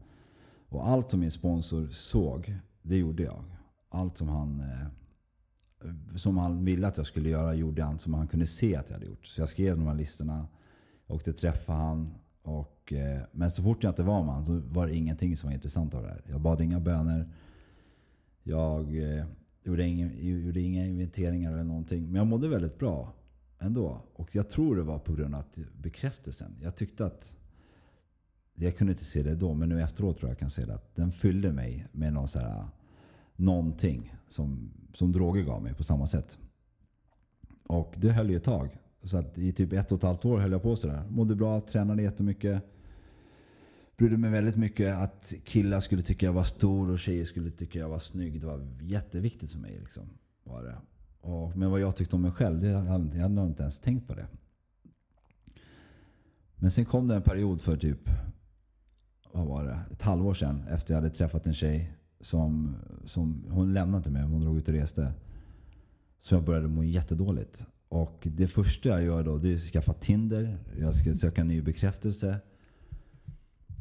Och 0.68 0.88
allt 0.88 1.10
som 1.10 1.20
min 1.20 1.30
sponsor 1.30 1.88
såg, 1.88 2.54
det 2.82 2.96
gjorde 2.96 3.22
jag. 3.22 3.44
Allt 3.88 4.18
som 4.18 4.28
han, 4.28 4.60
eh, 4.60 6.16
som 6.16 6.38
han 6.38 6.64
ville 6.64 6.86
att 6.86 6.96
jag 6.96 7.06
skulle 7.06 7.28
göra 7.28 7.54
gjorde 7.54 7.82
han 7.82 7.98
som 7.98 8.14
han 8.14 8.26
kunde 8.26 8.46
se 8.46 8.76
att 8.76 8.88
jag 8.88 8.94
hade 8.94 9.06
gjort. 9.06 9.26
Så 9.26 9.40
jag 9.40 9.48
skrev 9.48 9.76
de 9.76 9.86
här 9.86 9.94
listorna. 9.94 10.46
Jag 11.06 11.14
åkte 11.16 11.32
träffa 11.32 11.72
han. 11.72 12.14
Och, 12.42 12.92
eh, 12.92 13.20
men 13.32 13.50
så 13.50 13.62
fort 13.62 13.82
jag 13.82 13.90
inte 13.90 14.02
var 14.02 14.24
med 14.24 14.34
honom 14.34 14.72
var 14.72 14.86
det 14.86 14.94
ingenting 14.94 15.36
som 15.36 15.48
var 15.48 15.54
intressant 15.54 15.94
av 15.94 16.02
det 16.02 16.08
här. 16.08 16.22
Jag 16.26 16.40
bad 16.40 16.60
inga 16.60 16.80
böner. 16.80 17.28
Jag 18.42 19.18
eh, 19.18 19.26
gjorde, 19.68 19.86
ingen, 19.86 20.10
gjorde 20.44 20.60
inga 20.60 20.86
inventeringar 20.86 21.52
eller 21.52 21.64
någonting. 21.64 22.06
Men 22.06 22.14
jag 22.14 22.26
mådde 22.26 22.48
väldigt 22.48 22.78
bra 22.78 23.12
ändå. 23.58 24.02
Och 24.12 24.34
jag 24.34 24.50
tror 24.50 24.76
det 24.76 24.82
var 24.82 24.98
på 24.98 25.14
grund 25.14 25.34
av 25.34 25.44
bekräftelsen. 25.82 26.56
Jag 26.62 26.76
tyckte 26.76 27.06
att 27.06 27.36
jag 28.54 28.76
kunde 28.76 28.92
inte 28.92 29.04
se 29.04 29.22
det 29.22 29.34
då, 29.34 29.54
men 29.54 29.68
nu 29.68 29.82
efteråt 29.82 30.18
tror 30.18 30.28
jag 30.28 30.34
jag 30.34 30.38
kan 30.38 30.50
se 30.50 30.64
det. 30.64 30.74
Att 30.74 30.96
den 30.96 31.12
fyllde 31.12 31.52
mig 31.52 31.86
med 31.92 32.12
någon 32.12 32.28
så 32.28 32.38
här, 32.38 32.64
någonting 33.36 34.14
som, 34.28 34.70
som 34.94 35.12
droger 35.12 35.42
gav 35.42 35.62
mig 35.62 35.74
på 35.74 35.84
samma 35.84 36.06
sätt. 36.06 36.38
Och 37.66 37.94
det 37.96 38.12
höll 38.12 38.30
ju 38.30 38.36
ett 38.36 38.44
tag. 38.44 38.78
Så 39.02 39.18
att 39.18 39.38
i 39.38 39.52
typ 39.52 39.72
ett 39.72 39.92
och 39.92 39.98
ett 39.98 40.04
halvt 40.04 40.24
år 40.24 40.38
höll 40.38 40.52
jag 40.52 40.62
på 40.62 40.76
sådär. 40.76 41.02
Mådde 41.08 41.34
bra, 41.34 41.60
tränade 41.60 42.02
jättemycket. 42.02 42.64
Brydde 43.98 44.16
mig 44.16 44.30
väldigt 44.30 44.56
mycket 44.56 44.96
att 44.96 45.34
killar 45.44 45.80
skulle 45.80 46.02
tycka 46.02 46.26
jag 46.26 46.32
var 46.32 46.44
stor 46.44 46.90
och 46.90 46.98
tjejer 46.98 47.24
skulle 47.24 47.50
tycka 47.50 47.78
jag 47.78 47.88
var 47.88 47.98
snygg. 47.98 48.40
Det 48.40 48.46
var 48.46 48.66
jätteviktigt 48.80 49.52
för 49.52 49.58
mig. 49.58 49.78
Liksom, 49.80 50.02
var 50.44 50.62
det. 50.62 50.76
Och, 51.20 51.56
men 51.56 51.70
vad 51.70 51.80
jag 51.80 51.96
tyckte 51.96 52.16
om 52.16 52.22
mig 52.22 52.30
själv, 52.30 52.60
det 52.60 52.78
hade, 52.78 53.16
jag 53.16 53.22
hade- 53.22 53.34
nog 53.34 53.46
inte 53.46 53.62
ens 53.62 53.78
tänkt 53.78 54.08
på 54.08 54.14
det. 54.14 54.26
Men 56.54 56.70
sen 56.70 56.84
kom 56.84 57.08
det 57.08 57.14
en 57.14 57.22
period 57.22 57.62
för 57.62 57.76
typ 57.76 58.10
vad 59.32 59.46
var 59.46 59.64
det, 59.64 59.80
ett 59.92 60.02
halvår 60.02 60.34
sedan 60.34 60.64
efter 60.68 60.94
jag 60.94 61.02
hade 61.02 61.14
träffat 61.14 61.46
en 61.46 61.54
tjej 61.54 61.92
som, 62.20 62.76
som 63.04 63.44
hon 63.50 63.72
lämnade 63.72 63.96
inte 63.96 64.10
mig, 64.10 64.22
hon 64.22 64.40
drog 64.40 64.58
ut 64.58 64.68
och 64.68 64.74
reste. 64.74 65.12
Så 66.18 66.34
jag 66.34 66.44
började 66.44 66.68
må 66.68 66.84
jättedåligt. 66.84 67.66
Och 67.88 68.28
det 68.30 68.48
första 68.48 68.88
jag 68.88 69.02
gör 69.02 69.22
då 69.22 69.38
det 69.38 69.50
är 69.50 69.54
att 69.54 69.60
skaffa 69.60 69.92
Tinder. 69.92 70.58
Jag 70.80 70.94
ska 70.94 71.14
söka 71.14 71.44
ny 71.44 71.62
bekräftelse. 71.62 72.40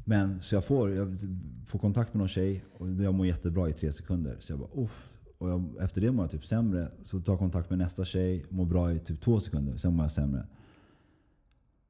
Men 0.09 0.41
så 0.41 0.55
jag 0.55 0.65
får, 0.65 0.91
jag 0.91 1.17
får 1.65 1.79
kontakt 1.79 2.13
med 2.13 2.19
någon 2.19 2.27
tjej 2.27 2.63
och 2.73 2.89
jag 2.89 3.13
mår 3.13 3.25
jättebra 3.25 3.69
i 3.69 3.73
tre 3.73 3.93
sekunder. 3.93 4.37
Så 4.39 4.51
jag 4.51 4.59
bara 4.59 4.83
uff. 4.83 5.09
Och 5.37 5.49
jag, 5.49 5.75
efter 5.79 6.01
det 6.01 6.11
mår 6.11 6.23
jag 6.23 6.31
typ 6.31 6.45
sämre. 6.45 6.91
Så 7.05 7.19
tar 7.19 7.33
jag 7.33 7.39
kontakt 7.39 7.69
med 7.69 7.79
nästa 7.79 8.05
tjej, 8.05 8.45
mår 8.49 8.65
bra 8.65 8.93
i 8.93 8.99
typ 8.99 9.21
två 9.21 9.39
sekunder. 9.39 9.77
Sen 9.77 9.93
mår 9.93 10.03
jag 10.03 10.11
sämre. 10.11 10.45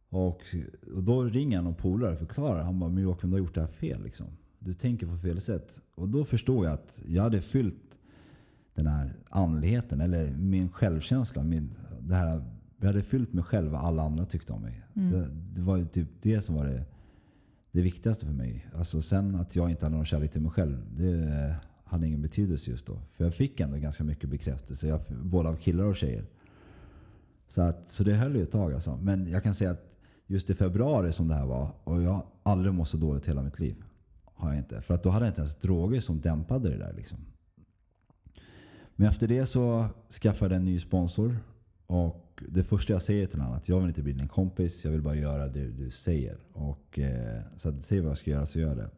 Och, 0.10 0.42
och 0.96 1.04
då 1.04 1.24
ringer 1.24 1.58
han 1.58 1.68
och 1.68 1.78
polare 1.78 2.14
och 2.14 2.20
förklarar. 2.20 2.64
Han 2.64 2.80
bara, 2.80 2.90
men 2.90 3.04
Joakim 3.04 3.30
du 3.30 3.36
har 3.36 3.40
gjort 3.40 3.56
det 3.56 3.62
här 3.62 3.68
fel 3.68 4.04
liksom. 4.04 4.28
Du 4.60 4.74
tänker 4.74 5.08
på 5.08 5.18
fel 5.18 5.42
sätt. 5.42 5.82
Och 5.96 6.10
då 6.10 6.26
förstod 6.26 6.66
jag 6.66 6.74
att 6.74 7.02
jag 7.08 7.24
hade 7.24 7.42
fyllt 7.42 7.98
den 8.76 8.88
här 8.88 9.14
andligheten, 9.30 10.02
eller 10.02 10.32
min 10.32 10.70
självkänsla. 10.70 11.44
Min, 11.44 11.74
det 12.00 12.16
här, 12.16 12.44
jag 12.78 12.88
hade 12.88 13.02
fyllt 13.02 13.34
mig 13.34 13.44
själv 13.44 13.72
vad 13.72 13.82
alla 13.82 14.04
andra 14.04 14.26
tyckte 14.26 14.54
om 14.54 14.62
mig. 14.62 14.82
Mm. 14.94 15.12
Det, 15.12 15.30
det 15.56 15.62
var 15.62 15.78
ju 15.78 15.86
typ 15.86 16.10
det 16.22 16.42
som 16.42 16.56
var 16.56 16.66
det, 16.66 16.86
det 17.78 17.84
viktigaste 17.84 18.26
för 18.26 18.34
mig. 18.34 18.68
Alltså 18.76 19.02
sen 19.02 19.36
att 19.36 19.56
jag 19.56 19.70
inte 19.70 19.86
hade 19.86 19.96
någon 19.96 20.06
kärlek 20.06 20.32
till 20.32 20.42
mig 20.42 20.52
själv, 20.52 20.78
det 20.98 21.56
hade 21.84 22.08
ingen 22.08 22.22
betydelse 22.22 22.72
just 22.72 22.86
då. 22.86 23.02
För 23.14 23.24
jag 23.24 23.34
fick 23.34 23.60
ändå 23.60 23.78
ganska 23.78 24.04
mycket 24.04 24.30
bekräftelse, 24.30 24.88
jag, 24.88 25.02
både 25.10 25.50
av 25.50 25.56
killar 25.56 25.84
och 25.84 25.96
tjejer. 25.96 26.26
Så, 27.48 27.62
att, 27.62 27.90
så 27.90 28.04
det 28.04 28.14
höll 28.14 28.36
ju 28.36 28.44
ett 28.44 28.52
tag 28.52 28.74
alltså. 28.74 28.98
Men 29.02 29.28
jag 29.28 29.44
kan 29.44 29.54
säga 29.54 29.72
att 29.72 29.98
just 30.28 30.50
i 30.50 30.54
februari 30.54 31.14
som 31.14 31.28
det 31.28 31.36
här 31.36 31.46
var, 31.46 31.72
och 31.84 32.02
jag 32.02 32.12
har 32.12 32.26
aldrig 32.44 32.74
mått 32.74 32.88
så 32.88 32.98
dåligt 32.98 33.28
hela 33.28 33.42
mitt 33.42 33.60
liv. 33.60 33.76
Har 34.26 34.50
jag 34.50 34.58
inte. 34.58 34.82
För 34.82 34.94
att 34.94 35.04
då 35.04 35.10
hade 35.10 35.26
jag 35.26 35.32
inte 35.32 35.42
ens 35.42 35.56
droger 35.56 36.02
som 36.02 36.22
dämpade 36.22 36.70
det 36.70 36.78
där. 36.78 36.94
Liksom. 36.94 37.18
Men 38.96 39.08
efter 39.08 39.28
det 39.28 39.46
så 39.46 39.86
skaffade 40.22 40.56
jag 40.56 40.60
en 40.60 40.66
ny 40.66 40.80
sponsor. 40.80 41.38
Och 41.88 42.27
det 42.48 42.64
första 42.64 42.94
jag 42.94 43.02
säger 43.02 43.28
till 43.28 43.40
honom 43.40 43.54
är 43.54 43.58
att 43.58 43.70
jag 43.70 43.80
vill 43.80 43.88
inte 43.88 44.04
bli 44.04 44.14
din 44.14 44.28
kompis, 44.28 44.86
jag 44.86 44.92
vill 44.92 45.02
bara 45.02 45.16
göra 45.16 45.48
det 45.48 45.68
du 45.68 45.92
säger. 45.92 46.38
Och, 46.54 47.00
eh, 47.00 47.42
så 47.58 47.70
att 47.70 47.86
säger 47.86 48.02
vad 48.02 48.12
jag 48.12 48.18
ska 48.18 48.32
göra 48.32 48.46
så 48.46 48.60
gör 48.60 48.68
jag 48.68 48.78
det. 48.78 48.90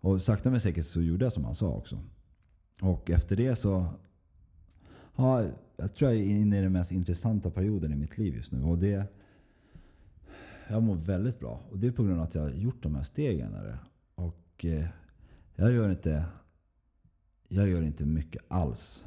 Och 0.00 0.22
sakta 0.22 0.50
men 0.50 0.60
säkert 0.60 0.86
så 0.86 1.02
gjorde 1.02 1.24
jag 1.24 1.32
som 1.32 1.44
han 1.44 1.54
sa 1.54 1.68
också. 1.68 2.00
Och 2.82 3.10
efter 3.10 3.36
det 3.36 3.56
så... 3.56 3.86
Ja, 5.16 5.44
jag 5.76 5.94
tror 5.94 6.10
jag 6.10 6.20
är 6.20 6.24
inne 6.24 6.58
i 6.58 6.62
den 6.62 6.72
mest 6.72 6.92
intressanta 6.92 7.50
perioden 7.50 7.92
i 7.92 7.96
mitt 7.96 8.18
liv 8.18 8.34
just 8.34 8.52
nu. 8.52 8.62
Och 8.62 8.78
det... 8.78 9.06
Jag 10.68 10.82
mår 10.82 10.96
väldigt 10.96 11.40
bra. 11.40 11.60
Och 11.70 11.78
det 11.78 11.86
är 11.86 11.90
på 11.90 12.04
grund 12.04 12.18
av 12.18 12.24
att 12.24 12.34
jag 12.34 12.42
har 12.42 12.50
gjort 12.50 12.82
de 12.82 12.94
här 12.94 13.02
stegen. 13.02 13.52
Där. 13.52 13.78
Och 14.14 14.64
eh, 14.64 14.86
jag 15.54 15.72
gör 15.72 15.90
inte... 15.90 16.24
Jag 17.48 17.68
gör 17.68 17.82
inte 17.82 18.04
mycket 18.04 18.42
alls. 18.48 19.04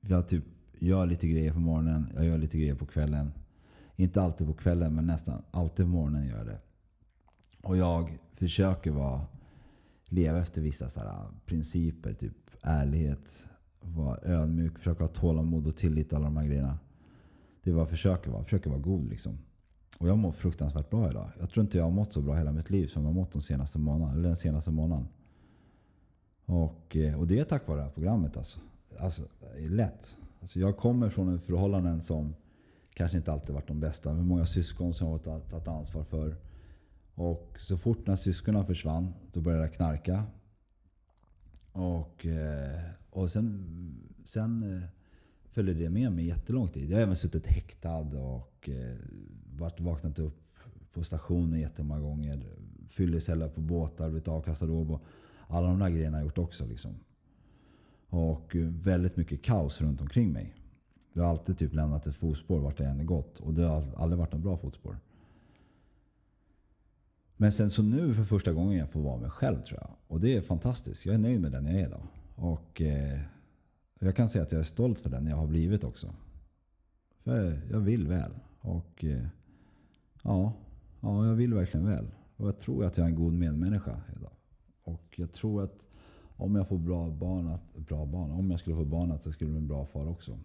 Jag 0.00 0.28
typ 0.28 0.44
gör 0.78 1.06
lite 1.06 1.28
grejer 1.28 1.52
på 1.52 1.60
morgonen, 1.60 2.12
jag 2.14 2.24
gör 2.24 2.38
lite 2.38 2.58
grejer 2.58 2.74
på 2.74 2.86
kvällen. 2.86 3.32
Inte 3.96 4.22
alltid 4.22 4.46
på 4.46 4.54
kvällen, 4.54 4.94
men 4.94 5.06
nästan 5.06 5.42
alltid 5.50 5.86
på 5.86 5.90
morgonen 5.90 6.26
gör 6.26 6.36
jag 6.36 6.46
det. 6.46 6.58
Och 7.62 7.76
jag 7.76 8.18
försöker 8.34 8.90
vara, 8.90 9.26
leva 10.04 10.38
efter 10.38 10.62
vissa 10.62 10.88
så 10.88 11.00
principer. 11.46 12.14
Typ 12.14 12.50
ärlighet, 12.62 13.46
vara 13.80 14.18
ödmjuk, 14.22 14.78
försöka 14.78 15.04
ha 15.04 15.08
tålamod 15.08 15.66
och 15.66 15.76
tillit 15.76 16.12
alla 16.12 16.24
de 16.24 16.36
här 16.36 16.46
grejerna. 16.46 16.78
Det 17.62 17.70
är 17.70 17.74
vad 17.74 17.82
jag 17.82 17.90
försöker 17.90 18.30
vara. 18.30 18.44
Försöker 18.44 18.70
vara 18.70 18.80
god 18.80 19.08
liksom. 19.08 19.38
Och 19.98 20.08
jag 20.08 20.18
mår 20.18 20.32
fruktansvärt 20.32 20.90
bra 20.90 21.10
idag. 21.10 21.30
Jag 21.38 21.50
tror 21.50 21.64
inte 21.64 21.78
jag 21.78 21.84
har 21.84 21.90
mått 21.90 22.12
så 22.12 22.20
bra 22.20 22.34
hela 22.34 22.52
mitt 22.52 22.70
liv 22.70 22.86
som 22.86 23.02
jag 23.02 23.08
har 23.08 23.14
mått 23.14 23.32
de 23.32 23.42
senaste 23.42 23.78
månaderna, 23.78 24.12
eller 24.12 24.28
den 24.28 24.36
senaste 24.36 24.70
månaden. 24.70 25.08
Och, 26.44 26.96
eh, 26.96 27.20
och 27.20 27.26
det 27.26 27.38
är 27.38 27.44
tack 27.44 27.68
vare 27.68 27.78
det 27.78 27.84
här 27.84 27.90
programmet 27.90 28.36
alltså. 28.36 28.58
Alltså, 28.98 29.22
det 29.40 29.64
är 29.64 29.68
lätt. 29.68 30.16
Alltså 30.46 30.60
jag 30.60 30.76
kommer 30.76 31.10
från 31.10 31.28
en 31.28 31.40
förhållanden 31.40 32.02
som 32.02 32.34
kanske 32.94 33.16
inte 33.16 33.32
alltid 33.32 33.54
varit 33.54 33.68
de 33.68 33.80
bästa. 33.80 34.12
Med 34.12 34.24
många 34.24 34.46
syskon 34.46 34.94
som 34.94 35.06
jag 35.06 35.18
har 35.18 35.40
tagit 35.40 35.68
ansvar 35.68 36.04
för. 36.04 36.36
Och 37.14 37.56
så 37.58 37.76
fort 37.78 38.06
när 38.06 38.16
syskonen 38.16 38.66
försvann, 38.66 39.14
då 39.32 39.40
började 39.40 39.64
jag 39.64 39.74
knarka. 39.74 40.24
Och, 41.72 42.26
eh, 42.26 42.80
och 43.10 43.30
sen, 43.30 43.64
sen 44.24 44.76
eh, 44.76 44.88
följde 45.44 45.74
det 45.74 45.90
med 45.90 46.12
mig 46.12 46.26
jättelång 46.26 46.68
tid. 46.68 46.90
Jag 46.90 46.96
har 46.96 47.02
även 47.02 47.16
suttit 47.16 47.46
häktad 47.46 48.18
och 48.18 48.68
eh, 48.68 48.96
varit, 49.56 49.80
vaknat 49.80 50.18
upp 50.18 50.42
på 50.92 51.04
stationen 51.04 51.60
jättemånga 51.60 52.00
gånger. 52.00 52.46
Fyllecella 52.88 53.48
på 53.48 53.60
båtar, 53.60 54.10
blivit 54.10 54.28
avkastad 54.28 54.66
och 54.66 55.00
Alla 55.46 55.68
de 55.68 55.78
där 55.78 55.90
grejerna 55.90 56.16
har 56.16 56.20
jag 56.20 56.26
gjort 56.26 56.38
också. 56.38 56.66
Liksom. 56.66 56.94
Och 58.08 58.56
eh, 58.56 58.66
väldigt 58.66 59.16
mycket 59.16 59.42
kaos 59.42 59.80
runt 59.80 60.00
omkring 60.00 60.32
mig. 60.32 60.54
Jag 61.12 61.22
har 61.22 61.30
alltid 61.30 61.58
typ 61.58 61.74
lämnat 61.74 62.06
ett 62.06 62.16
fotspår 62.16 62.58
vart 62.58 62.80
jag 62.80 62.88
än 62.88 63.06
gått. 63.06 63.40
Och 63.40 63.54
det 63.54 63.62
har 63.62 63.94
aldrig 63.96 64.18
varit 64.18 64.32
något 64.32 64.42
bra 64.42 64.56
fotspår. 64.56 64.98
Men 67.36 67.52
sen 67.52 67.70
så 67.70 67.82
nu 67.82 68.14
för 68.14 68.24
första 68.24 68.52
gången 68.52 68.78
jag 68.78 68.90
får 68.90 69.00
vara 69.00 69.16
mig 69.16 69.30
själv 69.30 69.62
tror 69.62 69.80
jag. 69.80 69.90
Och 70.06 70.20
det 70.20 70.36
är 70.36 70.40
fantastiskt. 70.40 71.06
Jag 71.06 71.14
är 71.14 71.18
nöjd 71.18 71.40
med 71.40 71.52
den 71.52 71.66
jag 71.66 71.74
är 71.74 71.86
idag. 71.86 72.06
Och 72.34 72.82
eh, 72.82 73.20
jag 73.98 74.16
kan 74.16 74.28
säga 74.28 74.42
att 74.42 74.52
jag 74.52 74.58
är 74.58 74.64
stolt 74.64 74.98
för 74.98 75.10
den 75.10 75.26
jag 75.26 75.36
har 75.36 75.46
blivit 75.46 75.84
också. 75.84 76.14
För 77.24 77.60
jag 77.70 77.80
vill 77.80 78.08
väl. 78.08 78.32
Och 78.60 79.04
eh, 79.04 79.26
ja, 80.22 80.52
ja, 81.00 81.26
jag 81.26 81.34
vill 81.34 81.54
verkligen 81.54 81.86
väl. 81.86 82.06
Och 82.36 82.46
jag 82.46 82.58
tror 82.58 82.84
att 82.84 82.96
jag 82.96 83.04
är 83.04 83.10
en 83.10 83.16
god 83.16 83.32
medmänniska 83.32 84.00
idag. 84.16 84.32
Och 84.82 85.14
jag 85.16 85.32
tror 85.32 85.64
att 85.64 85.85
om 86.36 86.54
jag 86.54 86.68
får 86.68 86.78
bra 86.78 87.10
barn, 87.10 87.58
bra 87.74 88.06
barn 88.06 88.30
om 88.30 88.50
jag 88.50 88.60
skulle 88.60 88.76
få 88.76 88.84
barn 88.84 89.18
så 89.20 89.32
skulle 89.32 89.50
det 89.50 89.52
bli 89.52 89.62
en 89.62 89.68
bra 89.68 89.86
far 89.86 90.08
också. 90.08 90.38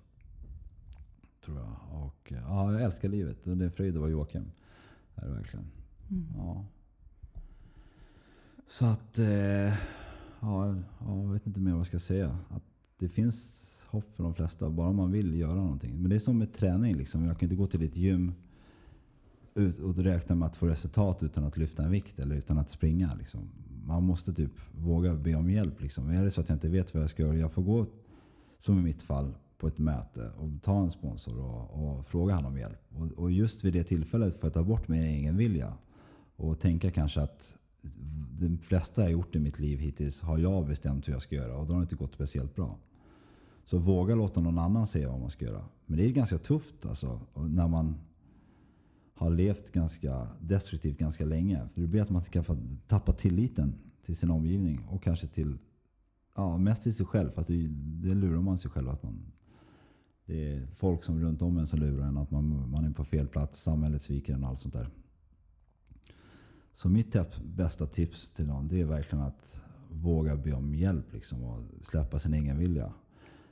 Tror 1.46 1.58
jag. 1.58 2.04
Och 2.04 2.34
ja, 2.48 2.74
jag 2.74 2.82
älskar 2.82 3.10
livet. 3.10 3.38
Det 3.44 3.66
är 3.66 3.70
fröjd 3.70 3.96
att 3.96 4.02
vara 4.02 4.12
Joakim. 4.12 4.52
Det 5.16 5.22
är 5.22 5.30
det 5.30 5.34
verkligen. 5.34 5.66
Mm. 6.10 6.26
Ja. 6.38 6.66
Så 8.68 8.86
att, 8.86 9.20
eh, 9.20 9.74
ja, 10.39 10.76
jag 11.00 11.34
vet 11.34 11.48
inte 11.48 11.60
mer 11.60 11.72
vad 11.72 11.80
jag 11.80 11.88
ska 11.88 12.00
säga. 12.00 12.38
Att 12.50 12.64
det 12.98 13.10
finns 13.10 13.62
hopp 13.89 14.16
för 14.16 14.24
de 14.24 14.34
flesta, 14.34 14.70
bara 14.70 14.92
man 14.92 15.12
vill 15.12 15.36
göra 15.36 15.56
någonting. 15.56 16.02
Men 16.02 16.10
det 16.10 16.16
är 16.16 16.20
som 16.20 16.38
med 16.38 16.54
träning. 16.54 16.96
Liksom. 16.96 17.26
Jag 17.26 17.39
kan 17.39 17.46
inte 17.46 17.56
gå 17.56 17.68
till 17.68 17.84
ett 17.84 17.98
gym 17.98 18.34
och 19.84 19.96
räkna 19.96 20.36
med 20.36 20.46
att 20.46 20.58
få 20.58 20.68
resultat 20.68 21.24
utan 21.24 21.44
att 21.44 21.58
lyfta 21.58 21.84
en 21.84 21.92
vikt 21.92 22.20
eller 22.20 22.36
utan 22.36 22.58
att 22.58 22.70
springa. 22.70 23.14
Liksom 23.14 23.50
man 23.86 24.03
måste 24.03 24.34
typ 24.34 24.51
våga 24.71 25.15
be 25.15 25.36
om 25.36 25.49
hjälp. 25.49 25.82
Liksom. 25.82 26.09
Är 26.09 26.23
det 26.23 26.32
så 26.32 26.41
att 26.41 26.49
jag 26.49 26.55
inte 26.55 26.69
vet 26.69 26.93
vad 26.93 27.03
jag 27.03 27.09
ska 27.09 27.23
göra, 27.23 27.36
jag 27.36 27.51
får 27.51 27.61
gå, 27.61 27.86
som 28.59 28.79
i 28.79 28.82
mitt 28.82 29.01
fall, 29.01 29.34
på 29.57 29.67
ett 29.67 29.77
möte 29.77 30.32
och 30.38 30.49
ta 30.61 30.82
en 30.82 30.91
sponsor 30.91 31.39
och, 31.39 31.97
och 31.97 32.07
fråga 32.07 32.36
honom 32.36 32.51
om 32.51 32.57
hjälp. 32.57 32.79
Och, 32.89 33.11
och, 33.23 33.32
just 33.32 33.63
vid 33.63 33.73
det 33.73 33.84
tillfället 33.84 34.39
får 34.39 34.47
jag 34.47 34.53
ta 34.53 34.63
bort 34.63 34.88
min 34.88 35.01
egen 35.01 35.38
vilja. 35.38 35.73
Och 36.36 36.59
tänka 36.59 36.91
kanske 36.91 37.21
att 37.21 37.55
de 38.39 38.57
flesta 38.57 39.01
jag 39.01 39.11
gjort 39.11 39.36
i 39.36 39.39
mitt 39.39 39.59
liv 39.59 39.79
hittills 39.79 40.21
har 40.21 40.38
jag 40.38 40.67
bestämt 40.67 41.07
hur 41.07 41.13
jag 41.13 41.21
ska 41.21 41.36
göra 41.36 41.57
och 41.57 41.67
då 41.67 41.73
har 41.73 41.79
det 41.79 41.84
inte 41.84 41.95
gått 41.95 42.13
speciellt 42.13 42.55
bra. 42.55 42.77
Så 43.65 43.77
våga 43.77 44.15
låta 44.15 44.41
någon 44.41 44.59
annan 44.59 44.88
säga 44.88 45.09
vad 45.09 45.19
man 45.19 45.32
ska 45.32 45.45
göra. 45.45 45.65
Men 45.86 45.97
det 45.97 46.05
är 46.05 46.09
ganska 46.09 46.38
tufft 46.38 46.86
alltså. 46.86 47.19
när 47.34 47.67
man 47.67 47.95
har 49.22 49.30
levt 49.30 49.72
ganska 49.72 50.28
destruktivt 50.39 50.97
ganska 50.97 51.26
länge. 51.26 51.69
För 51.74 51.82
det 51.82 51.88
blir 51.88 52.01
att 52.01 52.09
man 52.09 52.22
kan 52.24 52.80
tappa 52.88 53.11
tilliten 53.13 53.76
till 54.05 54.15
sin 54.15 54.32
omgivning 54.32 54.86
och 54.89 55.03
kanske 55.03 55.28
till, 55.28 55.57
ja 56.36 56.57
mest 56.57 56.84
till 56.84 56.95
sig 56.95 57.05
själv. 57.05 57.32
Fast 57.32 57.47
det, 57.47 57.67
det 58.07 58.13
lurar 58.13 58.41
man 58.41 58.57
sig 58.57 58.72
själv 58.72 58.89
att 58.89 59.03
man 59.03 59.32
det 60.26 60.53
är 60.53 60.67
folk 60.76 61.03
som 61.03 61.19
runt 61.19 61.41
om 61.41 61.57
en 61.57 61.67
som 61.67 61.80
lurar 61.80 62.07
en 62.07 62.17
att 62.17 62.32
man, 62.32 62.69
man 62.69 62.86
är 62.86 62.91
på 62.91 63.03
fel 63.03 63.28
plats, 63.28 63.61
samhället 63.61 64.03
sviker 64.03 64.34
en 64.34 64.43
och 64.43 64.49
allt 64.49 64.59
sånt 64.59 64.74
där. 64.74 64.89
Så 66.74 66.89
mitt 66.89 67.15
bästa 67.43 67.88
tips 67.88 68.32
till 68.32 68.47
någon 68.47 68.67
det 68.67 68.82
är 68.82 68.86
verkligen 68.86 69.26
att 69.26 69.63
våga 69.89 70.36
be 70.36 70.53
om 70.53 70.76
hjälp 70.76 71.13
liksom, 71.13 71.43
och 71.43 71.63
släppa 71.82 72.19
sin 72.19 72.34
egen 72.34 72.57
vilja. 72.57 72.93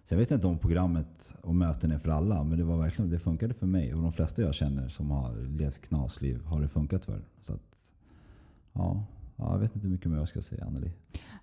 Så 0.10 0.16
jag 0.16 0.20
vet 0.20 0.32
inte 0.32 0.47
om 0.47 0.57
programmet 0.57 1.36
och 1.41 1.55
möten 1.55 1.91
är 1.91 1.99
för 1.99 2.10
alla, 2.10 2.43
men 2.43 2.57
det, 2.57 2.64
var 2.64 2.78
verkligen, 2.78 3.12
det 3.12 3.20
funkade 3.20 3.53
för 3.53 3.66
mig. 3.66 3.93
Och 3.93 4.01
de 4.01 4.14
flesta 4.14 4.41
jag 4.41 4.53
känner 4.55 4.89
som 4.89 5.12
har 5.12 5.36
levt 5.36 5.82
knasliv 5.82 6.45
har 6.45 6.62
det 6.62 6.68
funkat 6.68 7.05
för. 7.05 7.22
Så 7.41 7.53
att, 7.53 7.76
ja, 8.74 9.03
ja, 9.36 9.51
jag 9.51 9.60
vet 9.60 9.76
inte 9.76 9.88
mycket 9.88 10.12
mer 10.12 10.18
jag 10.18 10.28
ska 10.28 10.41
säga, 10.41 10.66
Anneli. 10.66 10.91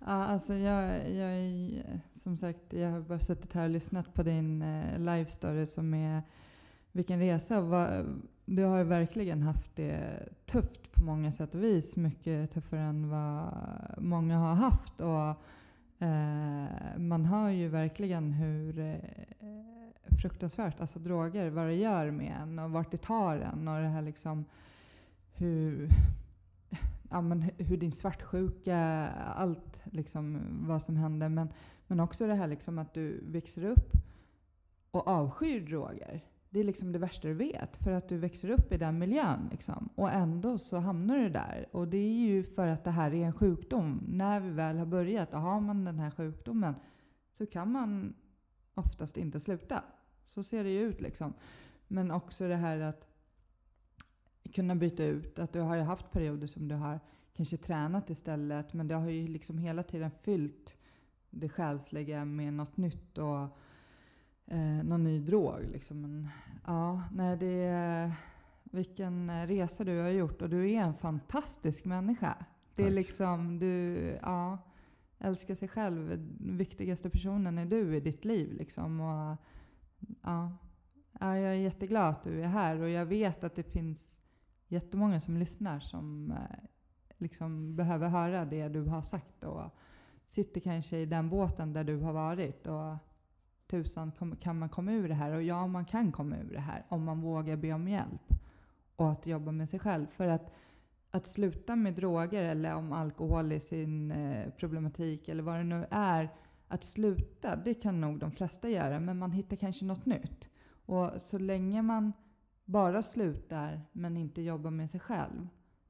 Ja, 0.00 0.06
alltså 0.06 0.54
jag, 0.54 1.10
jag, 1.10 1.72
som 2.22 2.36
sagt, 2.36 2.72
jag 2.72 2.90
har 2.90 3.00
bara 3.00 3.18
suttit 3.18 3.52
här 3.52 3.64
och 3.64 3.70
lyssnat 3.70 4.14
på 4.14 4.22
din 4.22 4.62
eh, 4.62 4.98
live 4.98 5.26
story 5.26 5.66
som 5.66 5.94
är 5.94 6.22
vilken 6.92 7.18
resa. 7.18 7.60
Du 8.44 8.62
har 8.62 8.84
verkligen 8.84 9.42
haft 9.42 9.76
det 9.76 10.28
tufft 10.46 10.92
på 10.92 11.04
många 11.04 11.32
sätt 11.32 11.54
och 11.54 11.62
vis. 11.62 11.96
Mycket 11.96 12.50
tuffare 12.50 12.80
än 12.80 13.08
vad 13.10 13.48
många 13.98 14.38
har 14.38 14.54
haft. 14.54 15.00
Och 15.00 15.42
Eh, 15.98 16.98
man 16.98 17.24
hör 17.24 17.48
ju 17.50 17.68
verkligen 17.68 18.32
hur 18.32 18.78
eh, 18.78 18.96
fruktansvärt, 20.20 20.80
alltså 20.80 20.98
droger, 20.98 21.50
vad 21.50 21.66
det 21.66 21.74
gör 21.74 22.10
med 22.10 22.36
en 22.42 22.58
och 22.58 22.70
vart 22.70 22.90
det 22.90 22.96
tar 22.96 23.36
en 23.36 23.68
och 23.68 23.80
det 23.80 23.88
här 23.88 24.02
liksom 24.02 24.44
hur, 25.32 25.90
ja, 27.10 27.20
men 27.20 27.42
hur 27.42 27.76
din 27.76 27.92
svartsjuka, 27.92 29.08
allt 29.36 29.80
liksom 29.84 30.40
vad 30.68 30.82
som 30.82 30.96
händer. 30.96 31.28
Men, 31.28 31.48
men 31.86 32.00
också 32.00 32.26
det 32.26 32.34
här 32.34 32.46
liksom 32.46 32.78
att 32.78 32.94
du 32.94 33.20
växer 33.24 33.64
upp 33.64 33.92
och 34.90 35.08
avskyr 35.08 35.60
droger 35.60 36.24
det 36.56 36.60
är 36.60 36.64
liksom 36.64 36.92
det 36.92 36.98
värsta 36.98 37.28
du 37.28 37.34
vet. 37.34 37.76
För 37.76 37.92
att 37.92 38.08
du 38.08 38.16
växer 38.16 38.50
upp 38.50 38.72
i 38.72 38.76
den 38.76 38.98
miljön. 38.98 39.48
Liksom. 39.50 39.88
Och 39.94 40.12
ändå 40.12 40.58
så 40.58 40.76
hamnar 40.76 41.18
du 41.18 41.28
där. 41.28 41.66
Och 41.72 41.88
det 41.88 41.96
är 41.96 42.26
ju 42.26 42.44
för 42.44 42.66
att 42.68 42.84
det 42.84 42.90
här 42.90 43.14
är 43.14 43.26
en 43.26 43.32
sjukdom. 43.32 44.04
När 44.08 44.40
vi 44.40 44.50
väl 44.50 44.78
har 44.78 44.86
börjat 44.86 45.34
och 45.34 45.40
har 45.40 45.60
man 45.60 45.84
den 45.84 45.98
här 45.98 46.10
sjukdomen 46.10 46.74
så 47.32 47.46
kan 47.46 47.72
man 47.72 48.14
oftast 48.74 49.16
inte 49.16 49.40
sluta. 49.40 49.82
Så 50.26 50.42
ser 50.42 50.64
det 50.64 50.70
ju 50.70 50.80
ut 50.80 51.00
liksom. 51.00 51.34
Men 51.88 52.10
också 52.10 52.48
det 52.48 52.56
här 52.56 52.80
att 52.80 53.08
kunna 54.52 54.74
byta 54.74 55.04
ut. 55.04 55.38
Att 55.38 55.52
du 55.52 55.60
har 55.60 55.76
ju 55.76 55.82
haft 55.82 56.10
perioder 56.10 56.46
som 56.46 56.68
du 56.68 56.74
har 56.74 57.00
kanske 57.32 57.56
tränat 57.56 58.10
istället. 58.10 58.72
Men 58.72 58.88
du 58.88 58.94
har 58.94 59.10
ju 59.10 59.28
liksom 59.28 59.58
hela 59.58 59.82
tiden 59.82 60.10
fyllt 60.10 60.74
det 61.30 61.48
själsliga 61.48 62.24
med 62.24 62.52
något 62.52 62.76
nytt. 62.76 63.18
Och 63.18 63.56
eh, 64.46 64.84
någon 64.84 65.04
ny 65.04 65.20
drog. 65.20 65.60
Liksom. 65.72 66.00
Men, 66.00 66.28
ja, 66.66 67.02
nej, 67.12 67.36
det 67.36 67.64
är 67.64 68.12
vilken 68.62 69.46
resa 69.46 69.84
du 69.84 69.98
har 70.00 70.08
gjort 70.08 70.42
och 70.42 70.50
du 70.50 70.70
är 70.70 70.80
en 70.80 70.94
fantastisk 70.94 71.84
människa. 71.84 72.44
Det 72.74 72.82
är 72.82 72.86
Tack. 72.86 72.94
liksom, 72.94 73.58
du, 73.58 73.94
ja, 74.22 74.58
älskar 75.18 75.54
sig 75.54 75.68
själv. 75.68 76.08
Den 76.38 76.56
viktigaste 76.56 77.10
personen 77.10 77.58
är 77.58 77.66
du 77.66 77.96
i 77.96 78.00
ditt 78.00 78.24
liv 78.24 78.52
liksom. 78.52 79.00
Och, 79.00 79.36
ja, 80.22 80.52
ja, 81.20 81.38
jag 81.38 81.52
är 81.52 81.56
jätteglad 81.56 82.10
att 82.10 82.22
du 82.22 82.42
är 82.42 82.48
här 82.48 82.80
och 82.80 82.88
jag 82.88 83.06
vet 83.06 83.44
att 83.44 83.54
det 83.54 83.62
finns 83.62 84.20
jättemånga 84.68 85.20
som 85.20 85.36
lyssnar 85.36 85.80
som 85.80 86.30
eh, 86.30 86.58
liksom 87.18 87.76
behöver 87.76 88.08
höra 88.08 88.44
det 88.44 88.68
du 88.68 88.82
har 88.82 89.02
sagt 89.02 89.44
och 89.44 89.70
sitter 90.26 90.60
kanske 90.60 90.98
i 90.98 91.06
den 91.06 91.28
båten 91.28 91.72
där 91.72 91.84
du 91.84 91.96
har 91.96 92.12
varit. 92.12 92.66
Och 92.66 92.96
tusan 93.66 94.12
kan 94.40 94.58
man 94.58 94.68
komma 94.68 94.92
ur 94.92 95.08
det 95.08 95.14
här? 95.14 95.32
Och 95.32 95.42
ja, 95.42 95.66
man 95.66 95.84
kan 95.84 96.12
komma 96.12 96.36
ur 96.36 96.52
det 96.52 96.60
här 96.60 96.84
om 96.88 97.04
man 97.04 97.20
vågar 97.20 97.56
be 97.56 97.72
om 97.72 97.88
hjälp 97.88 98.32
och 98.96 99.10
att 99.10 99.26
jobba 99.26 99.52
med 99.52 99.68
sig 99.68 99.78
själv. 99.78 100.06
För 100.06 100.28
att, 100.28 100.52
att 101.10 101.26
sluta 101.26 101.76
med 101.76 101.94
droger 101.94 102.42
eller 102.42 102.74
om 102.74 102.92
alkohol 102.92 103.52
i 103.52 103.60
sin 103.60 104.10
eh, 104.10 104.50
problematik 104.50 105.28
eller 105.28 105.42
vad 105.42 105.54
det 105.56 105.64
nu 105.64 105.86
är. 105.90 106.28
Att 106.68 106.84
sluta, 106.84 107.56
det 107.56 107.74
kan 107.74 108.00
nog 108.00 108.18
de 108.18 108.30
flesta 108.30 108.68
göra, 108.68 109.00
men 109.00 109.18
man 109.18 109.32
hittar 109.32 109.56
kanske 109.56 109.84
något 109.84 110.06
nytt. 110.06 110.50
Och 110.86 111.10
så 111.22 111.38
länge 111.38 111.82
man 111.82 112.12
bara 112.64 113.02
slutar 113.02 113.82
men 113.92 114.16
inte 114.16 114.42
jobbar 114.42 114.70
med 114.70 114.90
sig 114.90 115.00
själv 115.00 115.48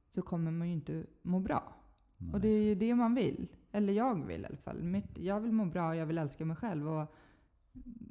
så 0.09 0.21
kommer 0.21 0.51
man 0.51 0.67
ju 0.67 0.73
inte 0.73 1.05
må 1.21 1.39
bra. 1.39 1.75
Nej, 2.17 2.33
Och 2.33 2.41
det 2.41 2.47
är 2.47 2.63
ju 2.63 2.75
det 2.75 2.95
man 2.95 3.15
vill. 3.15 3.47
Eller 3.71 3.93
jag 3.93 4.25
vill 4.25 4.41
i 4.41 4.45
alla 4.45 4.57
fall. 4.57 4.83
Mitt, 4.83 5.17
jag 5.17 5.39
vill 5.39 5.51
må 5.51 5.65
bra 5.65 5.89
och 5.89 5.95
jag 5.95 6.05
vill 6.05 6.17
älska 6.17 6.45
mig 6.45 6.57
själv. 6.57 6.89
Och 6.89 7.13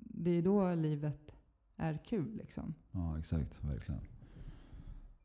det 0.04 0.30
är 0.30 0.42
då 0.42 0.74
livet 0.74 1.34
är 1.76 1.98
kul 2.04 2.36
liksom. 2.36 2.74
Ja, 2.90 3.18
exakt. 3.18 3.64
Verkligen. 3.64 4.00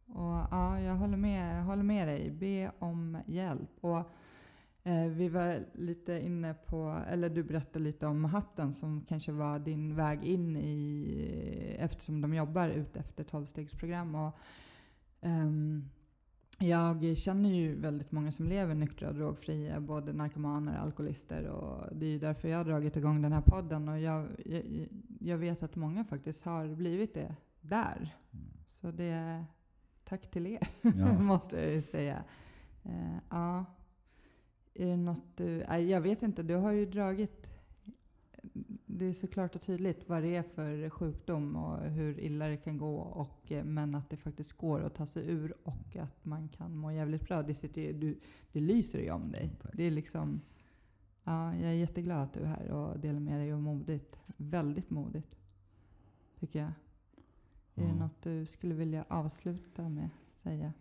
Och 0.05 0.47
ja, 0.51 0.79
jag 0.79 0.95
håller 0.95 1.17
med, 1.17 1.59
jag 1.59 1.63
håller 1.63 1.83
med 1.83 2.07
dig. 2.07 2.31
Be 2.31 2.71
om 2.79 3.17
hjälp. 3.25 3.69
Och 3.81 4.11
eh, 4.83 5.05
vi 5.05 5.29
var 5.29 5.65
lite 5.73 6.19
inne 6.19 6.53
på, 6.53 7.01
eller 7.07 7.29
du 7.29 7.43
berättade 7.43 7.85
lite 7.85 8.07
om 8.07 8.25
hatten 8.25 8.73
som 8.73 9.05
kanske 9.07 9.31
var 9.31 9.59
din 9.59 9.95
väg 9.95 10.23
in 10.23 10.57
i, 10.57 11.75
eftersom 11.79 12.21
de 12.21 12.33
jobbar 12.33 12.69
ut 12.69 12.95
efter 12.95 13.23
12-stegsprogram. 13.23 14.27
Och, 14.27 14.37
ehm, 15.21 15.89
jag 16.61 17.17
känner 17.17 17.49
ju 17.49 17.75
väldigt 17.75 18.11
många 18.11 18.31
som 18.31 18.45
lever 18.45 18.75
nyktra 18.75 19.09
och 19.09 19.15
drogfria, 19.15 19.79
både 19.79 20.13
narkomaner 20.13 20.77
och 20.77 20.83
alkoholister. 20.83 21.47
Och 21.47 21.95
det 21.95 22.05
är 22.05 22.09
ju 22.09 22.19
därför 22.19 22.47
jag 22.47 22.57
har 22.57 22.65
dragit 22.65 22.97
igång 22.97 23.21
den 23.21 23.33
här 23.33 23.41
podden. 23.41 23.89
Och 23.89 23.99
jag, 23.99 24.27
jag, 24.45 24.87
jag 25.19 25.37
vet 25.37 25.63
att 25.63 25.75
många 25.75 26.03
faktiskt 26.03 26.43
har 26.43 26.67
blivit 26.67 27.13
det 27.13 27.35
där. 27.61 28.15
Mm. 28.31 28.45
Så 28.71 28.91
det 28.91 29.45
tack 30.03 30.31
till 30.31 30.47
er, 30.47 30.67
Ja. 30.81 31.13
måste 31.19 31.61
jag 31.61 31.71
ju 31.71 31.81
säga. 31.81 32.23
Eh, 32.83 33.17
ja. 33.29 33.65
Är 34.73 34.85
det 34.85 34.97
något 34.97 35.37
du... 35.37 35.63
nej, 35.69 35.89
jag 35.89 36.01
vet 36.01 36.23
inte, 36.23 36.43
du 36.43 36.55
har 36.55 36.71
ju 36.71 36.85
dragit... 36.85 37.47
Det 39.01 39.07
är 39.07 39.13
så 39.13 39.27
klart 39.27 39.55
och 39.55 39.61
tydligt 39.61 40.09
vad 40.09 40.23
det 40.23 40.35
är 40.35 40.43
för 40.43 40.89
sjukdom 40.89 41.55
och 41.55 41.89
hur 41.89 42.19
illa 42.19 42.47
det 42.47 42.57
kan 42.57 42.77
gå. 42.77 42.95
Och, 42.95 43.51
eh, 43.51 43.63
men 43.63 43.95
att 43.95 44.09
det 44.09 44.17
faktiskt 44.17 44.53
går 44.53 44.81
att 44.81 44.95
ta 44.95 45.05
sig 45.05 45.29
ur 45.29 45.53
och 45.63 45.95
att 45.95 46.25
man 46.25 46.49
kan 46.49 46.75
må 46.75 46.91
jävligt 46.91 47.27
bra. 47.27 47.43
Det, 47.43 47.53
sitter 47.53 47.93
du, 47.93 48.19
det 48.51 48.59
lyser 48.59 48.99
ju 48.99 49.11
om 49.11 49.31
dig. 49.31 49.51
Tack. 49.61 49.71
Det 49.73 49.83
är 49.83 49.91
liksom... 49.91 50.41
Ja, 51.23 51.55
jag 51.55 51.63
är 51.69 51.73
jätteglad 51.73 52.17
att 52.23 52.33
du 52.33 52.39
är 52.39 52.45
här 52.45 52.71
och 52.71 52.99
delar 52.99 53.19
med 53.19 53.39
dig 53.39 53.53
och 53.53 53.61
modigt. 53.61 54.19
Väldigt 54.37 54.89
modigt, 54.89 55.35
tycker 56.39 56.59
jag. 56.59 56.71
Är 57.75 57.81
det 57.81 57.87
Ja. 57.87 57.95
något 57.95 58.21
du 58.23 58.45
skulle 58.45 58.73
vilja 58.75 59.05
avsluta 59.07 59.89
med 59.89 60.05
att 60.05 60.43
säga? 60.43 60.73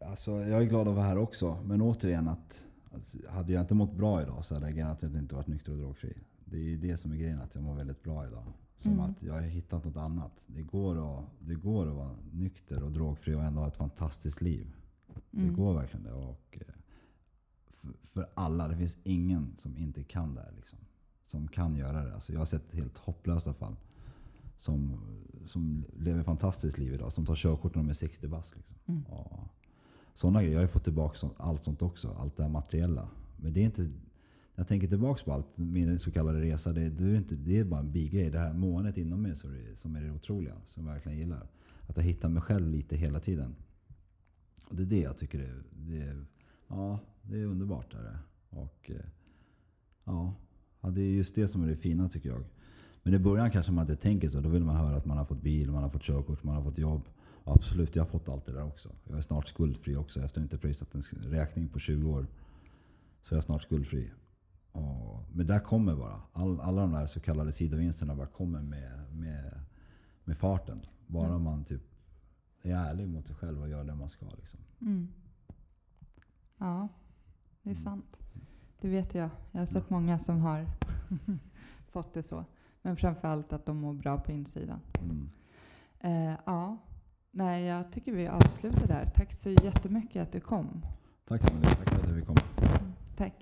Alltså, 0.00 0.32
jag 0.32 0.62
är 0.62 0.66
glad 0.66 0.88
att 0.88 0.94
vara 0.94 1.06
här 1.06 1.18
också. 1.18 1.58
Men 1.64 1.82
återigen, 1.82 2.28
att, 2.28 2.64
att 2.90 3.14
hade 3.28 3.52
jag 3.52 3.60
inte 3.60 3.74
mått 3.74 3.92
bra 3.92 4.22
idag 4.22 4.44
så 4.44 4.54
hade 4.54 4.66
jag 4.66 4.76
garanterat 4.76 5.14
inte 5.14 5.34
varit 5.34 5.46
nykter 5.46 5.72
och 5.72 5.78
drogfri. 5.78 6.16
Det 6.54 6.60
är 6.60 6.64
ju 6.64 6.76
det 6.76 6.96
som 6.96 7.12
är 7.12 7.16
grejen, 7.16 7.40
att 7.40 7.54
jag 7.54 7.64
mår 7.64 7.74
väldigt 7.74 8.02
bra 8.02 8.26
idag. 8.26 8.44
Som 8.76 8.92
Mm. 8.92 9.04
att 9.04 9.22
jag 9.22 9.34
har 9.34 9.40
hittat 9.40 9.84
något 9.84 9.96
annat. 9.96 10.32
Det 10.46 10.62
går, 10.62 11.18
att, 11.18 11.24
det 11.38 11.54
går 11.54 11.88
att 11.88 11.94
vara 11.94 12.16
nykter 12.32 12.82
och 12.82 12.92
drogfri 12.92 13.34
och 13.34 13.42
ändå 13.42 13.60
ha 13.60 13.68
ett 13.68 13.76
fantastiskt 13.76 14.40
liv. 14.40 14.74
Mm. 15.32 15.46
Det 15.46 15.54
går 15.54 15.74
verkligen 15.74 16.04
det. 16.04 16.12
Och, 16.12 16.58
eh, 16.60 16.74
för, 17.80 17.92
för 18.02 18.28
alla, 18.34 18.68
det 18.68 18.76
finns 18.76 18.98
ingen 19.04 19.56
som 19.58 19.76
inte 19.76 20.04
kan 20.04 20.34
det 20.34 20.40
här. 20.40 20.52
Liksom, 20.56 20.78
som 21.26 21.48
kan 21.48 21.76
göra 21.76 22.04
det. 22.04 22.14
Alltså, 22.14 22.32
jag 22.32 22.40
har 22.40 22.46
sett 22.46 22.74
helt 22.74 22.98
hopplösa 22.98 23.54
fall. 23.54 23.76
Som, 24.56 25.00
som 25.46 25.84
lever 25.96 26.22
fantastiskt 26.22 26.78
liv 26.78 26.94
idag. 26.94 27.12
Som 27.12 27.26
tar 27.26 27.34
körkort 27.36 27.74
när 27.74 27.82
de 27.82 27.88
är 27.88 27.94
60 27.94 28.28
bast. 28.28 28.56
Liksom. 28.56 28.76
Mm. 28.86 29.02
Sådana 30.14 30.40
grejer. 30.42 30.52
Jag 30.54 30.60
har 30.60 30.64
ju 30.66 30.72
fått 30.72 30.84
tillbaka 30.84 31.28
allt 31.36 31.64
sånt 31.64 31.82
också. 31.82 32.16
Allt 32.18 32.36
det 32.36 32.42
här 32.42 32.50
materiella. 32.50 33.08
Men 33.36 33.52
det 33.52 33.60
är 33.60 33.64
inte... 33.64 33.90
När 34.54 34.62
jag 34.62 34.68
tänker 34.68 34.88
tillbaka 34.88 35.24
på 35.24 35.32
allt, 35.32 35.46
min 35.54 35.98
så 35.98 36.10
kallade 36.10 36.40
resa, 36.40 36.72
det, 36.72 36.90
det, 36.90 37.04
är, 37.04 37.16
inte, 37.16 37.34
det 37.34 37.58
är 37.58 37.64
bara 37.64 37.80
en 37.80 37.92
bigrej. 37.92 38.30
Det 38.30 38.38
här 38.38 38.52
måendet 38.52 38.96
inom 38.96 39.22
mig 39.22 39.36
som 39.36 39.50
är, 39.50 39.74
som 39.76 39.96
är 39.96 40.00
det 40.02 40.10
otroliga. 40.10 40.54
Som 40.66 40.86
jag 40.86 40.92
verkligen 40.92 41.18
gillar. 41.18 41.46
Att 41.86 41.96
jag 41.96 42.04
hittar 42.04 42.28
mig 42.28 42.42
själv 42.42 42.68
lite 42.68 42.96
hela 42.96 43.20
tiden. 43.20 43.54
Och 44.68 44.76
det 44.76 44.82
är 44.82 44.86
det 44.86 45.00
jag 45.00 45.18
tycker 45.18 45.40
är, 45.40 45.62
det 45.70 45.98
är, 45.98 46.26
ja, 46.68 47.00
det 47.22 47.40
är 47.40 47.44
underbart. 47.44 47.92
Där. 47.92 48.02
det. 48.02 48.18
Och, 48.58 48.90
eh, 48.90 49.06
ja, 50.04 50.34
ja, 50.80 50.90
det 50.90 51.00
är 51.00 51.10
just 51.10 51.34
det 51.34 51.48
som 51.48 51.62
är 51.62 51.68
det 51.68 51.76
fina 51.76 52.08
tycker 52.08 52.28
jag. 52.28 52.44
Men 53.02 53.14
i 53.14 53.18
början 53.18 53.50
kanske 53.50 53.72
man 53.72 53.90
inte 53.90 54.02
tänker 54.02 54.28
så. 54.28 54.40
Då 54.40 54.48
vill 54.48 54.64
man 54.64 54.76
höra 54.76 54.96
att 54.96 55.06
man 55.06 55.18
har 55.18 55.24
fått 55.24 55.42
bil, 55.42 55.70
man 55.70 55.82
har 55.82 55.90
fått 55.90 56.02
körkort, 56.02 56.42
man 56.42 56.54
har 56.54 56.62
fått 56.62 56.78
jobb. 56.78 57.02
Absolut, 57.44 57.96
jag 57.96 58.02
har 58.02 58.10
fått 58.10 58.28
allt 58.28 58.46
det 58.46 58.52
där 58.52 58.64
också. 58.64 58.88
Jag 59.04 59.18
är 59.18 59.22
snart 59.22 59.48
skuldfri 59.48 59.96
också 59.96 60.20
efter 60.20 60.40
att 60.40 60.42
inte 60.42 60.58
pröjsat 60.58 60.94
en 60.94 61.02
räkning 61.30 61.68
på 61.68 61.78
20 61.78 62.10
år. 62.10 62.26
Så 63.22 63.34
jag 63.34 63.38
är 63.38 63.42
snart 63.42 63.62
skuldfri. 63.62 64.10
Och, 64.74 65.24
men 65.32 65.46
där 65.46 65.58
kommer 65.60 65.96
bara. 65.96 66.22
All, 66.32 66.60
alla 66.60 66.80
de 66.82 66.92
där 66.92 67.06
så 67.06 67.20
kallade 67.20 67.52
sidovinsterna 67.52 68.14
bara 68.14 68.26
kommer 68.26 68.62
med, 68.62 69.14
med, 69.14 69.60
med 70.24 70.38
farten. 70.38 70.86
Bara 71.06 71.28
Mm. 71.28 71.42
man 71.42 71.64
typ 71.64 71.82
är 72.62 72.74
ärlig 72.74 73.08
mot 73.08 73.26
sig 73.26 73.36
själv 73.36 73.60
och 73.60 73.68
gör 73.68 73.84
det 73.84 73.94
man 73.94 74.08
ska. 74.08 74.26
Liksom. 74.30 74.60
Mm. 74.80 75.08
Ja, 76.58 76.88
det 77.62 77.70
är 77.70 77.74
Mm. 77.74 77.84
sant. 77.84 78.16
Det 78.80 78.88
vet 78.88 79.14
jag. 79.14 79.30
Jag 79.52 79.60
har 79.60 79.66
sett 79.66 79.90
många 79.90 80.18
som 80.18 80.40
har 80.40 80.66
fått 81.88 82.14
det 82.14 82.22
så. 82.22 82.44
Men 82.82 82.96
framförallt 82.96 83.52
att 83.52 83.66
de 83.66 83.76
mår 83.76 83.92
bra 83.94 84.20
på 84.20 84.32
insidan. 84.32 84.80
Mm. 85.02 85.30
Eh, 86.00 86.38
ja, 86.46 86.76
nej, 87.30 87.64
jag 87.64 87.92
tycker 87.92 88.12
vi 88.12 88.26
avslutar 88.28 88.86
där. 88.86 89.12
Tack 89.16 89.32
så 89.32 89.50
jättemycket 89.50 90.22
att 90.22 90.32
du 90.32 90.40
kom. 90.40 90.86
Tack 91.28 91.50
Anneli, 91.50 91.64
tack 91.66 91.88
för 91.90 92.00
att 92.00 92.08
jag 92.08 92.16
fick 92.16 92.26
komma. 92.26 92.40
Tack. 93.16 93.34